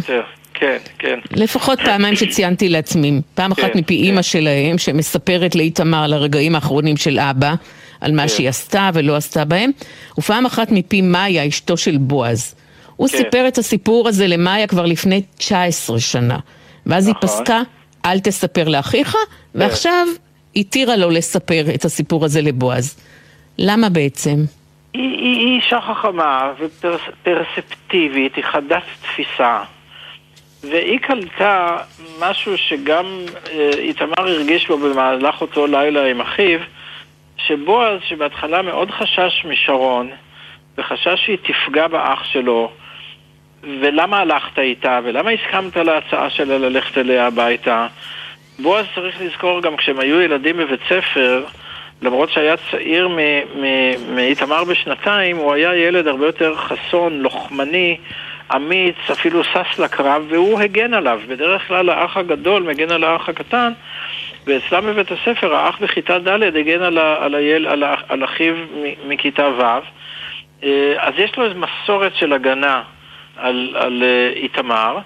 כן, 0.60 0.76
כן. 0.98 1.18
לפחות 1.30 1.78
פעמיים 1.80 2.16
שציינתי 2.16 2.68
לעצמי. 2.68 3.20
פעם 3.34 3.52
אחת 3.52 3.72
כן, 3.72 3.78
מפי 3.78 3.98
כן. 3.98 4.04
אימא 4.04 4.22
שלהם, 4.22 4.78
שמספרת 4.78 5.54
לאיתמר 5.54 6.04
על 6.04 6.12
הרגעים 6.12 6.54
האחרונים 6.54 6.96
של 6.96 7.18
אבא, 7.18 7.54
על 8.00 8.12
מה 8.12 8.22
כן. 8.22 8.28
שהיא 8.28 8.48
עשתה 8.48 8.90
ולא 8.94 9.16
עשתה 9.16 9.44
בהם, 9.44 9.70
ופעם 10.18 10.46
אחת 10.46 10.68
מפי 10.70 11.00
מאיה, 11.00 11.48
אשתו 11.48 11.76
של 11.76 11.96
בועז. 11.96 12.54
הוא 12.96 13.08
כן. 13.08 13.18
סיפר 13.18 13.48
את 13.48 13.58
הסיפור 13.58 14.08
הזה 14.08 14.26
למאיה 14.26 14.66
כבר 14.66 14.86
לפני 14.86 15.22
19 15.36 16.00
שנה. 16.00 16.38
ואז 16.86 17.08
נכון. 17.08 17.20
היא 17.22 17.28
פסקה, 17.28 17.62
אל 18.04 18.20
תספר 18.20 18.68
לאחיך, 18.68 19.12
כן. 19.12 19.18
ועכשיו 19.54 20.06
התירה 20.56 20.96
לו 20.96 21.10
לספר 21.10 21.66
את 21.74 21.84
הסיפור 21.84 22.24
הזה 22.24 22.42
לבועז. 22.42 22.96
למה 23.58 23.88
בעצם? 23.88 24.44
היא, 24.96 25.10
היא, 25.10 25.38
היא 25.46 25.56
אישה 25.56 25.80
חכמה 25.80 26.52
ופרספטיבית, 26.58 28.36
היא 28.36 28.44
חדת 28.44 28.82
תפיסה. 29.02 29.62
והיא 30.62 30.98
קלטה 30.98 31.76
משהו 32.20 32.58
שגם 32.58 33.04
אה, 33.52 33.70
איתמר 33.78 34.14
הרגיש 34.18 34.68
בו 34.68 34.78
במהלך 34.78 35.40
אותו 35.40 35.66
לילה 35.66 36.06
עם 36.06 36.20
אחיו, 36.20 36.60
שבועז, 37.36 38.00
שבהתחלה 38.08 38.62
מאוד 38.62 38.90
חשש 38.90 39.44
משרון, 39.44 40.10
וחשש 40.78 41.24
שהיא 41.24 41.38
תפגע 41.42 41.88
באח 41.88 42.24
שלו, 42.24 42.70
ולמה 43.62 44.18
הלכת 44.18 44.58
איתה, 44.58 45.00
ולמה 45.04 45.30
הסכמת 45.30 45.76
להצעה 45.76 46.30
שלה 46.30 46.58
ללכת 46.58 46.98
אליה 46.98 47.26
הביתה. 47.26 47.86
בועז 48.58 48.86
צריך 48.94 49.20
לזכור 49.20 49.62
גם 49.62 49.76
כשהם 49.76 50.00
היו 50.00 50.20
ילדים 50.20 50.56
בבית 50.56 50.80
ספר, 50.88 51.44
למרות 52.02 52.30
שהיה 52.30 52.54
צעיר 52.70 53.08
מאיתמר 54.14 54.64
בשנתיים, 54.64 55.36
הוא 55.36 55.52
היה 55.52 55.74
ילד 55.74 56.06
הרבה 56.06 56.26
יותר 56.26 56.56
חסון, 56.56 57.20
לוחמני, 57.20 57.96
אמיץ, 58.56 58.96
אפילו 59.12 59.44
שש 59.44 59.80
לקרב, 59.80 60.26
והוא 60.28 60.60
הגן 60.60 60.94
עליו. 60.94 61.20
בדרך 61.28 61.68
כלל 61.68 61.90
האח 61.90 62.16
הגדול 62.16 62.62
מגן 62.62 62.90
על 62.90 63.04
האח 63.04 63.28
הקטן, 63.28 63.72
ואצלם 64.46 64.86
בבית 64.86 65.10
הספר 65.10 65.54
האח 65.54 65.78
בכיתה 65.78 66.18
ד' 66.18 66.56
הגן 66.56 66.82
על, 66.82 66.98
ה, 66.98 67.24
על, 67.24 67.34
היל, 67.34 67.66
על, 67.66 67.82
ה, 67.82 67.94
על 68.08 68.24
אחיו 68.24 68.54
מכיתה 69.06 69.48
ו'. 69.48 69.62
אה, 70.64 70.94
אז 70.98 71.14
יש 71.18 71.36
לו 71.36 71.44
איזו 71.44 71.54
מסורת 71.54 72.14
של 72.14 72.32
הגנה 72.32 72.82
על, 73.36 73.76
על 73.78 74.02
אה, 74.02 74.30
איתמר. 74.36 74.98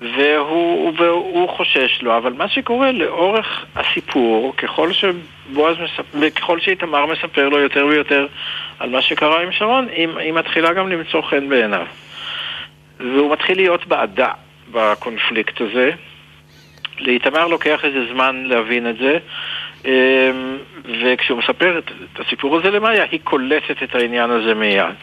והוא, 0.00 0.92
והוא 0.98 1.48
חושש 1.48 2.02
לו, 2.02 2.16
אבל 2.16 2.32
מה 2.32 2.48
שקורה 2.48 2.92
לאורך 2.92 3.64
הסיפור, 3.76 4.56
ככל 4.56 4.90
שבועז 4.92 5.76
מספר, 5.78 6.30
ככל 6.30 6.60
שאיתמר 6.60 7.06
מספר 7.06 7.48
לו 7.48 7.58
יותר 7.58 7.86
ויותר 7.86 8.26
על 8.78 8.90
מה 8.90 9.02
שקרה 9.02 9.42
עם 9.42 9.52
שרון, 9.52 9.88
היא, 9.88 10.08
היא 10.18 10.32
מתחילה 10.32 10.72
גם 10.72 10.88
למצוא 10.88 11.22
חן 11.22 11.48
בעיניו. 11.48 11.86
והוא 13.00 13.32
מתחיל 13.32 13.56
להיות 13.56 13.86
בעדה 13.86 14.30
בקונפליקט 14.72 15.60
הזה. 15.60 15.90
לאיתמר 16.98 17.46
לוקח 17.46 17.84
איזה 17.84 18.12
זמן 18.12 18.44
להבין 18.46 18.90
את 18.90 18.96
זה, 18.96 19.18
אמ, 19.84 20.56
וכשהוא 21.02 21.38
מספר 21.38 21.78
את, 21.78 21.90
הסיפור 22.18 22.56
הזה 22.56 22.70
למאיה, 22.70 23.04
היא 23.10 23.20
קולטת 23.24 23.82
את 23.82 23.94
העניין 23.94 24.30
הזה 24.30 24.54
מיד. 24.54 24.94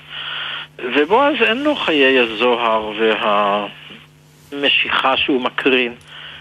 ובועז 0.80 1.36
אין 1.42 1.64
לו 1.64 1.76
חיי 1.76 2.20
הזוהר 2.20 2.92
והמשיכה 4.62 5.18
שהוא 5.18 5.42
מקרין. 5.42 5.94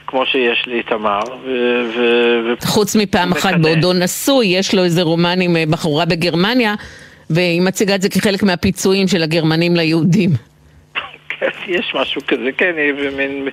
כמו 0.07 0.27
שיש 0.27 0.65
לאיתמר. 0.67 1.21
ו- 1.45 2.53
חוץ 2.67 2.97
מפעם 2.97 3.33
אחת 3.33 3.55
בעודו 3.61 3.93
נשוי, 3.93 4.47
יש 4.47 4.75
לו 4.75 4.85
איזה 4.85 5.03
רומן 5.03 5.41
עם 5.41 5.57
אה, 5.57 5.65
בחורה 5.71 6.05
בגרמניה, 6.05 6.75
והיא 7.31 7.63
מציגה 7.63 7.95
את 7.95 8.03
זה 8.03 8.09
כחלק 8.09 8.43
מהפיצויים 8.43 9.09
של 9.09 9.23
הגרמנים 9.23 9.77
ליהודים. 9.77 10.31
יש 11.67 11.95
משהו 11.95 12.21
כזה, 12.29 12.53
כן, 12.57 12.73
היא 12.77 13.11
מין 13.17 13.49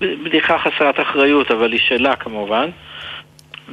בדיחה 0.00 0.58
חסרת 0.58 1.00
אחריות, 1.00 1.50
אבל 1.50 1.72
היא 1.72 1.80
שלה 1.88 2.16
כמובן. 2.16 2.68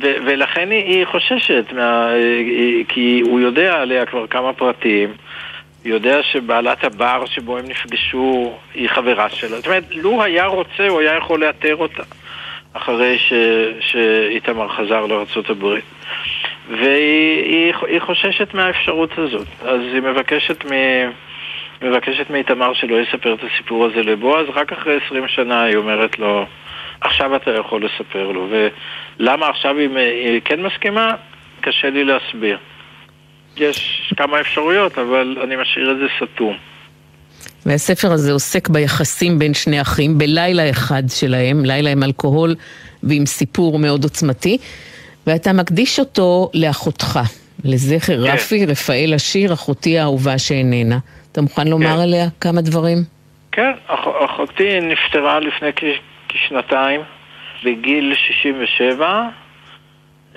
ו- 0.02 0.16
ולכן 0.26 0.72
היא, 0.72 0.84
היא 0.84 1.06
חוששת, 1.06 1.66
מה, 1.76 2.10
כי 2.88 3.22
הוא 3.26 3.40
יודע 3.40 3.74
עליה 3.74 4.06
כבר 4.06 4.28
כמה 4.28 4.54
פרטים. 4.54 5.14
יודע 5.86 6.24
שבעלת 6.24 6.84
הבר 6.84 7.26
שבו 7.26 7.58
הם 7.58 7.66
נפגשו 7.68 8.58
היא 8.74 8.90
חברה 8.90 9.30
שלה. 9.30 9.58
זאת 9.58 9.66
אומרת, 9.66 9.84
לו 9.92 10.24
היה 10.24 10.46
רוצה, 10.46 10.88
הוא 10.88 11.00
היה 11.00 11.18
יכול 11.18 11.46
לאתר 11.46 11.76
אותה. 11.76 12.04
אחרי 12.74 13.18
ש, 13.18 13.34
שאיתמר 13.80 14.68
חזר 14.68 15.06
לארה"ב. 15.06 15.76
והיא 16.70 17.74
חוששת 18.00 18.54
מהאפשרות 18.54 19.18
הזאת, 19.18 19.48
אז 19.62 19.82
היא 19.94 20.02
מבקשת 20.02 20.66
מ... 20.66 20.72
מבקשת 21.82 22.30
מאיתמר 22.30 22.74
שלא 22.74 22.96
יספר 23.02 23.34
את 23.34 23.40
הסיפור 23.44 23.86
הזה 23.86 24.04
לבועז, 24.04 24.48
רק 24.54 24.72
אחרי 24.72 25.00
עשרים 25.06 25.28
שנה 25.28 25.64
היא 25.64 25.76
אומרת 25.76 26.20
לו, 26.20 26.46
עכשיו 27.02 27.36
אתה 27.36 27.52
יכול 27.52 27.86
לספר 27.86 28.32
לו. 28.32 28.48
ולמה 28.50 29.48
עכשיו 29.48 29.78
היא, 29.78 29.98
היא 29.98 30.42
כן 30.46 30.62
מסכימה? 30.62 31.16
קשה 31.62 31.90
לי 31.90 32.04
להסביר. 32.04 32.58
יש 33.60 34.12
כמה 34.18 34.40
אפשרויות, 34.40 34.98
אבל 34.98 35.38
אני 35.44 35.56
משאיר 35.56 35.92
את 35.92 35.98
זה 35.98 36.06
סתום. 36.18 36.58
והספר 37.66 38.12
הזה 38.12 38.32
עוסק 38.32 38.70
ביחסים 38.70 39.40
בין 39.40 39.54
שני 39.54 39.82
אחים 39.82 40.18
בלילה 40.18 40.70
אחד 40.70 41.04
שלהם, 41.10 41.66
לילה 41.66 41.90
עם 41.90 42.04
אלכוהול 42.04 42.56
ועם 43.04 43.26
סיפור 43.26 43.80
מאוד 43.80 44.04
עוצמתי, 44.04 44.58
ואתה 45.28 45.54
מקדיש 45.54 46.00
אותו 46.00 46.50
לאחותך, 46.54 47.20
לזכר 47.64 48.28
כן. 48.28 48.34
רפי 48.34 48.66
רפאל 48.66 49.14
השיר, 49.16 49.54
אחותי 49.54 50.00
האהובה 50.00 50.38
שאיננה. 50.38 50.98
אתה 51.32 51.42
מוכן 51.42 51.68
לומר 51.68 51.96
כן. 51.96 52.02
עליה 52.02 52.26
כמה 52.42 52.62
דברים? 52.62 52.98
כן, 53.52 53.72
אח, 53.88 54.00
אחותי 54.26 54.80
נפטרה 54.82 55.40
לפני 55.40 55.70
כשנתיים, 56.30 57.02
בגיל 57.64 58.14
67. 58.40 59.30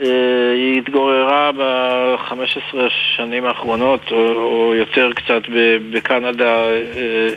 אה, 0.02 0.52
היא 0.52 0.78
התגוררה 0.78 1.52
ב-15 1.52 2.76
השנים 2.76 3.44
האחרונות, 3.44 4.12
או, 4.12 4.32
או 4.32 4.74
יותר 4.74 5.12
קצת, 5.12 5.42
בקנדה 5.90 6.68
אה, 6.70 7.28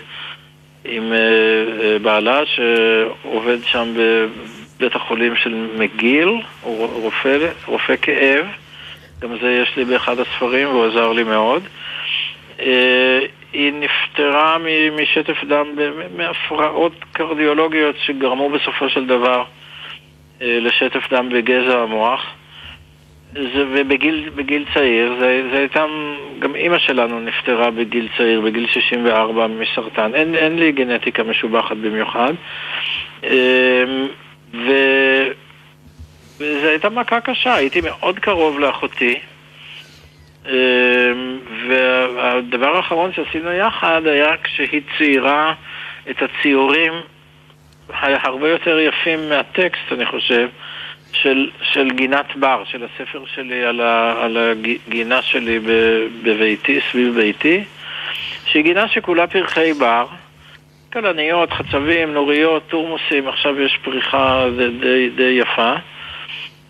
עם 0.85 1.13
אה, 1.13 1.99
בעלה 1.99 2.41
שעובד 2.45 3.57
שם 3.63 3.93
בבית 3.93 4.95
החולים 4.95 5.35
של 5.35 5.67
מגיל, 5.77 6.29
רופא, 6.61 7.37
רופא 7.65 7.95
כאב, 8.01 8.45
גם 9.19 9.29
זה 9.41 9.51
יש 9.51 9.77
לי 9.77 9.85
באחד 9.85 10.19
הספרים 10.19 10.67
והוא 10.67 10.85
עזר 10.85 11.11
לי 11.11 11.23
מאוד. 11.23 11.63
היא 13.53 13.73
נפטרה 13.73 14.57
משטף 14.91 15.43
דם, 15.43 15.67
מהפרעות 16.17 16.93
קרדיולוגיות 17.11 17.95
שגרמו 18.05 18.49
בסופו 18.49 18.89
של 18.89 19.05
דבר 19.05 19.43
לשטף 20.41 21.13
דם 21.13 21.29
בגזע 21.29 21.79
המוח. 21.79 22.25
זה, 23.33 23.65
ובגיל 23.71 24.29
בגיל 24.35 24.65
צעיר, 24.73 25.15
זה, 25.19 25.41
זה 25.51 25.57
הייתה, 25.57 25.85
גם 26.39 26.55
אימא 26.55 26.77
שלנו 26.77 27.19
נפטרה 27.19 27.71
בגיל 27.71 28.07
צעיר, 28.17 28.41
בגיל 28.41 28.67
64 28.67 29.47
מסרטן. 29.47 30.15
אין, 30.15 30.35
אין 30.35 30.59
לי 30.59 30.71
גנטיקה 30.71 31.23
משובחת 31.23 31.77
במיוחד. 31.77 32.33
אמ, 33.23 33.29
ו... 34.53 34.71
וזו 36.37 36.67
הייתה 36.67 36.89
מכה 36.89 37.21
קשה, 37.21 37.55
הייתי 37.55 37.81
מאוד 37.81 38.19
קרוב 38.19 38.59
לאחותי. 38.59 39.19
אמ, 40.45 40.51
והדבר 41.67 42.77
האחרון 42.77 43.13
שעשינו 43.13 43.51
יחד 43.51 44.01
היה 44.05 44.37
כשהיא 44.43 44.81
ציירה 44.97 45.53
את 46.09 46.17
הציורים 46.21 46.93
הרבה 47.99 48.49
יותר 48.49 48.79
יפים 48.79 49.29
מהטקסט, 49.29 49.91
אני 49.91 50.05
חושב. 50.05 50.47
של, 51.13 51.49
של 51.61 51.89
גינת 51.91 52.35
בר, 52.35 52.63
של 52.65 52.83
הספר 52.83 53.23
שלי 53.35 53.65
על, 53.65 53.81
ה, 53.81 54.23
על 54.23 54.37
הגינה 54.37 55.21
שלי 55.21 55.59
בביתי, 56.23 56.79
סביב 56.91 57.15
ביתי, 57.15 57.63
שהיא 58.45 58.63
גינה 58.63 58.87
שכולה 58.87 59.27
פרחי 59.27 59.73
בר, 59.73 60.05
כלניות, 60.93 61.51
חצבים, 61.51 62.13
נוריות, 62.13 62.63
תורמוסים, 62.67 63.27
עכשיו 63.27 63.61
יש 63.61 63.79
פריחה 63.83 64.45
די, 64.57 64.69
די, 64.69 65.09
די 65.09 65.37
יפה. 65.41 65.73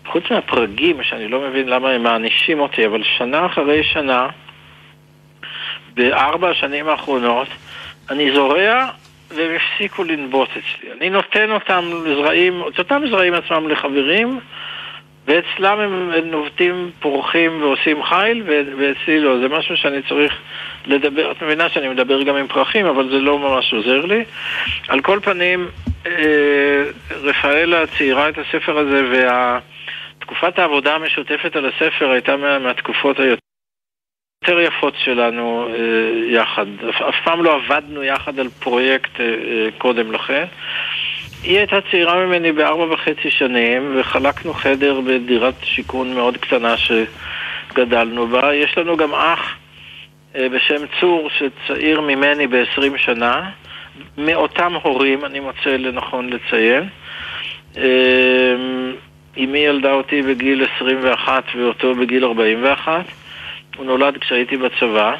חוץ 0.06 0.24
מהפרגים, 0.30 1.02
שאני 1.02 1.28
לא 1.28 1.40
מבין 1.40 1.68
למה 1.68 1.90
הם 1.90 2.02
מענישים 2.02 2.60
אותי, 2.60 2.86
אבל 2.86 3.02
שנה 3.18 3.46
אחרי 3.46 3.84
שנה, 3.84 4.28
בארבע 5.94 6.50
השנים 6.50 6.88
האחרונות, 6.88 7.48
אני 8.10 8.32
זורע 8.32 8.88
והם 9.30 9.50
הפסיקו 9.56 10.04
לנבוט 10.04 10.48
אצלי. 10.50 10.92
אני 10.92 11.10
נותן 11.10 11.50
אותם 11.50 11.84
לזרעים, 12.04 12.62
את 12.68 12.78
אותם 12.78 13.02
זרעים 13.10 13.34
עצמם 13.34 13.68
לחברים, 13.68 14.40
ואצלם 15.26 15.78
הם 15.80 16.30
נובטים, 16.30 16.90
פורחים 17.00 17.62
ועושים 17.62 18.02
חיל, 18.04 18.42
ואצלי 18.78 19.20
לא. 19.20 19.38
זה 19.38 19.48
משהו 19.48 19.76
שאני 19.76 20.02
צריך 20.08 20.32
לדבר, 20.86 21.30
את 21.30 21.42
מבינה 21.42 21.68
שאני 21.68 21.88
מדבר 21.88 22.22
גם 22.22 22.36
עם 22.36 22.46
פרחים, 22.46 22.86
אבל 22.86 23.08
זה 23.08 23.18
לא 23.18 23.38
ממש 23.38 23.72
עוזר 23.72 24.06
לי. 24.06 24.24
על 24.88 25.00
כל 25.00 25.18
פנים, 25.22 25.68
אה, 26.06 26.84
רפאלה 27.10 27.86
ציירה 27.86 28.28
את 28.28 28.38
הספר 28.38 28.78
הזה, 28.78 29.28
ותקופת 30.18 30.58
העבודה 30.58 30.94
המשותפת 30.94 31.56
על 31.56 31.66
הספר 31.66 32.10
הייתה 32.10 32.36
מה, 32.36 32.58
מהתקופות 32.58 33.18
היותר... 33.18 33.43
יותר 34.48 34.60
יפות 34.60 34.94
שלנו 35.04 35.68
אה, 35.68 35.74
יחד. 36.26 36.66
אף, 36.90 37.14
פעם 37.24 37.44
לא 37.44 37.56
עבדנו 37.56 38.02
יחד 38.02 38.38
על 38.38 38.48
פרויקט 38.48 39.20
אה, 39.20 39.24
אה, 39.24 39.68
קודם 39.78 40.12
לכן. 40.12 40.44
היא 41.42 41.58
הייתה 41.58 41.76
צעירה 41.90 42.26
ממני 42.26 42.52
בארבע 42.52 42.94
וחצי 42.94 43.30
שנים, 43.30 43.96
וחלקנו 43.96 44.54
חדר 44.54 45.00
בדירת 45.00 45.54
שיכון 45.62 46.14
מאוד 46.14 46.36
קטנה 46.36 46.74
שגדלנו 46.76 48.26
בה. 48.26 48.54
יש 48.54 48.78
לנו 48.78 48.96
גם 48.96 49.14
אח 49.14 49.56
אה, 50.36 50.48
בשם 50.48 50.86
צור, 51.00 51.30
שצעיר 51.30 52.00
ממני 52.00 52.46
ב-20 52.46 52.96
שנה, 52.96 53.50
מאותם 54.18 54.72
הורים, 54.82 55.24
אני 55.24 55.40
מוצא 55.40 55.70
לנכון 55.70 56.30
לציין. 56.30 56.88
אה, 57.76 58.54
אמי 59.38 59.58
ילדה 59.58 59.92
אותי 59.92 60.22
בגיל 60.22 60.66
21 60.76 61.44
ואותו 61.56 61.94
בגיל 61.94 62.24
41. 62.24 63.04
הוא 63.76 63.86
נולד 63.86 64.18
כשהייתי 64.18 64.56
בצבא, 64.56 65.16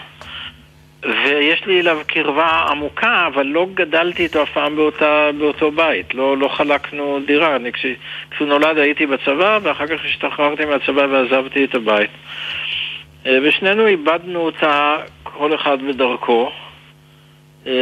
ויש 1.05 1.67
לי 1.67 1.81
אליו 1.81 1.99
קרבה 2.07 2.67
עמוקה, 2.71 3.27
אבל 3.27 3.47
לא 3.47 3.67
גדלתי 3.75 4.23
איתו 4.23 4.43
אף 4.43 4.51
פעם 4.51 4.77
באותה, 4.77 5.31
באותו 5.39 5.71
בית, 5.71 6.15
לא, 6.15 6.39
לא 6.39 6.49
חלקנו 6.49 7.19
דירה. 7.27 7.57
אני, 7.57 7.73
כש, 7.73 7.87
כשהוא 8.31 8.49
נולד 8.49 8.79
הייתי 8.79 9.07
בצבא, 9.07 9.59
ואחר 9.63 9.87
כך 9.87 10.05
השתחררתי 10.05 10.65
מהצבא 10.65 11.07
ועזבתי 11.11 11.65
את 11.65 11.75
הבית. 11.75 12.11
אה, 13.27 13.39
ושנינו 13.43 13.87
איבדנו 13.87 14.41
אותה, 14.41 14.97
כל 15.23 15.55
אחד 15.55 15.79
בדרכו. 15.83 16.51
אה, 17.67 17.73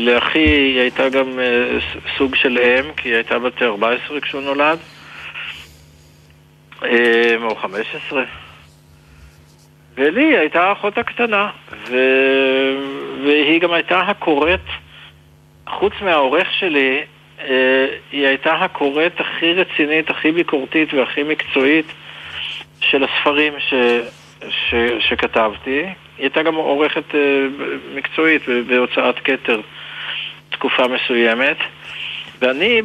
לאחי 0.00 0.48
היא 0.48 0.80
הייתה 0.80 1.08
גם 1.08 1.38
אה, 1.38 1.78
סוג 2.18 2.34
של 2.34 2.58
אם, 2.58 2.92
כי 2.96 3.08
היא 3.08 3.14
הייתה 3.14 3.38
בת 3.38 3.62
14 3.62 4.20
כשהוא 4.20 4.42
נולד, 4.42 4.78
או 7.42 7.56
15. 7.56 8.41
ולי 9.96 10.38
הייתה 10.38 10.62
האחות 10.62 10.98
הקטנה, 10.98 11.50
ו... 11.88 11.96
והיא 13.24 13.60
גם 13.60 13.72
הייתה 13.72 14.00
הקוראת, 14.00 14.60
חוץ 15.68 15.92
מהעורך 16.00 16.52
שלי, 16.52 17.00
אה, 17.40 17.86
היא 18.12 18.26
הייתה 18.26 18.54
הקוראת 18.54 19.20
הכי 19.20 19.54
רצינית, 19.54 20.10
הכי 20.10 20.32
ביקורתית 20.32 20.94
והכי 20.94 21.22
מקצועית 21.22 21.86
של 22.80 23.04
הספרים 23.04 23.52
ש... 23.58 23.74
ש... 24.48 24.74
שכתבתי. 25.00 25.70
היא 25.70 25.94
הייתה 26.18 26.42
גם 26.42 26.54
עורכת 26.54 27.14
אה, 27.14 27.20
מקצועית 27.94 28.42
בהוצאת 28.66 29.18
כתר 29.24 29.60
תקופה 30.50 30.82
מסוימת. 30.88 31.56
ואני 32.40 32.82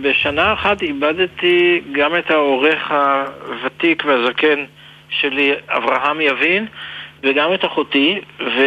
בשנה 0.00 0.52
אחת 0.52 0.82
איבדתי 0.82 1.80
גם 1.92 2.16
את 2.16 2.30
העורך 2.30 2.90
הוותיק 2.90 4.02
והזקן 4.06 4.64
שלי, 5.10 5.52
אברהם 5.68 6.20
יבין, 6.20 6.66
וגם 7.22 7.54
את 7.54 7.64
אחותי, 7.64 8.20
ו, 8.40 8.62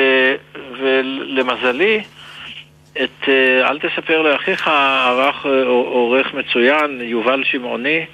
ולמזלי, 0.79 2.01
את 3.03 3.29
אה, 3.29 3.69
אל 3.69 3.79
תספר 3.79 4.21
לאחיך 4.21 4.67
ערך 4.67 5.45
אה, 5.45 5.63
עורך 5.67 6.33
מצוין, 6.33 7.01
יובל 7.01 7.43
שמעוני, 7.43 8.05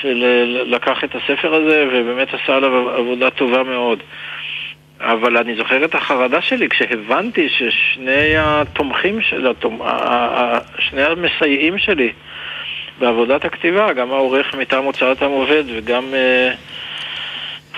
שלקח 0.00 1.04
את 1.04 1.14
הספר 1.14 1.54
הזה 1.54 1.86
ובאמת 1.92 2.28
עשה 2.34 2.56
עליו 2.56 2.90
עבודה 2.90 3.30
טובה 3.30 3.62
מאוד. 3.62 4.02
אבל 5.00 5.36
אני 5.36 5.54
זוכר 5.56 5.84
את 5.84 5.94
החרדה 5.94 6.42
שלי 6.42 6.68
כשהבנתי 6.68 7.48
ששני 7.48 8.36
התומכים 8.36 9.20
של, 9.20 9.46
התומ... 9.46 9.80
שני 10.78 11.02
המסייעים 11.02 11.78
שלי 11.78 12.12
בעבודת 12.98 13.44
הכתיבה, 13.44 13.92
גם 13.92 14.12
העורך 14.12 14.54
מטעם 14.54 14.84
הוצאת 14.84 15.22
המובד 15.22 15.64
וגם 15.76 16.04
uh, 16.04 16.56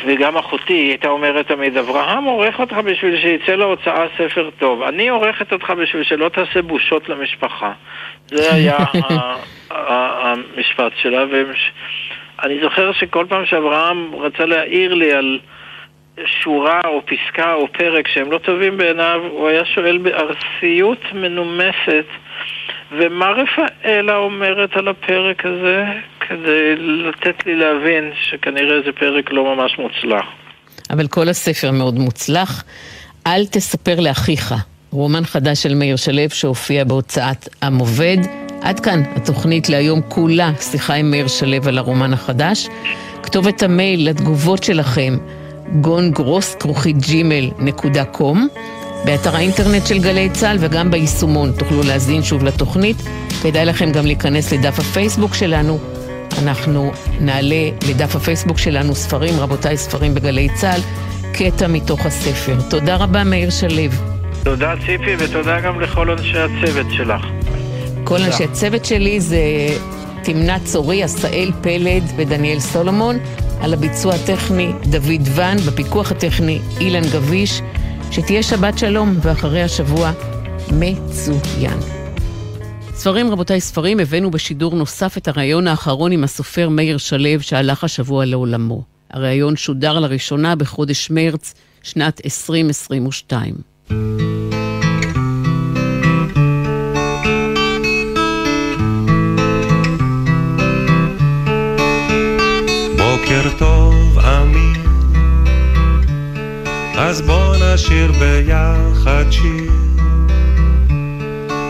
וגם 0.05 0.37
אחותי, 0.37 0.73
הייתה 0.73 1.09
אומרת 1.09 1.49
תמיד, 1.49 1.77
אברהם 1.77 2.25
עורך 2.25 2.61
אותך 2.61 2.77
בשביל 2.77 3.21
שיצא 3.21 3.55
להוצאה 3.55 4.07
ספר 4.19 4.51
טוב. 4.59 4.83
אני 4.83 5.09
עורכת 5.09 5.53
אותך 5.53 5.71
בשביל 5.71 6.03
שלא 6.03 6.29
תעשה 6.29 6.63
בושות 6.63 7.09
למשפחה. 7.09 7.73
זה 8.27 8.55
היה 8.55 8.77
המשפט 9.71 10.93
שלה. 11.03 11.25
ואני 11.31 12.61
זוכר 12.63 12.93
שכל 12.93 13.27
פעם 13.29 13.47
שאברהם 13.47 14.15
רצה 14.15 14.47
להעיר 14.47 14.95
לי 14.95 15.13
על 15.13 15.39
שורה 16.25 16.81
או 16.85 17.03
פסקה 17.07 17.53
או 17.55 17.69
פרק 17.73 18.09
שהם 18.09 18.33
לא 18.33 18.39
טובים 18.39 18.77
בעיניו, 18.77 19.21
הוא 19.31 19.49
היה 19.49 19.65
שואל 19.65 19.99
בארסיות 19.99 21.01
מנומסת, 21.13 22.07
ומה 22.93 23.31
רפאלה 23.31 24.17
אומרת 24.17 24.77
על 24.77 24.89
הפרק 24.89 25.47
הזה, 25.47 25.85
כדי 26.29 26.77
לתת 26.77 27.47
לי 27.47 27.57
להבין 27.57 28.11
שכנראה 28.23 28.83
זה 28.87 28.93
פרק 28.93 29.33
לא 29.33 29.57
ממש 29.57 29.79
מוצלח. 29.79 30.25
אבל 30.91 31.07
כל 31.07 31.29
הספר 31.29 31.71
מאוד 31.71 31.99
מוצלח. 31.99 32.65
אל 33.27 33.47
תספר 33.47 34.01
לאחיך, 34.01 34.55
רומן 34.91 35.25
חדש 35.25 35.63
של 35.63 35.75
מאיר 35.75 35.97
שלו 35.97 36.31
שהופיע 36.31 36.85
בהוצאת 36.85 37.49
עם 37.63 37.79
עובד. 37.79 38.17
עד 38.63 38.81
כאן 38.81 39.03
התוכנית 39.17 39.69
להיום 39.69 40.01
כולה, 40.09 40.51
שיחה 40.61 40.95
עם 40.95 41.11
מאיר 41.11 41.29
שלו 41.29 41.69
על 41.69 41.79
הרומן 41.79 42.13
החדש. 42.13 42.69
כתובת 43.23 43.63
המייל 43.63 44.09
לתגובות 44.11 44.63
שלכם, 44.63 45.17
גון 45.81 46.13
כרוכית 46.59 46.97
ג'ימל 46.99 47.51
נקודה 47.59 48.05
קום. 48.05 48.49
באתר 49.05 49.37
האינטרנט 49.37 49.87
של 49.87 49.99
גלי 49.99 50.31
צה"ל 50.31 50.57
וגם 50.61 50.91
ביישומון 50.91 51.53
תוכלו 51.59 51.83
להזין 51.83 52.23
שוב 52.23 52.45
לתוכנית. 52.45 52.97
כדאי 53.43 53.65
לכם 53.65 53.93
גם 53.93 54.07
להיכנס 54.07 54.53
לדף 54.53 54.79
הפייסבוק 54.79 55.35
שלנו. 55.35 55.96
אנחנו 56.39 56.93
נעלה 57.21 57.71
לדף 57.89 58.17
הפייסבוק 58.17 58.59
שלנו 58.59 58.95
ספרים, 58.95 59.35
רבותיי, 59.41 59.77
ספרים 59.77 60.15
בגלי 60.15 60.49
צה"ל, 60.55 60.81
קטע 61.33 61.67
מתוך 61.67 62.07
הספר. 62.07 62.57
תודה 62.71 62.97
רבה, 62.97 63.25
מאיר 63.25 63.51
שלו. 63.51 63.83
תודה 64.45 64.75
ציפי 64.87 65.17
ותודה 65.19 65.61
גם 65.61 65.81
לכל 65.81 66.11
אנשי 66.11 66.39
הצוות 66.39 66.87
שלך. 66.97 67.27
כל 68.05 68.23
אנשי 68.23 68.45
הצוות 68.45 68.85
שלי 68.85 69.21
זה 69.21 69.39
תמנת 70.23 70.65
צורי, 70.65 71.03
עשאל 71.03 71.51
פלד 71.63 72.03
ודניאל 72.17 72.61
סולומון. 72.61 73.19
על 73.61 73.75
הביצוע 73.75 74.15
הטכני 74.15 74.73
דוד 74.87 75.29
ון, 75.35 75.57
בפיקוח 75.57 76.13
הטכני 76.13 76.61
אילן 76.81 77.05
גביש. 77.13 77.63
שתהיה 78.11 78.43
שבת 78.43 78.79
שלום, 78.79 79.15
ואחרי 79.23 79.63
השבוע 79.63 80.11
מצוין. 80.73 81.79
ספרים, 82.99 83.31
רבותיי, 83.31 83.61
ספרים, 83.61 84.01
הבאנו 84.01 84.31
בשידור 84.31 84.75
נוסף 84.75 85.19
את 85.19 85.29
הריאיון 85.29 85.69
האחרון 85.69 86.13
עם 86.13 86.25
הסופר 86.25 86.69
מאיר 86.69 86.99
שלו 86.99 87.41
שהלך 87.41 87.85
השבוע 87.85 88.25
לעולמו. 88.25 88.83
הריאיון 89.11 89.57
שודר 89.57 89.99
לראשונה 89.99 90.57
בחודש 90.57 91.11
מרץ 91.11 91.55
שנת 91.83 92.21
2022. 92.25 93.55
בוקר 102.97 103.43
טוב, 103.59 104.19
אמיר 104.19 104.77
אז 106.99 107.23
בוא 107.23 107.57
נשיר 107.57 108.13
ביחד 108.13 109.25
שיר, 109.31 109.73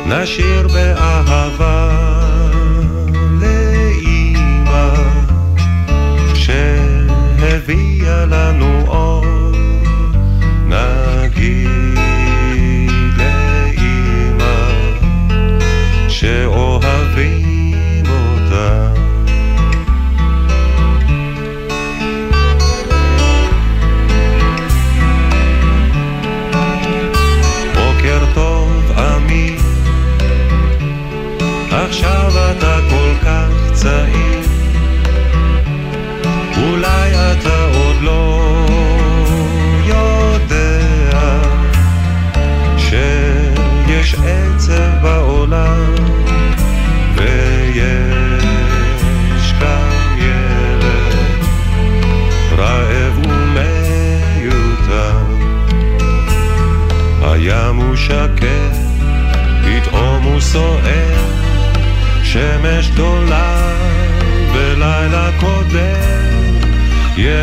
נשיר 0.09 0.69
באהבה 0.69 1.91
לאימא 3.41 4.95
שהביאה 6.35 8.27
לנו 8.27 8.85
אור, 8.87 9.16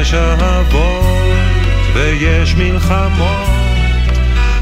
יש 0.04 0.14
אהבות 0.14 1.06
ויש 1.94 2.56
מלחמות. 2.56 3.48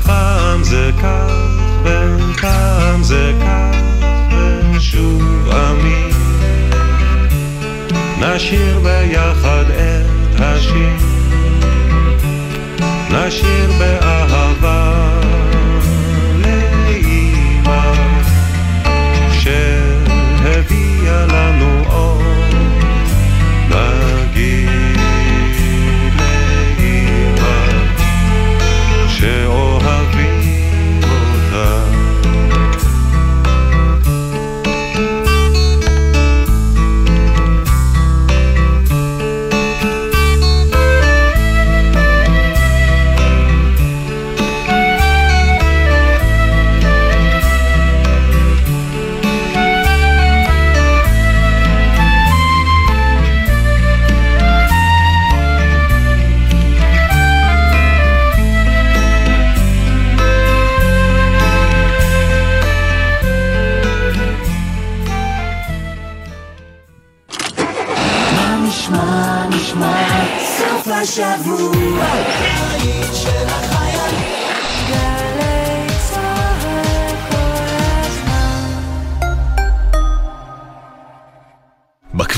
פעם 0.05 0.63
זה 0.63 0.91
כך 1.03 1.33
ופעם 1.83 3.03
זה 3.03 3.33
כך 3.41 3.77
ושוב 4.75 5.49
אמין 5.49 6.11
נשיר 8.19 8.79
ביחד 8.79 9.65
את 9.69 10.39
השיר. 10.39 10.95
נשיר 13.09 13.71
באהבה 13.79 15.10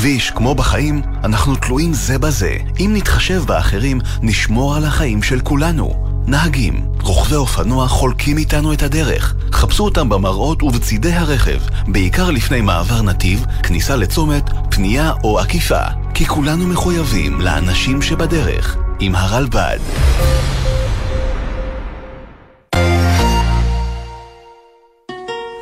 בכביש, 0.04 0.32
כמו 0.32 0.56
בחיים, 0.56 1.02
אנחנו 1.24 1.56
תלויים 1.56 1.94
זה 1.94 2.20
בזה. 2.20 2.58
אם 2.80 2.92
נתחשב 2.94 3.44
באחרים, 3.48 4.00
נשמור 4.22 4.76
על 4.76 4.86
החיים 4.86 5.24
של 5.24 5.40
כולנו. 5.40 6.24
נהגים, 6.28 6.86
רוכבי 7.02 7.36
אופנוע 7.36 7.88
חולקים 7.88 8.38
איתנו 8.38 8.74
את 8.74 8.84
הדרך. 8.84 9.36
חפשו 9.52 9.84
אותם 9.84 10.10
במראות 10.10 10.64
ובצידי 10.64 11.14
הרכב, 11.14 11.60
בעיקר 11.88 12.32
לפני 12.32 12.62
מעבר 12.62 13.02
נתיב, 13.02 13.46
כניסה 13.64 13.96
לצומת, 13.96 14.50
פנייה 14.70 15.12
או 15.24 15.40
עקיפה. 15.40 15.84
כי 16.14 16.26
כולנו 16.26 16.68
מחויבים 16.68 17.42
לאנשים 17.42 18.02
שבדרך, 18.02 18.78
עם 19.00 19.16
הרלב"ד. 19.16 19.80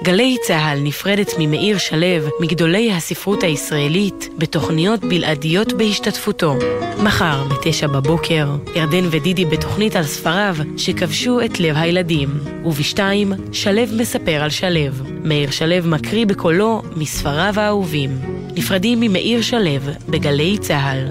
גלי 0.03 0.37
צה"ל 0.41 0.79
נפרדת 0.79 1.33
ממאיר 1.39 1.77
שלו, 1.77 2.29
מגדולי 2.39 2.91
הספרות 2.91 3.43
הישראלית, 3.43 4.29
בתוכניות 4.37 4.99
בלעדיות 4.99 5.73
בהשתתפותו. 5.73 6.55
מחר, 7.03 7.43
בתשע 7.43 7.87
בבוקר, 7.87 8.47
ירדן 8.75 9.05
ודידי 9.11 9.45
בתוכנית 9.45 9.95
על 9.95 10.03
ספריו 10.03 10.55
שכבשו 10.77 11.41
את 11.45 11.59
לב 11.59 11.75
הילדים. 11.77 12.29
ובשתיים, 12.65 13.33
שלו 13.51 13.81
מספר 13.97 14.41
על 14.43 14.49
שלו. 14.49 14.91
מאיר 15.23 15.51
שלו 15.51 15.75
מקריא 15.85 16.25
בקולו 16.25 16.81
מספריו 16.95 17.53
האהובים. 17.57 18.19
נפרדים 18.55 18.99
ממאיר 18.99 19.41
שלו 19.41 19.91
בגלי 20.09 20.57
צה"ל. 20.57 21.07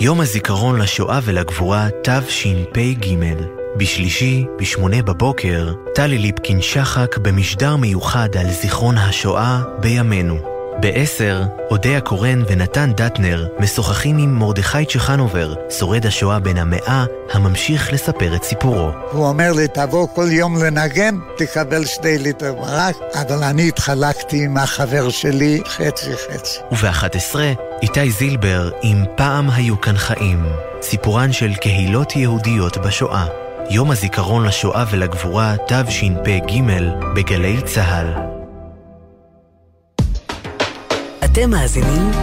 יום 0.00 0.20
הזיכרון 0.20 0.80
לשואה 0.80 1.20
ולגבורה 1.24 1.88
תשפ"ג 2.02 3.14
בשלישי, 3.76 4.46
בשמונה 4.58 5.02
בבוקר, 5.02 5.72
טלי 5.94 6.18
ליפקין 6.18 6.62
שחק 6.62 7.18
במשדר 7.18 7.76
מיוחד 7.76 8.28
על 8.36 8.50
זיכרון 8.50 8.98
השואה 8.98 9.60
בימינו. 9.80 10.36
בעשר, 10.80 11.42
אודיה 11.70 12.00
קורן 12.00 12.42
ונתן 12.48 12.92
דטנר 12.96 13.46
משוחחים 13.58 14.18
עם 14.18 14.38
מרדכי 14.38 14.84
צ'חנובר, 14.84 15.54
שורד 15.78 16.06
השואה 16.06 16.38
בן 16.38 16.56
המאה, 16.56 17.04
הממשיך 17.32 17.92
לספר 17.92 18.36
את 18.36 18.44
סיפורו. 18.44 18.90
הוא 19.12 19.26
אומר 19.26 19.52
לי, 19.52 19.68
תבוא 19.68 20.08
כל 20.14 20.26
יום 20.30 20.62
לנגן, 20.62 21.14
תקבל 21.36 21.84
שתי 21.84 22.18
ליטר 22.18 22.54
מרק, 22.54 22.96
אבל 23.14 23.42
אני 23.42 23.68
התחלקתי 23.68 24.44
עם 24.44 24.56
החבר 24.56 25.10
שלי 25.10 25.60
חצי 25.66 26.10
חצי. 26.16 26.58
ובאחת 26.72 27.16
עשרה, 27.16 27.52
איתי 27.82 28.10
זילבר 28.10 28.70
עם 28.82 29.04
פעם 29.16 29.50
היו 29.50 29.80
כאן 29.80 29.96
חיים, 29.96 30.44
סיפורן 30.82 31.32
של 31.32 31.54
קהילות 31.54 32.16
יהודיות 32.16 32.78
בשואה. 32.78 33.49
יום 33.72 33.90
הזיכרון 33.90 34.46
לשואה 34.46 34.84
ולגבורה 34.90 35.54
תשפ"ג 35.66 36.60
בגלי 37.14 37.62
צה"ל. 37.62 38.06
אתם 41.24 41.50
מאזינים 41.50 42.20